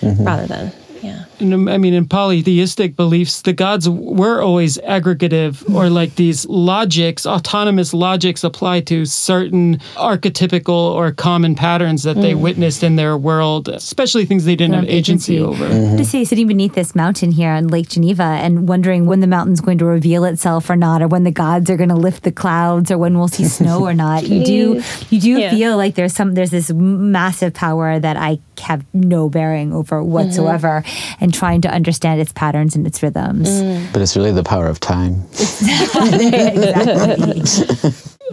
mm-hmm. 0.00 0.24
rather 0.24 0.46
than 0.46 0.72
yeah. 1.02 1.24
In, 1.40 1.68
I 1.68 1.78
mean, 1.78 1.94
in 1.94 2.06
polytheistic 2.06 2.94
beliefs, 2.94 3.42
the 3.42 3.52
gods 3.52 3.88
were 3.88 4.40
always 4.40 4.78
aggregative 4.78 5.68
or 5.74 5.90
like 5.90 6.14
these 6.14 6.46
logics, 6.46 7.26
autonomous 7.26 7.92
logics 7.92 8.44
applied 8.44 8.86
to 8.86 9.04
certain 9.04 9.78
archetypical 9.96 10.92
or 10.92 11.10
common 11.10 11.54
patterns 11.54 12.04
that 12.04 12.16
mm. 12.16 12.22
they 12.22 12.34
witnessed 12.34 12.82
in 12.84 12.96
their 12.96 13.16
world, 13.16 13.68
especially 13.68 14.24
things 14.24 14.44
they 14.44 14.54
didn't 14.54 14.74
have 14.74 14.84
agency, 14.84 15.36
agency 15.36 15.40
over. 15.40 15.68
Mm-hmm. 15.68 15.96
To 15.96 16.04
say, 16.04 16.24
sitting 16.24 16.46
beneath 16.46 16.74
this 16.74 16.94
mountain 16.94 17.32
here 17.32 17.50
on 17.50 17.66
Lake 17.68 17.88
Geneva 17.88 18.22
and 18.22 18.68
wondering 18.68 19.06
when 19.06 19.20
the 19.20 19.26
mountain's 19.26 19.60
going 19.60 19.78
to 19.78 19.84
reveal 19.84 20.24
itself 20.24 20.70
or 20.70 20.76
not, 20.76 21.02
or 21.02 21.08
when 21.08 21.24
the 21.24 21.32
gods 21.32 21.68
are 21.68 21.76
going 21.76 21.88
to 21.88 21.96
lift 21.96 22.22
the 22.22 22.32
clouds, 22.32 22.90
or 22.90 22.98
when 22.98 23.18
we'll 23.18 23.28
see 23.28 23.44
snow 23.44 23.84
or 23.84 23.94
not. 23.94 24.28
You 24.28 24.44
do, 24.44 24.82
you 25.10 25.20
do 25.20 25.40
yeah. 25.40 25.50
feel 25.50 25.76
like 25.76 25.96
there's 25.96 26.14
some, 26.14 26.34
there's 26.34 26.50
this 26.50 26.70
massive 26.70 27.54
power 27.54 27.98
that 27.98 28.16
I 28.16 28.38
have 28.62 28.84
no 28.92 29.28
bearing 29.28 29.72
over 29.72 30.02
whatsoever. 30.02 30.82
Mm-hmm 30.84 31.12
and 31.22 31.32
trying 31.32 31.60
to 31.62 31.68
understand 31.68 32.20
its 32.20 32.32
patterns 32.32 32.74
and 32.74 32.86
its 32.86 33.02
rhythms. 33.02 33.48
Mm. 33.48 33.92
But 33.92 34.02
it's 34.02 34.16
really 34.16 34.32
the 34.32 34.42
power 34.42 34.66
of 34.66 34.80
time. 34.80 35.22
exactly. 35.32 37.42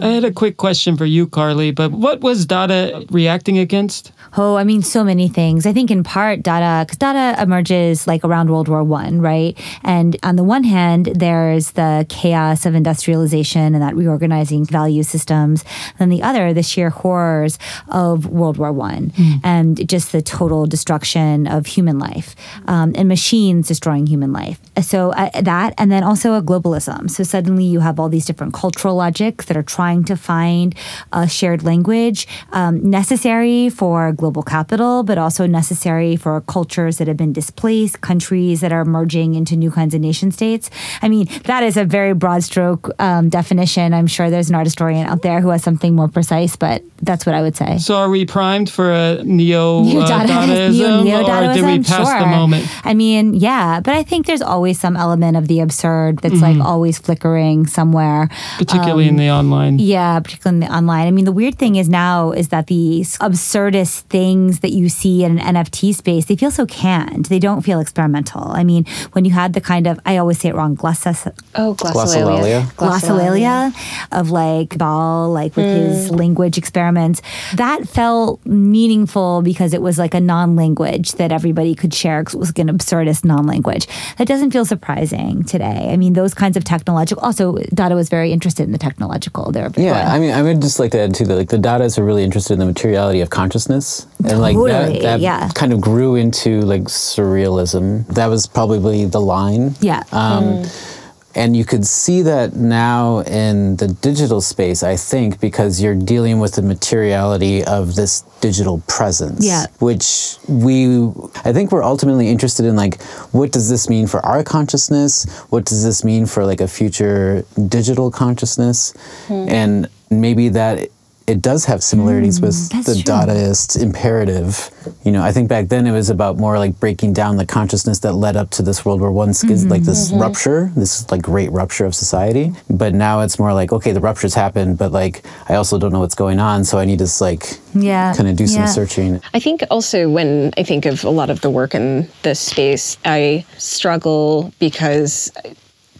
I 0.00 0.08
had 0.08 0.24
a 0.24 0.32
quick 0.32 0.56
question 0.56 0.96
for 0.96 1.04
you, 1.04 1.26
Carly, 1.26 1.70
but 1.70 1.92
what 1.92 2.20
was 2.20 2.46
Dada 2.46 3.04
reacting 3.10 3.58
against? 3.58 4.12
Oh, 4.36 4.56
I 4.56 4.64
mean, 4.64 4.82
so 4.82 5.02
many 5.02 5.28
things. 5.28 5.66
I 5.66 5.72
think 5.72 5.90
in 5.90 6.02
part 6.04 6.42
Dada, 6.42 6.84
because 6.84 6.98
Dada 6.98 7.40
emerges 7.42 8.06
like 8.06 8.24
around 8.24 8.50
World 8.50 8.68
War 8.68 8.84
One, 8.84 9.20
right? 9.20 9.58
And 9.82 10.16
on 10.22 10.36
the 10.36 10.44
one 10.44 10.64
hand, 10.64 11.06
there's 11.14 11.72
the 11.72 12.06
chaos 12.08 12.64
of 12.66 12.74
industrialization 12.74 13.74
and 13.74 13.82
that 13.82 13.96
reorganizing 13.96 14.64
value 14.66 15.02
systems. 15.02 15.64
And 15.98 16.12
the 16.12 16.22
other, 16.22 16.52
the 16.52 16.62
sheer 16.62 16.90
horrors 16.90 17.58
of 17.88 18.26
World 18.26 18.56
War 18.56 18.72
One 18.72 19.10
mm. 19.10 19.40
and 19.42 19.88
just 19.88 20.12
the 20.12 20.22
total 20.22 20.66
destruction 20.66 21.46
of 21.46 21.66
human 21.66 21.98
life 21.98 22.36
um, 22.66 22.92
and 22.94 23.08
machines 23.08 23.68
destroying 23.68 24.06
human 24.06 24.32
life. 24.32 24.60
So 24.80 25.10
uh, 25.10 25.40
that, 25.40 25.74
and 25.76 25.90
then 25.90 26.04
also 26.04 26.34
a 26.34 26.42
globalism. 26.42 27.10
So 27.10 27.24
suddenly 27.24 27.64
you 27.64 27.80
have 27.80 27.98
all 27.98 28.08
these 28.08 28.26
different 28.26 28.54
cultural 28.54 28.94
logics 28.94 29.46
that 29.46 29.56
are 29.56 29.62
trying 29.62 30.04
to 30.04 30.16
find 30.16 30.74
a 31.12 31.28
shared 31.28 31.62
language 31.64 32.28
um, 32.52 32.88
necessary 32.88 33.68
for 33.70 34.12
global 34.20 34.42
capital, 34.42 35.02
but 35.02 35.18
also 35.18 35.46
necessary 35.46 36.14
for 36.14 36.40
cultures 36.42 36.98
that 36.98 37.08
have 37.08 37.16
been 37.16 37.32
displaced, 37.32 38.00
countries 38.02 38.60
that 38.60 38.72
are 38.72 38.84
merging 38.84 39.34
into 39.34 39.56
new 39.56 39.70
kinds 39.70 39.94
of 39.94 40.00
nation 40.00 40.30
states. 40.30 40.70
I 41.02 41.08
mean, 41.08 41.26
that 41.44 41.62
is 41.62 41.76
a 41.76 41.84
very 41.84 42.12
broad 42.12 42.44
stroke 42.44 42.90
um, 43.00 43.28
definition. 43.28 43.94
I'm 43.94 44.06
sure 44.06 44.30
there's 44.30 44.50
an 44.50 44.54
art 44.54 44.66
historian 44.66 45.06
out 45.06 45.22
there 45.22 45.40
who 45.40 45.48
has 45.48 45.62
something 45.62 45.94
more 45.94 46.08
precise, 46.08 46.54
but 46.54 46.84
that's 47.02 47.24
what 47.24 47.34
I 47.34 47.40
would 47.40 47.56
say. 47.56 47.78
So, 47.78 47.96
are 47.96 48.10
we 48.10 48.26
primed 48.26 48.68
for 48.68 48.92
a 48.92 49.24
neo 49.24 49.80
uh, 50.00 50.06
Dadaism, 50.06 51.04
neo 51.04 51.24
or 51.24 51.54
did 51.54 51.64
we 51.64 51.82
pass 51.82 52.06
sure. 52.06 52.20
the 52.20 52.26
moment? 52.26 52.68
I 52.84 52.94
mean, 52.94 53.34
yeah, 53.34 53.80
but 53.80 53.94
I 53.94 54.02
think 54.02 54.26
there's 54.26 54.42
always 54.42 54.78
some 54.78 54.96
element 54.96 55.36
of 55.36 55.48
the 55.48 55.60
absurd 55.60 56.18
that's 56.18 56.34
mm-hmm. 56.34 56.58
like 56.58 56.66
always 56.66 56.98
flickering 56.98 57.66
somewhere, 57.66 58.28
particularly 58.58 59.04
um, 59.04 59.10
in 59.10 59.16
the 59.16 59.30
online. 59.30 59.78
Yeah, 59.78 60.20
particularly 60.20 60.56
in 60.56 60.68
the 60.68 60.76
online. 60.76 61.06
I 61.06 61.10
mean, 61.10 61.24
the 61.24 61.32
weird 61.32 61.58
thing 61.58 61.76
is 61.76 61.88
now 61.88 62.32
is 62.32 62.48
that 62.48 62.66
the 62.66 63.00
absurdist 63.00 64.09
things 64.10 64.60
that 64.60 64.72
you 64.72 64.88
see 64.88 65.24
in 65.24 65.38
an 65.38 65.54
NFT 65.54 65.94
space, 65.94 66.26
they 66.26 66.36
feel 66.36 66.50
so 66.50 66.66
canned. 66.66 67.26
They 67.26 67.38
don't 67.38 67.62
feel 67.62 67.80
experimental. 67.80 68.48
I 68.48 68.64
mean, 68.64 68.84
when 69.12 69.24
you 69.24 69.30
had 69.30 69.54
the 69.54 69.60
kind 69.60 69.86
of, 69.86 69.98
I 70.04 70.16
always 70.18 70.38
say 70.40 70.48
it 70.48 70.54
wrong, 70.54 70.74
glossas, 70.74 71.26
oh, 71.54 71.74
glossolalia. 71.74 72.62
Glossolalia 72.72 73.72
of 74.12 74.30
like 74.30 74.76
Ball, 74.76 75.30
like 75.30 75.56
with 75.56 75.66
mm. 75.66 75.88
his 75.88 76.10
language 76.10 76.58
experiments. 76.58 77.22
That 77.54 77.88
felt 77.88 78.44
meaningful 78.44 79.42
because 79.42 79.72
it 79.72 79.80
was 79.80 79.98
like 79.98 80.14
a 80.14 80.20
non 80.20 80.56
language 80.56 81.12
that 81.12 81.32
everybody 81.32 81.74
could 81.74 81.94
share 81.94 82.22
because 82.22 82.34
it 82.34 82.38
was 82.38 82.48
like 82.48 82.58
an 82.58 82.68
absurdist 82.68 83.24
non 83.24 83.46
language. 83.46 83.86
That 84.18 84.26
doesn't 84.26 84.50
feel 84.50 84.64
surprising 84.64 85.44
today. 85.44 85.88
I 85.92 85.96
mean, 85.96 86.14
those 86.14 86.34
kinds 86.34 86.56
of 86.56 86.64
technological, 86.64 87.22
also, 87.22 87.56
Dada 87.72 87.94
was 87.94 88.08
very 88.08 88.32
interested 88.32 88.64
in 88.64 88.72
the 88.72 88.78
technological 88.78 89.52
there. 89.52 89.70
Yeah, 89.76 90.12
I 90.12 90.18
mean, 90.18 90.32
I 90.32 90.42
would 90.42 90.60
just 90.60 90.80
like 90.80 90.90
to 90.92 91.00
add 91.00 91.14
too 91.14 91.26
that 91.26 91.36
like 91.36 91.48
the 91.48 91.58
Dadaists 91.58 91.98
are 91.98 92.04
really 92.04 92.24
interested 92.24 92.54
in 92.54 92.58
the 92.58 92.66
materiality 92.66 93.20
of 93.20 93.30
consciousness 93.30 93.99
and 94.24 94.40
like 94.40 94.56
that, 94.56 95.00
that 95.02 95.20
yeah. 95.20 95.48
kind 95.54 95.72
of 95.72 95.80
grew 95.80 96.14
into 96.16 96.60
like 96.62 96.82
surrealism. 96.82 98.06
That 98.08 98.26
was 98.26 98.46
probably 98.46 99.04
the 99.04 99.20
line. 99.20 99.74
Yeah. 99.80 100.02
Um, 100.12 100.44
mm. 100.44 100.96
And 101.32 101.56
you 101.56 101.64
could 101.64 101.86
see 101.86 102.22
that 102.22 102.56
now 102.56 103.20
in 103.20 103.76
the 103.76 103.86
digital 103.86 104.40
space, 104.40 104.82
I 104.82 104.96
think, 104.96 105.38
because 105.38 105.80
you're 105.80 105.94
dealing 105.94 106.40
with 106.40 106.54
the 106.54 106.62
materiality 106.62 107.62
of 107.64 107.94
this 107.94 108.22
digital 108.40 108.82
presence. 108.88 109.46
Yeah. 109.46 109.66
Which 109.78 110.38
we, 110.48 111.06
I 111.44 111.52
think 111.52 111.70
we're 111.70 111.84
ultimately 111.84 112.28
interested 112.28 112.66
in 112.66 112.74
like, 112.74 113.00
what 113.30 113.52
does 113.52 113.70
this 113.70 113.88
mean 113.88 114.08
for 114.08 114.18
our 114.26 114.42
consciousness? 114.42 115.24
What 115.50 115.66
does 115.66 115.84
this 115.84 116.02
mean 116.02 116.26
for 116.26 116.44
like 116.44 116.60
a 116.60 116.66
future 116.66 117.44
digital 117.68 118.10
consciousness? 118.10 118.92
Mm. 119.28 119.50
And 119.50 119.88
maybe 120.10 120.48
that 120.48 120.88
it 121.30 121.40
does 121.40 121.64
have 121.64 121.80
similarities 121.82 122.40
with 122.40 122.54
mm, 122.54 122.84
the 122.84 122.94
true. 122.94 123.02
Dadaist 123.04 123.80
imperative. 123.80 124.70
You 125.04 125.12
know, 125.12 125.22
I 125.22 125.30
think 125.30 125.48
back 125.48 125.68
then 125.68 125.86
it 125.86 125.92
was 125.92 126.10
about 126.10 126.38
more 126.38 126.58
like 126.58 126.78
breaking 126.80 127.12
down 127.12 127.36
the 127.36 127.46
consciousness 127.46 128.00
that 128.00 128.14
led 128.14 128.36
up 128.36 128.50
to 128.50 128.62
this 128.62 128.84
World 128.84 129.00
War 129.00 129.12
One 129.12 129.32
schism, 129.32 129.68
like 129.70 129.82
this 129.82 130.06
mm-hmm. 130.08 130.14
Mm-hmm. 130.14 130.22
rupture, 130.22 130.72
this 130.74 131.08
like 131.10 131.22
great 131.22 131.52
rupture 131.52 131.84
of 131.84 131.94
society. 131.94 132.52
But 132.68 132.94
now 132.94 133.20
it's 133.20 133.38
more 133.38 133.54
like, 133.54 133.72
okay, 133.72 133.92
the 133.92 134.00
rupture's 134.00 134.34
happened, 134.34 134.76
but 134.76 134.90
like 134.90 135.24
I 135.48 135.54
also 135.54 135.78
don't 135.78 135.92
know 135.92 136.00
what's 136.00 136.16
going 136.16 136.40
on, 136.40 136.64
so 136.64 136.78
I 136.78 136.84
need 136.84 136.98
to 136.98 137.08
like 137.20 137.44
Yeah. 137.74 138.12
kind 138.14 138.28
of 138.28 138.34
do 138.34 138.46
some 138.48 138.62
Yeah. 138.62 138.66
searching. 138.66 139.20
I 139.32 139.38
think 139.38 139.62
also 139.70 140.08
when 140.08 140.52
I 140.58 140.64
think 140.64 140.84
of 140.84 141.04
a 141.04 141.10
lot 141.10 141.30
of 141.30 141.42
the 141.42 141.50
work 141.50 141.74
in 141.76 142.08
this 142.22 142.40
space, 142.40 142.96
I 143.04 143.44
struggle 143.58 144.52
because 144.58 145.30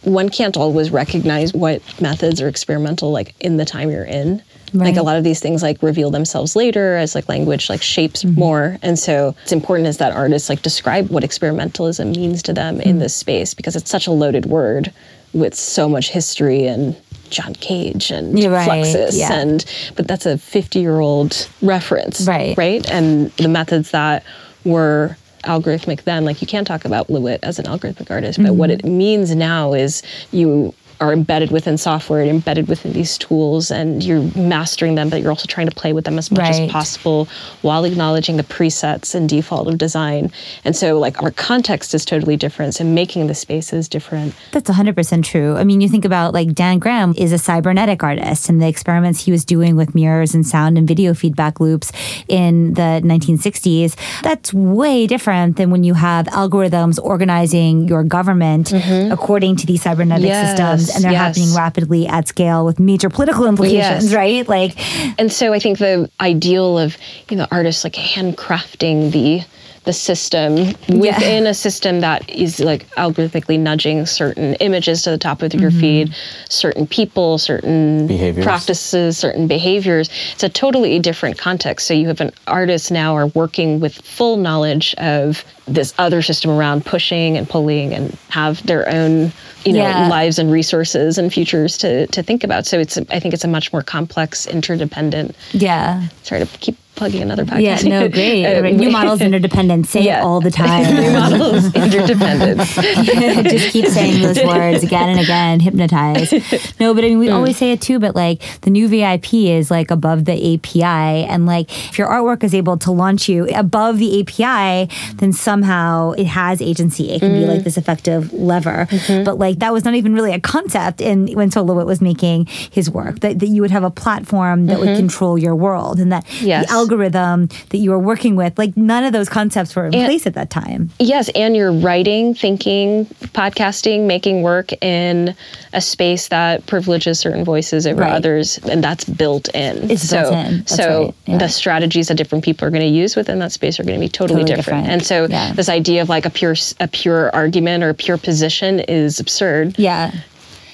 one 0.03 0.29
can't 0.29 0.57
always 0.57 0.89
recognize 0.91 1.53
what 1.53 1.81
methods 2.01 2.41
are 2.41 2.47
experimental 2.47 3.11
like 3.11 3.33
in 3.39 3.57
the 3.57 3.65
time 3.65 3.89
you're 3.91 4.03
in. 4.03 4.41
Like 4.73 4.95
a 4.97 5.03
lot 5.03 5.17
of 5.17 5.23
these 5.23 5.39
things 5.39 5.61
like 5.61 5.81
reveal 5.83 6.11
themselves 6.11 6.55
later 6.55 6.95
as 6.95 7.13
like 7.15 7.27
language 7.27 7.69
like 7.69 7.81
shapes 7.81 8.23
more. 8.23 8.77
And 8.81 8.97
so 8.97 9.35
it's 9.43 9.51
important 9.51 9.87
is 9.87 9.97
that 9.97 10.13
artists 10.13 10.49
like 10.49 10.61
describe 10.61 11.09
what 11.09 11.23
experimentalism 11.23 12.15
means 12.15 12.41
to 12.43 12.53
them 12.53 12.79
in 12.81 12.99
this 12.99 13.15
space 13.15 13.53
because 13.53 13.75
it's 13.75 13.89
such 13.91 14.07
a 14.07 14.11
loaded 14.11 14.45
word 14.45 14.93
with 15.33 15.55
so 15.55 15.87
much 15.89 16.09
history 16.09 16.65
and 16.67 16.95
John 17.29 17.53
Cage 17.55 18.11
and 18.11 18.37
You're 18.37 18.51
right, 18.51 18.69
Fluxus 18.85 19.17
yeah. 19.17 19.31
and 19.33 19.65
but 19.95 20.07
that's 20.07 20.25
a 20.25 20.37
50 20.37 20.79
year 20.79 20.99
old 20.99 21.47
reference 21.61 22.27
Right. 22.27 22.57
right 22.57 22.89
and 22.91 23.31
the 23.33 23.47
methods 23.47 23.91
that 23.91 24.23
were 24.65 25.15
algorithmic 25.45 26.03
then 26.03 26.23
like 26.25 26.41
you 26.41 26.47
can't 26.47 26.67
talk 26.67 26.85
about 26.85 27.07
Lewitt 27.07 27.39
as 27.41 27.57
an 27.57 27.65
algorithmic 27.65 28.11
artist 28.11 28.41
but 28.43 28.53
what 28.55 28.69
Mm-hmm. 28.69 28.85
it 28.87 28.91
means 28.91 29.33
now 29.35 29.73
is 29.73 30.03
you 30.31 30.73
are 31.01 31.11
embedded 31.11 31.51
within 31.51 31.77
software 31.77 32.21
and 32.21 32.29
embedded 32.29 32.67
within 32.67 32.93
these 32.93 33.17
tools 33.17 33.71
and 33.71 34.03
you're 34.03 34.21
mastering 34.37 34.95
them 34.95 35.09
but 35.09 35.19
you're 35.21 35.31
also 35.31 35.47
trying 35.47 35.67
to 35.67 35.75
play 35.75 35.91
with 35.93 36.05
them 36.05 36.17
as 36.17 36.31
much 36.31 36.39
Right. 36.41 36.61
as 36.61 36.71
possible 36.71 37.27
while 37.61 37.83
acknowledging 37.85 38.37
the 38.37 38.43
presets 38.43 39.13
and 39.15 39.27
default 39.27 39.67
of 39.67 39.77
design 39.77 40.31
and 40.63 40.75
so 40.75 40.99
like 40.99 41.21
our 41.23 41.31
context 41.31 41.93
is 41.93 42.05
totally 42.05 42.37
different 42.37 42.75
so 42.75 42.83
making 42.83 43.27
the 43.27 43.33
space 43.35 43.73
is 43.73 43.89
different 43.89 44.33
That's 44.51 44.69
100% 44.69 45.23
true. 45.23 45.55
I 45.57 45.63
mean, 45.63 45.81
you 45.81 45.89
think 45.89 46.05
about 46.05 46.33
like 46.33 46.53
Dan 46.53 46.77
Graham 46.79 47.13
is 47.17 47.31
a 47.31 47.37
cybernetic 47.37 48.03
artist 48.03 48.47
and 48.49 48.61
the 48.61 48.67
experiments 48.67 49.23
he 49.25 49.31
was 49.31 49.43
doing 49.43 49.75
with 49.75 49.95
mirrors 49.95 50.33
and 50.35 50.45
sound 50.45 50.77
and 50.77 50.87
video 50.87 51.13
feedback 51.13 51.59
loops 51.59 51.91
in 52.27 52.73
the 52.75 53.01
1960s. 53.03 53.95
That's 54.21 54.53
way 54.53 55.07
different 55.07 55.57
than 55.57 55.71
when 55.71 55.83
you 55.83 55.93
have 55.95 56.27
algorithms 56.27 56.99
organizing 57.03 57.87
your 57.87 58.03
government 58.03 58.67
mm-hmm. 58.67 59.11
according 59.11 59.55
to 59.57 59.65
these 59.65 59.81
cybernetic 59.83 60.27
Yes, 60.27 60.57
systems 60.57 60.90
and 60.95 61.03
they're 61.03 61.11
yes. 61.11 61.37
happening 61.37 61.55
rapidly 61.55 62.07
at 62.07 62.27
scale 62.27 62.65
with 62.65 62.79
major 62.79 63.09
political 63.09 63.45
implications, 63.47 64.05
Yes. 64.05 64.13
right? 64.13 64.47
Like, 64.47 64.73
and 65.19 65.31
so 65.31 65.53
I 65.53 65.59
think 65.59 65.77
the 65.79 66.09
ideal 66.19 66.77
of 66.77 66.97
you 67.29 67.37
know 67.37 67.47
artists 67.51 67.83
like 67.83 67.93
handcrafting 67.93 69.11
the 69.11 69.41
the 69.83 69.93
system 69.93 70.55
within 70.89 71.47
a 71.47 71.53
system 71.53 72.01
that 72.01 72.29
is 72.29 72.59
like 72.59 72.87
algorithmically 72.91 73.59
nudging 73.59 74.05
certain 74.05 74.53
images 74.55 75.01
to 75.03 75.09
the 75.09 75.17
top 75.17 75.41
of 75.41 75.53
your 75.55 75.71
mm-hmm. 75.71 75.79
feed, 75.79 76.15
certain 76.49 76.85
people, 76.85 77.39
certain 77.39 78.05
Behaviors. 78.05 78.45
practices, 78.45 79.17
certain 79.17 79.47
behaviors. 79.47 80.09
It's 80.33 80.43
a 80.43 80.49
totally 80.49 80.99
different 80.99 81.39
context. 81.39 81.87
So 81.87 81.95
you 81.95 82.07
have 82.07 82.21
an 82.21 82.31
artist 82.45 82.91
now 82.91 83.15
are 83.15 83.27
working 83.27 83.79
with 83.79 83.95
full 83.95 84.37
knowledge 84.37 84.93
of 84.95 85.43
this 85.67 85.93
other 85.97 86.21
system 86.21 86.51
around 86.51 86.85
pushing 86.85 87.37
and 87.37 87.49
pulling 87.49 87.93
and 87.93 88.15
have 88.29 88.65
their 88.67 88.87
own 88.89 89.31
you 89.65 89.73
know 89.73 89.79
Yeah. 89.79 90.07
lives 90.07 90.37
and 90.39 90.51
resources 90.51 91.17
and 91.17 91.31
futures 91.33 91.77
to 91.79 92.05
to 92.07 92.21
think 92.21 92.43
about. 92.43 92.65
So 92.67 92.79
it's 92.79 92.97
I 92.97 93.19
think 93.19 93.33
it's 93.33 93.43
a 93.43 93.47
much 93.47 93.73
more 93.73 93.81
complex, 93.81 94.45
interdependent 94.45 95.35
yeah. 95.53 96.07
sorry 96.23 96.45
to 96.45 96.57
keep 96.59 96.77
plugging 97.01 97.23
another 97.23 97.45
podcast. 97.45 97.83
Yeah, 97.83 98.01
no, 98.01 98.09
great. 98.17 98.45
Uh, 98.45 98.61
New 98.69 98.91
models 98.99 99.21
interdependent. 99.21 99.87
Say 99.87 100.03
Yeah. 100.03 100.19
it 100.19 100.23
all 100.23 100.39
the 100.39 100.51
time. 100.65 100.83
New 100.93 101.11
models, 101.11 101.73
interdependence. 101.73 102.75
just 102.75 103.71
keep 103.71 103.87
saying 103.87 104.21
those 104.21 104.37
words 104.43 104.83
again 104.83 105.09
and 105.09 105.19
again, 105.19 105.59
hypnotize. 105.59 106.31
No, 106.79 106.93
but 106.93 107.03
I 107.03 107.07
mean, 107.07 107.17
we 107.17 107.29
mm. 107.29 107.33
always 107.33 107.57
say 107.57 107.71
it 107.71 107.81
too, 107.81 107.97
but 107.97 108.15
like 108.15 108.39
the 108.61 108.69
new 108.69 108.87
VIP 108.87 109.33
is 109.33 109.71
like 109.71 109.89
above 109.89 110.25
the 110.25 110.53
API. 110.53 111.25
And 111.25 111.47
like 111.47 111.71
if 111.89 111.97
your 111.97 112.07
artwork 112.07 112.43
is 112.43 112.53
able 112.53 112.77
to 112.77 112.91
launch 112.91 113.27
you 113.27 113.47
above 113.47 113.97
the 113.97 114.21
API, 114.21 114.87
then 115.15 115.33
somehow 115.33 116.11
it 116.11 116.27
has 116.27 116.61
agency. 116.61 117.09
It 117.09 117.21
can 117.21 117.31
be 117.31 117.47
like 117.47 117.61
mm. 117.61 117.63
this 117.63 117.77
effective 117.79 118.31
lever. 118.31 118.85
Mm-hmm. 118.91 119.23
But 119.23 119.39
like 119.39 119.57
that 119.57 119.73
was 119.73 119.85
not 119.85 119.95
even 119.95 120.13
really 120.13 120.33
a 120.33 120.39
concept 120.39 121.01
in 121.01 121.33
when 121.33 121.49
Sol 121.49 121.65
LeWitt 121.65 121.87
was 121.87 121.99
making 121.99 122.45
his 122.45 122.91
work, 122.91 123.21
that, 123.21 123.39
that 123.39 123.47
you 123.47 123.63
would 123.63 123.71
have 123.71 123.83
a 123.83 123.89
platform 123.89 124.67
that 124.67 124.77
would 124.77 124.89
mm-hmm. 124.89 124.97
control 124.97 125.35
your 125.39 125.55
world 125.55 125.99
and 125.99 126.11
that 126.11 126.21
Yes. 126.41 126.67
the 126.67 126.73
algorithm 126.73 126.90
that 126.97 127.77
you 127.77 127.89
were 127.91 127.99
working 127.99 128.35
with, 128.35 128.57
like 128.57 128.75
none 128.77 129.03
of 129.03 129.13
those 129.13 129.29
concepts 129.29 129.75
were 129.75 129.85
in 129.87 129.95
And- 129.95 130.05
place 130.05 130.25
at 130.27 130.33
that 130.35 130.49
time. 130.49 130.89
yes, 130.99 131.29
and 131.35 131.55
you're 131.55 131.71
writing, 131.71 132.33
thinking, 132.33 133.05
podcasting, 133.33 134.05
making 134.07 134.41
work 134.41 134.71
in 134.83 135.33
a 135.73 135.81
space 135.81 136.27
that 136.29 136.65
privileges 136.65 137.19
certain 137.19 137.43
voices 137.45 137.87
over 137.87 138.01
Right. 138.01 138.11
others, 138.13 138.59
and 138.69 138.83
that's 138.83 139.03
built 139.05 139.47
in. 139.55 139.89
It's 139.91 140.07
so, 140.07 140.21
built 140.21 140.33
in. 140.47 140.57
That's 140.57 140.75
so 140.75 141.03
right. 141.05 141.13
Yeah. 141.27 141.37
the 141.37 141.47
strategies 141.49 142.07
that 142.09 142.15
different 142.15 142.43
people 142.43 142.67
are 142.67 142.71
going 142.71 142.81
to 142.81 142.87
use 142.87 143.15
within 143.15 143.39
that 143.39 143.51
space 143.51 143.79
are 143.79 143.83
going 143.83 143.99
to 143.99 144.03
be 144.05 144.09
totally, 144.09 144.41
Totally 144.41 144.55
different. 144.57 144.83
different. 144.85 144.87
And 145.01 145.05
so 145.05 145.27
Yeah. 145.29 145.53
this 145.53 145.69
idea 145.69 146.01
of 146.01 146.09
like 146.09 146.25
a 146.25 146.29
pure 146.29 146.55
a 146.79 146.87
pure 146.87 147.33
argument 147.33 147.83
or 147.83 147.89
a 147.89 147.93
pure 147.93 148.17
position 148.17 148.79
is 148.81 149.19
absurd. 149.19 149.75
Yeah. 149.77 150.11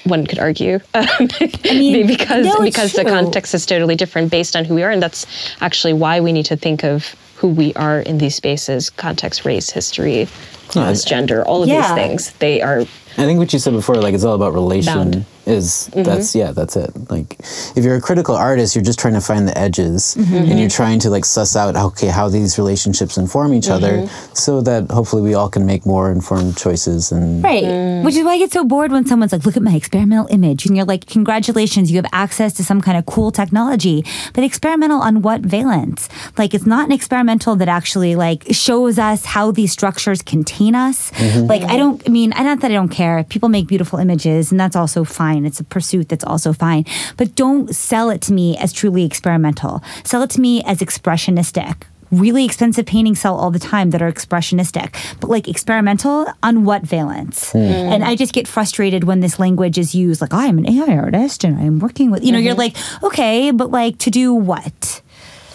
One 0.07 0.25
could 0.25 0.39
argue. 0.39 0.79
Um, 0.97 1.27
mean, 1.63 2.07
because 2.07 2.45
no, 2.45 2.63
because 2.63 2.93
the 2.93 3.03
context 3.03 3.53
is 3.53 3.65
totally 3.65 3.95
different 3.95 4.31
based 4.31 4.55
on 4.55 4.65
who 4.65 4.75
we 4.75 4.83
are 4.83 4.89
and 4.89 5.01
that's 5.01 5.27
actually 5.61 5.93
why 5.93 6.19
we 6.19 6.31
need 6.31 6.45
to 6.47 6.57
think 6.57 6.83
of 6.83 7.15
who 7.37 7.47
we 7.47 7.73
are 7.75 7.99
in 7.99 8.17
these 8.17 8.35
spaces 8.35 8.89
context 8.89 9.45
race 9.45 9.69
history 9.69 10.27
class 10.67 11.03
gender 11.03 11.45
all 11.45 11.63
of 11.63 11.69
Yeah. 11.69 11.81
these 11.81 11.95
things 11.95 12.31
they 12.39 12.61
are 12.61 12.85
I 13.17 13.25
think 13.25 13.39
what 13.39 13.51
you 13.51 13.57
said 13.57 13.73
before, 13.73 13.95
like 13.95 14.13
it's 14.13 14.23
all 14.23 14.35
about 14.35 14.53
relation. 14.53 14.93
Bound. 14.93 15.25
Is 15.47 15.89
mm-hmm. 15.91 16.03
that's 16.03 16.35
yeah, 16.35 16.51
that's 16.51 16.75
it. 16.75 16.91
Like 17.09 17.37
if 17.75 17.85
you're 17.85 17.95
a 17.95 18.01
critical 18.01 18.35
artist, 18.35 18.75
you're 18.75 18.83
just 18.83 18.99
trying 18.99 19.13
to 19.13 19.21
find 19.21 19.47
the 19.47 19.57
edges, 19.57 20.15
mm-hmm. 20.19 20.35
and 20.35 20.59
you're 20.59 20.69
trying 20.69 20.99
to 20.99 21.09
like 21.09 21.23
suss 21.23 21.55
out 21.55 21.77
okay 21.77 22.07
how 22.07 22.27
these 22.27 22.57
relationships 22.57 23.17
inform 23.17 23.53
each 23.53 23.69
other, 23.69 23.93
mm-hmm. 23.93 24.33
so 24.35 24.59
that 24.59 24.91
hopefully 24.91 25.21
we 25.21 25.33
all 25.35 25.49
can 25.49 25.65
make 25.65 25.85
more 25.85 26.11
informed 26.11 26.57
choices. 26.57 27.13
And 27.13 27.41
Right. 27.41 27.63
Mm. 27.63 28.03
Which 28.03 28.15
is 28.15 28.25
why 28.25 28.33
I 28.33 28.37
get 28.39 28.51
so 28.51 28.65
bored 28.65 28.91
when 28.91 29.05
someone's 29.05 29.31
like, 29.31 29.45
look 29.45 29.55
at 29.55 29.63
my 29.63 29.73
experimental 29.73 30.27
image. 30.29 30.65
And 30.65 30.75
you're 30.75 30.85
like, 30.85 31.05
congratulations, 31.05 31.89
you 31.89 31.95
have 31.95 32.11
access 32.11 32.51
to 32.53 32.63
some 32.65 32.81
kind 32.81 32.97
of 32.97 33.05
cool 33.05 33.31
technology. 33.31 34.03
But 34.33 34.43
experimental 34.43 34.99
on 34.99 35.21
what 35.21 35.41
valence? 35.41 36.09
Like, 36.37 36.53
it's 36.53 36.65
not 36.65 36.87
an 36.87 36.91
experimental 37.27 37.57
that 37.57 37.67
actually 37.67 38.15
like 38.15 38.45
shows 38.51 38.97
us 38.97 39.25
how 39.25 39.51
these 39.51 39.71
structures 39.71 40.21
contain 40.21 40.75
us. 40.75 41.11
Mm-hmm. 41.11 41.47
Like, 41.47 41.63
I 41.63 41.75
don't, 41.75 42.01
I 42.07 42.09
mean, 42.09 42.31
I 42.33 42.43
not 42.43 42.61
that 42.61 42.71
I 42.71 42.73
don't 42.73 42.89
care. 42.89 43.23
People 43.25 43.49
make 43.49 43.67
beautiful 43.67 43.99
images 43.99 44.51
and 44.51 44.59
that's 44.59 44.75
also 44.75 45.03
fine. 45.03 45.45
It's 45.45 45.59
a 45.59 45.65
pursuit 45.65 46.07
that's 46.07 46.23
also 46.23 46.53
fine. 46.53 46.85
But 47.17 47.35
don't 47.35 47.75
sell 47.75 48.09
it 48.09 48.21
to 48.23 48.33
me 48.33 48.57
as 48.57 48.71
truly 48.71 49.03
experimental. 49.03 49.83
Sell 50.05 50.21
it 50.23 50.29
to 50.31 50.41
me 50.41 50.63
as 50.63 50.79
expressionistic 50.79 51.83
really 52.09 52.45
expensive 52.45 52.85
paintings 52.85 53.19
sell 53.19 53.35
all 53.35 53.51
the 53.51 53.59
time 53.59 53.89
that 53.89 54.01
are 54.01 54.09
expressionistic, 54.09 54.95
but 55.19 55.29
like 55.29 55.45
experimental 55.49 56.25
on 56.41 56.63
what 56.63 56.81
valence? 56.83 57.51
Hmm. 57.51 57.57
Hmm. 57.57 57.91
And 57.91 58.03
I 58.05 58.15
just 58.15 58.31
get 58.31 58.47
frustrated 58.47 59.03
when 59.03 59.19
this 59.19 59.39
language 59.39 59.77
is 59.77 59.93
used 59.93 60.21
like, 60.21 60.33
I'm 60.33 60.57
an 60.57 60.69
AI 60.69 60.95
artist 60.95 61.43
and 61.43 61.59
I'm 61.59 61.79
working 61.79 62.09
with, 62.09 62.23
you 62.23 62.31
know, 62.31 62.37
you're 62.37 62.55
mm-hmm. 62.55 63.03
like, 63.03 63.03
okay, 63.03 63.51
but 63.51 63.71
like 63.71 63.97
to 63.97 64.09
do 64.09 64.33
what? 64.33 65.01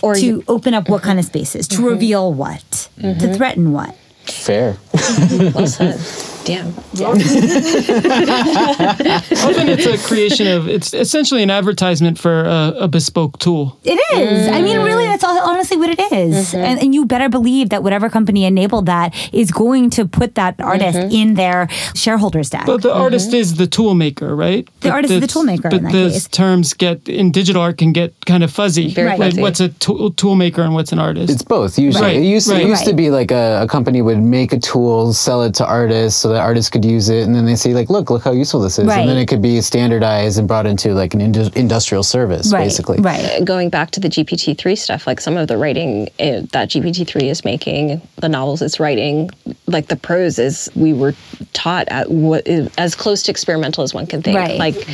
Or 0.02 0.14
to 0.14 0.24
you- 0.24 0.44
open 0.48 0.74
up 0.74 0.88
what 0.88 1.02
kind 1.02 1.18
of 1.18 1.24
spaces? 1.24 1.68
To 1.68 1.76
mm-hmm. 1.76 1.84
reveal 1.86 2.32
what? 2.32 2.88
To 2.96 3.02
mm-hmm. 3.02 3.32
threaten 3.34 3.72
what? 3.72 3.96
fair. 4.26 4.76
well 5.54 5.66
said 5.66 5.98
damn 6.44 6.68
Often 6.68 7.22
it's 9.68 9.86
a 9.86 10.06
creation 10.06 10.46
of, 10.46 10.68
it's 10.68 10.92
essentially 10.92 11.42
an 11.42 11.50
advertisement 11.50 12.18
for 12.18 12.44
a, 12.44 12.74
a 12.80 12.88
bespoke 12.88 13.38
tool. 13.38 13.78
It 13.84 14.00
is. 14.14 14.48
I 14.48 14.60
mean, 14.60 14.78
really, 14.80 15.04
that's 15.04 15.24
all, 15.24 15.38
honestly 15.38 15.76
what 15.76 15.90
it 15.90 16.00
is. 16.12 16.52
Mm-hmm. 16.52 16.56
And, 16.58 16.80
and 16.80 16.94
you 16.94 17.06
better 17.06 17.28
believe 17.28 17.70
that 17.70 17.82
whatever 17.82 18.10
company 18.10 18.44
enabled 18.44 18.86
that 18.86 19.14
is 19.32 19.50
going 19.50 19.90
to 19.90 20.06
put 20.06 20.34
that 20.34 20.60
artist 20.60 20.98
mm-hmm. 20.98 21.14
in 21.14 21.34
their 21.34 21.68
shareholders 21.94 22.50
deck. 22.50 22.66
But 22.66 22.82
the 22.82 22.90
mm-hmm. 22.90 23.00
artist 23.00 23.32
is 23.32 23.56
the 23.56 23.66
tool 23.66 23.94
maker, 23.94 24.36
right? 24.36 24.66
The 24.80 24.88
But 24.88 24.92
artist 24.92 25.12
is 25.12 25.16
the 25.16 25.20
that's- 25.20 25.32
tool 25.32 25.44
maker 25.44 25.70
But 25.70 25.78
in 25.78 25.84
that 25.84 25.92
those 25.92 26.12
case. 26.12 26.28
terms 26.28 26.74
get 26.74 27.08
in 27.08 27.32
digital 27.32 27.62
art 27.62 27.78
can 27.78 27.92
get 27.92 28.12
kind 28.26 28.44
of 28.44 28.50
fuzzy. 28.50 28.92
Very 28.92 29.10
Like, 29.10 29.18
fuzzy. 29.18 29.40
What's 29.40 29.60
a 29.60 29.68
tool, 29.70 30.10
tool 30.12 30.34
maker 30.34 30.62
and 30.62 30.74
what's 30.74 30.92
an 30.92 30.98
artist? 30.98 31.32
It's 31.32 31.42
both. 31.42 31.78
Usually, 31.78 32.02
Right, 32.02 32.16
it 32.16 32.24
used, 32.24 32.50
right. 32.50 32.62
it 32.62 32.68
used 32.68 32.84
to 32.84 32.92
be 32.92 33.10
like 33.10 33.30
a, 33.30 33.62
a 33.62 33.66
company 33.66 34.02
would 34.02 34.22
make 34.22 34.52
a 34.52 34.58
tool, 34.58 35.12
sell 35.12 35.42
it 35.42 35.54
to 35.54 35.66
artists, 35.66 36.20
so 36.20 36.31
that 36.32 36.40
artists 36.40 36.70
could 36.70 36.84
use 36.84 37.08
it, 37.08 37.24
and 37.24 37.34
then 37.34 37.44
they 37.44 37.54
say 37.56 37.74
like, 37.74 37.90
look, 37.90 38.10
look 38.10 38.22
how 38.22 38.32
useful 38.32 38.60
this 38.60 38.78
is, 38.78 38.86
Right. 38.86 39.00
and 39.00 39.08
then 39.08 39.16
it 39.18 39.26
could 39.26 39.42
be 39.42 39.60
standardized 39.60 40.38
and 40.38 40.48
brought 40.48 40.66
into 40.66 40.94
like 40.94 41.14
an 41.14 41.20
indu- 41.20 41.54
industrial 41.56 42.02
service, 42.02 42.52
right, 42.52 42.64
basically. 42.64 42.98
Right. 43.00 43.44
going 43.44 43.68
back 43.70 43.90
to 43.92 44.00
the 44.00 44.08
GPT-3 44.08 44.76
stuff, 44.76 45.06
like 45.06 45.20
some 45.20 45.36
of 45.36 45.48
the 45.48 45.56
writing 45.56 46.08
uh, 46.20 46.42
that 46.52 46.68
GPT-3 46.70 47.22
is 47.30 47.44
making, 47.44 48.00
the 48.16 48.28
novels 48.28 48.62
it's 48.62 48.78
writing, 48.80 49.30
like 49.66 49.88
the 49.88 49.96
prose 49.96 50.38
is 50.38 50.70
we 50.74 50.92
were 50.92 51.14
taught 51.52 51.88
at 51.88 52.10
what 52.10 52.46
is 52.46 52.70
as 52.78 52.94
close 52.94 53.22
to 53.24 53.30
experimental 53.30 53.82
as 53.84 53.92
one 53.94 54.06
can 54.06 54.22
think. 54.22 54.36
Right. 54.36 54.58
Like, 54.58 54.86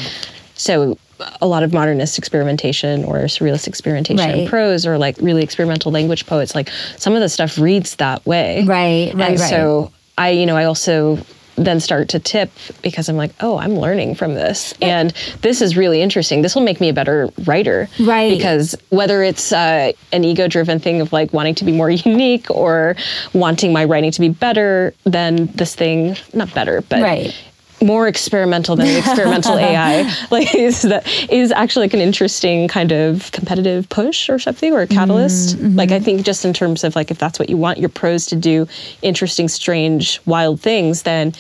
so 0.55 0.99
a 1.41 1.47
lot 1.49 1.63
of 1.65 1.73
modernist 1.73 2.17
experimentation 2.19 3.05
or 3.05 3.17
surrealist 3.23 3.67
experimentation 3.67 4.31
in 4.31 4.39
Right. 4.41 4.49
prose 4.49 4.87
or 4.87 4.99
like 4.99 5.17
really 5.21 5.43
experimental 5.43 5.91
language 5.91 6.27
poets, 6.27 6.55
like 6.55 6.71
some 6.97 7.15
of 7.15 7.21
the 7.21 7.29
stuff 7.29 7.59
reads 7.59 7.97
that 7.97 8.25
way. 8.25 8.65
Right, 8.65 9.13
right, 9.15 9.31
and 9.31 9.41
right. 9.41 9.51
so 9.51 9.91
I, 10.19 10.31
you 10.31 10.45
know, 10.47 10.57
I 10.57 10.65
also 10.65 11.19
then 11.57 11.81
start 11.81 12.09
to 12.11 12.19
tip 12.19 12.51
because 12.83 13.09
I'm 13.09 13.17
like, 13.17 13.33
oh, 13.41 13.59
I'm 13.59 13.75
learning 13.75 14.15
from 14.15 14.35
this. 14.35 14.75
And 14.81 15.13
this 15.43 15.61
is 15.61 15.77
really 15.77 16.01
interesting. 16.03 16.43
This 16.43 16.55
will 16.55 16.63
make 16.63 16.81
me 16.81 16.89
a 16.89 16.93
better 16.93 17.31
writer. 17.47 17.89
Right. 17.99 18.37
Because 18.37 18.77
whether 18.91 19.23
it's 19.23 19.53
uh, 19.53 19.93
an 20.13 20.25
ego 20.25 20.47
driven 20.47 20.79
thing 20.79 21.01
of 21.01 21.13
like 21.13 21.33
wanting 21.33 21.57
to 21.57 21.65
be 21.65 21.73
more 21.73 21.91
unique 22.11 22.49
or 22.51 22.95
wanting 23.33 23.73
my 23.73 23.85
writing 23.85 24.13
to 24.13 24.21
be 24.21 24.29
better 24.29 24.95
than 25.05 25.47
this 25.47 25.75
thing, 25.75 26.17
not 26.33 26.53
better, 26.55 26.83
but 26.83 27.03
Right. 27.03 27.35
More 27.83 28.09
experimental 28.09 28.77
than 28.77 28.87
the 28.87 28.99
experimental 29.05 29.57
AI. 29.57 30.15
Like 30.31 30.55
is 30.55 30.83
that 30.83 31.07
is 31.31 31.53
actually 31.53 31.85
like 31.85 31.95
an 31.95 32.01
interesting 32.01 32.69
kind 32.69 32.93
of 32.93 33.31
competitive 33.33 33.89
push 33.89 34.29
or 34.29 34.39
something 34.39 34.73
or 34.73 34.83
a 34.83 34.87
catalyst. 34.87 35.57
Mm-hmm. 35.57 35.77
Like 35.77 35.91
I 35.91 36.01
think 36.01 36.25
just 36.25 36.45
in 36.45 36.53
terms 36.53 36.85
of 36.85 36.97
like 36.97 37.11
if 37.11 37.19
that's 37.19 37.39
what 37.39 37.49
you 37.49 37.57
want 37.57 37.79
your 37.79 37.89
pros 37.89 38.27
to 38.27 38.37
do, 38.37 38.67
interesting, 39.03 39.49
strange, 39.49 40.21
wild 40.27 40.61
things, 40.61 41.03
then 41.03 41.33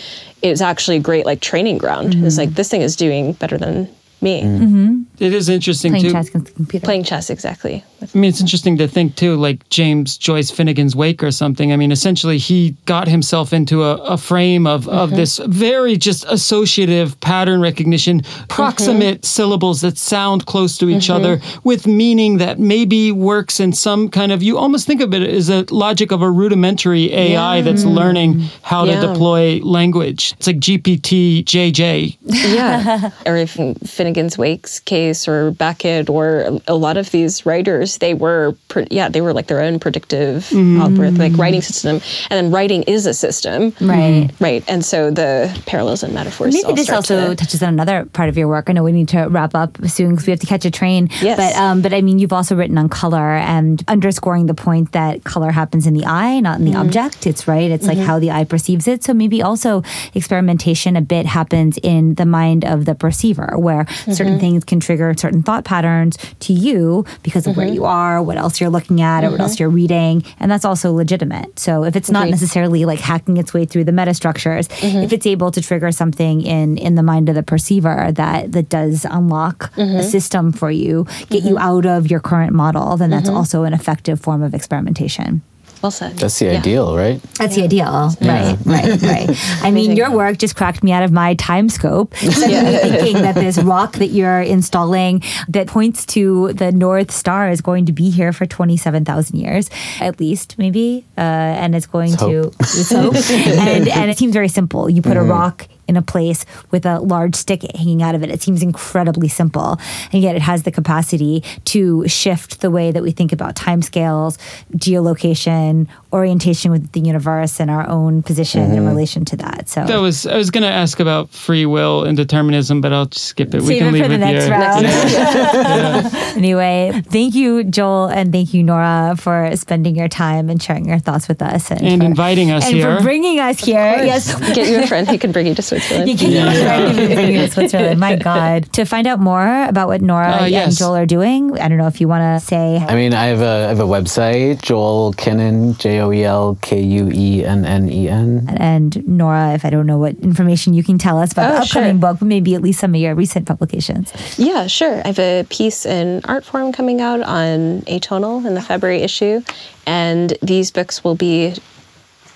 it's 0.42 0.60
actually 0.60 0.96
a 0.96 1.00
great 1.00 1.26
like 1.26 1.40
training 1.40 1.78
ground. 1.78 2.14
It's 2.14 2.16
mm-hmm. 2.16 2.38
like 2.38 2.50
this 2.50 2.68
thing 2.68 2.82
is 2.82 2.96
doing 2.96 3.32
better 3.34 3.58
than 3.58 3.88
me. 4.22 4.42
Mm. 4.42 4.58
Mm-hmm. 4.58 5.02
It 5.18 5.34
is 5.34 5.48
interesting 5.48 5.92
Playing 5.92 6.04
too. 6.06 6.12
chess 6.12 6.28
against 6.28 6.46
the 6.46 6.52
computer. 6.52 6.84
Playing 6.84 7.04
chess 7.04 7.30
exactly. 7.30 7.84
I 8.00 8.06
mean, 8.18 8.28
it's 8.28 8.40
interesting 8.40 8.76
to 8.78 8.86
think 8.86 9.16
too, 9.16 9.34
like 9.36 9.68
James 9.68 10.16
Joyce 10.16 10.50
Finnegan's 10.50 10.94
Wake 10.94 11.22
or 11.22 11.32
something. 11.32 11.72
I 11.72 11.76
mean, 11.76 11.90
essentially, 11.90 12.38
he 12.38 12.76
got 12.86 13.08
himself 13.08 13.52
into 13.52 13.82
a, 13.82 13.96
a 13.96 14.16
frame 14.16 14.66
of, 14.66 14.78
Mm-hmm. 14.88 14.96
of 14.96 15.10
this 15.10 15.38
very 15.46 15.96
just 15.96 16.24
associative 16.28 17.18
pattern 17.20 17.60
recognition, 17.60 18.22
proximate 18.48 19.18
mm-hmm. 19.18 19.24
syllables 19.24 19.80
that 19.80 19.98
sound 19.98 20.46
close 20.46 20.78
to 20.78 20.88
each 20.88 21.04
mm-hmm. 21.08 21.16
other 21.16 21.40
with 21.64 21.86
meaning 21.86 22.38
that 22.38 22.58
maybe 22.58 23.10
works 23.12 23.58
in 23.60 23.72
some 23.72 24.08
kind 24.08 24.30
of, 24.32 24.42
you 24.42 24.56
almost 24.56 24.86
think 24.86 25.00
of 25.00 25.12
it 25.12 25.22
as 25.22 25.50
a 25.50 25.66
logic 25.70 26.10
of 26.12 26.22
a 26.22 26.30
rudimentary 26.30 27.12
AI 27.12 27.60
that's 27.60 27.84
learning 27.84 28.40
how 28.62 28.84
Yeah. 28.84 29.00
to 29.00 29.08
deploy 29.08 29.58
language. 29.62 30.34
It's 30.38 30.46
like 30.46 30.58
GPT 30.60 31.44
JJ. 31.44 32.16
yeah. 32.22 33.10
or 33.26 33.36
if 33.36 33.58
in 33.58 33.74
Finnegan's 34.08 34.38
Wake's 34.38 34.80
case 34.80 35.28
or 35.28 35.50
Beckett 35.50 36.08
or 36.08 36.58
a 36.66 36.74
lot 36.74 36.96
of 36.96 37.10
these 37.10 37.44
writers, 37.44 37.98
they 37.98 38.14
were, 38.14 38.56
yeah, 38.90 39.10
they 39.10 39.20
were 39.20 39.34
like 39.34 39.48
their 39.48 39.60
own 39.60 39.78
predictive 39.78 40.48
mm-hmm. 40.48 40.80
algorithmic 40.80 41.36
writing 41.36 41.60
system. 41.60 42.00
And 42.30 42.46
then 42.46 42.50
writing 42.50 42.84
is 42.84 43.04
a 43.04 43.12
system. 43.12 43.74
Right. 43.80 44.28
Mm-hmm. 44.28 44.44
Right. 44.44 44.64
And 44.66 44.82
so 44.82 45.10
the 45.10 45.52
parallels 45.66 46.02
and 46.02 46.14
metaphors. 46.14 46.54
Maybe 46.54 46.72
this 46.72 46.88
also 46.88 47.28
to- 47.28 47.36
touches 47.36 47.62
on 47.62 47.68
another 47.68 48.06
part 48.06 48.30
of 48.30 48.38
your 48.38 48.48
work. 48.48 48.70
I 48.70 48.72
know 48.72 48.82
we 48.82 48.92
need 48.92 49.08
to 49.10 49.26
wrap 49.26 49.54
up 49.54 49.76
soon 49.86 50.12
because 50.12 50.26
we 50.26 50.30
have 50.30 50.40
to 50.40 50.46
catch 50.46 50.64
a 50.64 50.70
train. 50.70 51.10
Yes. 51.20 51.36
But 51.36 51.60
um, 51.60 51.82
but 51.82 51.92
I 51.92 52.00
mean, 52.00 52.18
you've 52.18 52.32
also 52.32 52.56
written 52.56 52.78
on 52.78 52.88
color 52.88 53.36
and 53.36 53.84
underscoring 53.88 54.46
the 54.46 54.54
point 54.54 54.92
that 54.92 55.24
color 55.24 55.50
happens 55.50 55.86
in 55.86 55.92
the 55.92 56.06
eye, 56.06 56.40
not 56.40 56.60
in 56.60 56.64
the 56.64 56.72
mm-hmm. 56.72 56.80
object. 56.80 57.26
It's 57.26 57.46
right. 57.46 57.70
It's 57.70 57.86
like 57.86 57.98
how 57.98 58.18
the 58.18 58.30
eye 58.30 58.44
perceives 58.44 58.88
it. 58.88 59.04
So 59.04 59.12
maybe 59.12 59.42
also 59.42 59.82
experimentation 60.14 60.96
a 60.96 61.02
bit 61.02 61.26
happens 61.26 61.76
in 61.82 62.14
the 62.14 62.24
mind 62.24 62.64
of 62.64 62.86
the 62.86 62.94
perceiver, 62.94 63.58
where 63.58 63.86
certain 64.06 64.34
mm-hmm. 64.34 64.38
things 64.38 64.64
can 64.64 64.80
trigger 64.80 65.14
certain 65.16 65.42
thought 65.42 65.64
patterns 65.64 66.16
to 66.40 66.52
you 66.52 67.04
because 67.22 67.46
of 67.46 67.56
where 67.56 67.66
mm-hmm. 67.66 67.74
you 67.74 67.84
are, 67.84 68.22
what 68.22 68.36
else 68.36 68.60
you're 68.60 68.70
looking 68.70 69.00
at, 69.00 69.24
or 69.24 69.30
what 69.30 69.40
else 69.40 69.54
mm-hmm. 69.54 69.62
you're 69.64 69.70
reading, 69.70 70.24
and 70.40 70.50
that's 70.50 70.64
also 70.64 70.92
legitimate. 70.92 71.58
So 71.58 71.84
if 71.84 71.96
it's 71.96 72.10
not 72.10 72.28
necessarily 72.28 72.84
like 72.84 73.00
hacking 73.00 73.36
its 73.36 73.54
way 73.54 73.64
through 73.64 73.84
the 73.84 73.92
metastructures, 73.92 74.68
if 74.82 75.12
it's 75.12 75.26
able 75.26 75.50
to 75.50 75.60
trigger 75.60 75.92
something 75.92 76.42
in 76.42 76.78
in 76.78 76.94
the 76.94 77.02
mind 77.02 77.28
of 77.28 77.34
the 77.34 77.42
perceiver 77.42 78.12
that 78.12 78.52
that 78.52 78.68
does 78.68 79.06
unlock 79.10 79.70
a 79.76 80.02
system 80.02 80.52
for 80.52 80.70
you, 80.70 81.06
get 81.28 81.44
you 81.44 81.58
out 81.58 81.86
of 81.86 82.10
your 82.10 82.20
current 82.20 82.52
model, 82.52 82.96
then 82.96 83.10
that's 83.10 83.28
also 83.28 83.64
an 83.64 83.72
effective 83.72 84.20
form 84.20 84.42
of 84.42 84.54
experimentation. 84.54 85.42
Well 85.82 85.90
said. 85.90 86.16
That's 86.18 86.38
the 86.38 86.46
Yeah. 86.46 86.58
ideal, 86.58 86.96
right? 86.96 87.20
That's 87.38 87.54
the 87.56 87.64
ideal, 87.64 88.12
right? 88.20 88.56
Right, 88.64 89.02
right. 89.02 89.30
I 89.62 89.70
mean, 89.70 89.96
your 89.96 90.10
work 90.10 90.38
just 90.38 90.56
cracked 90.56 90.82
me 90.82 90.92
out 90.92 91.02
of 91.02 91.12
my 91.12 91.34
time 91.34 91.68
scope. 91.68 92.14
Suddenly 92.16 92.76
thinking 92.78 93.22
that 93.22 93.34
this 93.34 93.58
rock 93.58 93.94
that 93.94 94.08
you're 94.08 94.40
installing 94.40 95.22
that 95.48 95.66
points 95.66 96.04
to 96.06 96.52
the 96.54 96.72
North 96.72 97.10
Star 97.10 97.50
is 97.50 97.60
going 97.60 97.86
to 97.86 97.92
be 97.92 98.10
here 98.10 98.32
for 98.32 98.46
27,000 98.46 99.36
years, 99.38 99.70
at 100.00 100.18
least, 100.20 100.56
maybe. 100.58 101.04
Uh, 101.16 101.20
and 101.20 101.74
it's 101.74 101.86
going 101.86 102.10
Let's 102.12 102.22
to, 102.22 102.42
hope. 102.42 102.54
let's 102.60 102.90
hope. 102.92 103.14
and, 103.58 103.88
and 103.88 104.10
it 104.10 104.18
seems 104.18 104.32
very 104.32 104.48
simple. 104.48 104.88
You 104.90 105.02
put 105.02 105.16
a 105.16 105.22
rock 105.22 105.66
in 105.88 105.96
a 105.96 106.02
place 106.02 106.44
with 106.70 106.86
a 106.86 107.00
large 107.00 107.34
stick 107.34 107.62
hanging 107.74 108.02
out 108.02 108.14
of 108.14 108.22
it. 108.22 108.30
It 108.30 108.42
seems 108.42 108.62
incredibly 108.62 109.28
simple, 109.28 109.78
and 110.12 110.22
yet 110.22 110.36
it 110.36 110.42
has 110.42 110.62
the 110.62 110.70
capacity 110.70 111.42
to 111.64 112.06
shift 112.06 112.60
the 112.60 112.70
way 112.70 112.92
that 112.92 113.02
we 113.02 113.10
think 113.10 113.32
about 113.32 113.56
timescales, 113.56 114.38
geolocation, 114.74 115.88
orientation 116.12 116.70
with 116.70 116.92
the 116.92 117.00
universe, 117.00 117.60
and 117.60 117.70
our 117.70 117.88
own 117.88 118.22
position 118.22 118.70
in 118.72 118.86
relation 118.86 119.24
to 119.26 119.36
that. 119.36 119.68
So 119.68 119.84
That 119.84 119.98
was 120.00 120.26
I 120.26 120.36
was 120.36 120.50
going 120.50 120.62
to 120.62 120.70
ask 120.70 121.00
about 121.00 121.30
free 121.30 121.66
will 121.66 122.04
and 122.04 122.16
determinism, 122.16 122.80
but 122.80 122.92
I'll 122.92 123.06
just 123.06 123.26
skip 123.26 123.54
it. 123.54 123.60
we 123.62 123.78
Save 123.78 123.78
can 123.78 123.88
it 123.88 123.92
leave 123.92 124.02
for 124.04 124.08
the 124.08 124.18
next 124.18 124.44
here. 124.44 124.52
round. 124.52 126.06
anyway, 126.36 127.02
thank 127.06 127.34
you, 127.34 127.64
Joel, 127.64 128.06
and 128.06 128.32
thank 128.32 128.54
you, 128.54 128.62
Nora, 128.62 129.16
for 129.18 129.50
spending 129.56 129.96
your 129.96 130.08
time 130.08 130.48
and 130.48 130.62
sharing 130.62 130.86
your 130.88 130.98
thoughts 130.98 131.28
with 131.28 131.42
us, 131.42 131.70
and, 131.70 131.82
And 131.82 132.00
for, 132.02 132.06
inviting 132.06 132.50
us 132.50 132.66
and 132.66 132.76
here. 132.76 132.96
for 132.96 133.02
bringing 133.02 133.38
us 133.40 133.58
here. 133.58 133.78
Yes, 134.04 134.34
Get 134.54 134.68
you 134.68 134.82
a 134.82 134.86
friend 134.86 135.06
who 135.08 135.18
can 135.18 135.32
bring 135.32 135.46
you 135.46 135.54
to 135.54 135.62
Switzerland. 135.62 136.08
You 136.08 136.16
can 136.16 136.30
even 136.30 137.14
bring 137.14 137.32
you 137.34 137.40
to 137.42 137.50
Switzerland. 137.52 138.00
My 138.00 138.16
God. 138.16 138.72
To 138.74 138.84
find 138.84 139.06
out 139.06 139.20
more 139.20 139.64
about 139.64 139.88
what 139.88 140.00
Nora 140.00 140.28
Uh, 140.42 140.44
and. 140.46 140.74
Joel 140.76 140.96
are 140.96 141.06
doing, 141.06 141.58
I 141.58 141.68
don't 141.68 141.78
know 141.78 141.86
if 141.86 142.00
you 142.00 142.08
want 142.08 142.22
to 142.40 142.46
say. 142.46 142.76
I 142.78 142.94
mean, 142.94 143.12
I 143.14 143.26
have 143.26 143.40
a, 143.40 143.66
I 143.66 143.68
have 143.68 143.80
a 143.80 143.84
website, 143.84 144.62
Joel 144.62 145.12
Kuennen, 145.14 145.76
J 145.78 145.97
O 146.00 146.12
E 146.12 146.24
L 146.24 146.58
K 146.62 146.80
U 146.80 147.10
E 147.12 147.44
N 147.44 147.64
N 147.64 147.88
E 147.90 148.08
N. 148.08 148.46
And 148.58 149.06
Nora, 149.06 149.54
if 149.54 149.64
I 149.64 149.70
don't 149.70 149.86
know 149.86 149.98
what 149.98 150.16
information 150.16 150.74
you 150.74 150.82
can 150.82 150.98
tell 150.98 151.18
us 151.18 151.32
about 151.32 151.50
oh, 151.50 151.54
the 151.54 151.58
Oh, 151.58 151.62
upcoming 151.62 151.92
sure. 151.94 152.00
book, 152.00 152.18
but 152.20 152.26
maybe 152.26 152.54
at 152.54 152.62
least 152.62 152.80
some 152.80 152.94
of 152.94 153.00
your 153.00 153.14
recent 153.14 153.46
publications. 153.46 154.12
Yeah, 154.38 154.66
sure. 154.66 155.02
I 155.04 155.08
have 155.08 155.18
a 155.18 155.46
piece 155.50 155.84
in 155.86 156.22
Artforum 156.22 156.72
coming 156.74 157.00
out 157.00 157.20
on 157.22 157.82
Atonal 157.82 158.44
in 158.46 158.54
the 158.54 158.62
February 158.62 159.02
issue, 159.02 159.42
and 159.86 160.36
these 160.42 160.70
books 160.70 161.02
will 161.04 161.14
be 161.16 161.54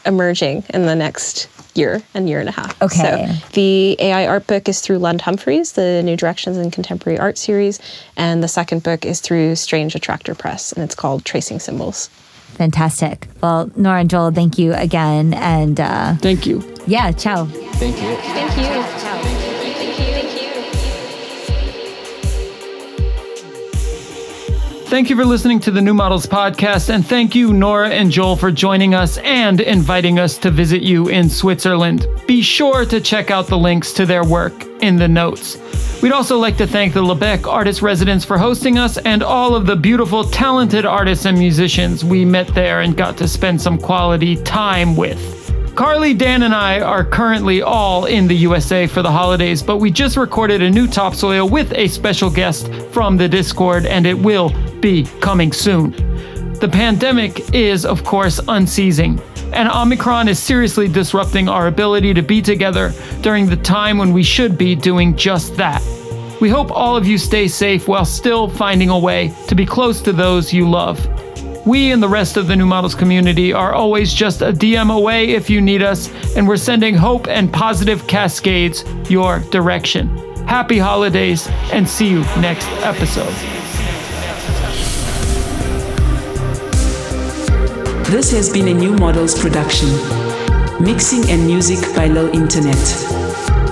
emerging 0.04 0.64
in 0.70 0.86
the 0.86 0.94
next 0.96 1.48
year 1.74 2.02
and 2.12 2.28
year 2.28 2.40
and 2.40 2.48
a 2.48 2.52
half. 2.52 2.80
Okay. 2.82 2.98
So 2.98 3.48
the 3.52 3.96
AI 4.00 4.26
art 4.26 4.46
book 4.46 4.68
is 4.68 4.80
through 4.80 4.98
Lund 4.98 5.20
Humphries, 5.22 5.72
the 5.72 6.02
New 6.02 6.16
Directions 6.16 6.56
in 6.58 6.70
Contemporary 6.70 7.18
Art 7.18 7.38
series, 7.38 7.78
and 8.16 8.42
the 8.42 8.48
second 8.48 8.82
book 8.82 9.06
is 9.06 9.20
through 9.20 9.56
Strange 9.56 9.94
Attractor 9.94 10.34
Press, 10.34 10.72
and 10.72 10.82
it's 10.84 10.94
called 10.94 11.24
Tracing 11.24 11.60
Symbols. 11.60 12.10
Fantastic. 12.52 13.26
Well, 13.42 13.70
Nora 13.76 14.00
and 14.00 14.10
Joel, 14.10 14.30
thank 14.30 14.58
you 14.58 14.72
again. 14.74 15.34
And 15.34 15.80
uh, 15.80 16.14
Thank 16.16 16.46
you. 16.46 16.62
yeah, 16.86 17.10
ciao. 17.12 17.46
Thank 17.46 17.96
you. 18.00 18.14
Thank 18.16 18.56
you. 18.56 18.82
Thank 18.82 19.41
Thank 24.92 25.08
you 25.08 25.16
for 25.16 25.24
listening 25.24 25.58
to 25.60 25.70
the 25.70 25.80
New 25.80 25.94
Models 25.94 26.26
podcast, 26.26 26.90
and 26.90 27.04
thank 27.04 27.34
you, 27.34 27.54
Nora 27.54 27.88
and 27.88 28.10
Joel, 28.10 28.36
for 28.36 28.52
joining 28.52 28.92
us 28.92 29.16
and 29.24 29.58
inviting 29.58 30.18
us 30.18 30.36
to 30.36 30.50
visit 30.50 30.82
you 30.82 31.08
in 31.08 31.30
Switzerland. 31.30 32.06
Be 32.26 32.42
sure 32.42 32.84
to 32.84 33.00
check 33.00 33.30
out 33.30 33.46
the 33.46 33.56
links 33.56 33.94
to 33.94 34.04
their 34.04 34.22
work 34.22 34.66
in 34.82 34.96
the 34.96 35.08
notes. 35.08 35.56
We'd 36.02 36.12
also 36.12 36.36
like 36.36 36.58
to 36.58 36.66
thank 36.66 36.92
the 36.92 37.00
Lebec 37.00 37.50
Artist 37.50 37.80
Residence 37.80 38.22
for 38.26 38.36
hosting 38.36 38.76
us 38.76 38.98
and 38.98 39.22
all 39.22 39.54
of 39.54 39.64
the 39.64 39.76
beautiful, 39.76 40.24
talented 40.24 40.84
artists 40.84 41.24
and 41.24 41.38
musicians 41.38 42.04
we 42.04 42.26
met 42.26 42.48
there 42.48 42.82
and 42.82 42.94
got 42.94 43.16
to 43.16 43.26
spend 43.26 43.62
some 43.62 43.78
quality 43.78 44.36
time 44.42 44.94
with. 44.94 45.41
Carly, 45.74 46.12
Dan, 46.12 46.42
and 46.42 46.54
I 46.54 46.80
are 46.80 47.02
currently 47.02 47.62
all 47.62 48.04
in 48.04 48.28
the 48.28 48.36
USA 48.36 48.86
for 48.86 49.00
the 49.00 49.10
holidays, 49.10 49.62
but 49.62 49.78
we 49.78 49.90
just 49.90 50.18
recorded 50.18 50.60
a 50.60 50.68
new 50.68 50.86
topsoil 50.86 51.48
with 51.48 51.72
a 51.72 51.88
special 51.88 52.28
guest 52.28 52.70
from 52.90 53.16
the 53.16 53.26
Discord, 53.26 53.86
and 53.86 54.06
it 54.06 54.18
will 54.18 54.50
be 54.80 55.04
coming 55.20 55.50
soon. 55.50 55.92
The 56.60 56.68
pandemic 56.70 57.54
is, 57.54 57.86
of 57.86 58.04
course, 58.04 58.38
unceasing, 58.48 59.18
and 59.54 59.66
Omicron 59.70 60.28
is 60.28 60.38
seriously 60.38 60.88
disrupting 60.88 61.48
our 61.48 61.68
ability 61.68 62.12
to 62.14 62.22
be 62.22 62.42
together 62.42 62.92
during 63.22 63.46
the 63.46 63.56
time 63.56 63.96
when 63.96 64.12
we 64.12 64.22
should 64.22 64.58
be 64.58 64.74
doing 64.74 65.16
just 65.16 65.56
that. 65.56 65.82
We 66.38 66.50
hope 66.50 66.70
all 66.70 66.98
of 66.98 67.06
you 67.06 67.16
stay 67.16 67.48
safe 67.48 67.88
while 67.88 68.04
still 68.04 68.46
finding 68.46 68.90
a 68.90 68.98
way 68.98 69.34
to 69.48 69.54
be 69.54 69.64
close 69.64 70.02
to 70.02 70.12
those 70.12 70.52
you 70.52 70.68
love. 70.68 71.00
We 71.64 71.92
and 71.92 72.02
the 72.02 72.08
rest 72.08 72.36
of 72.36 72.48
the 72.48 72.56
New 72.56 72.66
Models 72.66 72.94
community 72.94 73.52
are 73.52 73.72
always 73.72 74.12
just 74.12 74.42
a 74.42 74.52
DM 74.52 74.92
away 74.92 75.30
if 75.30 75.48
you 75.48 75.60
need 75.60 75.82
us, 75.82 76.10
and 76.36 76.48
we're 76.48 76.56
sending 76.56 76.96
hope 76.96 77.28
and 77.28 77.52
positive 77.52 78.04
cascades 78.08 78.84
your 79.08 79.38
direction. 79.50 80.08
Happy 80.46 80.78
holidays, 80.78 81.46
and 81.72 81.88
see 81.88 82.08
you 82.08 82.20
next 82.40 82.66
episode. 82.82 83.32
This 88.06 88.32
has 88.32 88.52
been 88.52 88.68
a 88.68 88.74
New 88.74 88.94
Models 88.96 89.40
production. 89.40 89.88
Mixing 90.82 91.30
and 91.30 91.46
music 91.46 91.78
by 91.94 92.08
Low 92.08 92.28
Internet. 92.32 92.76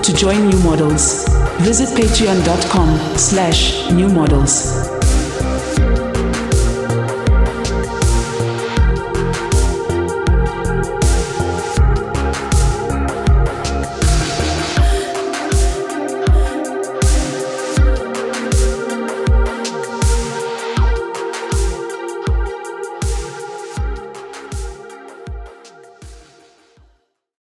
to 0.03 0.13
join 0.15 0.47
New 0.47 0.57
Models. 0.63 1.27
Visit 1.59 1.89
patreon.com 1.89 3.17
slash 3.17 3.91
new 3.91 4.09
models. 4.09 5.00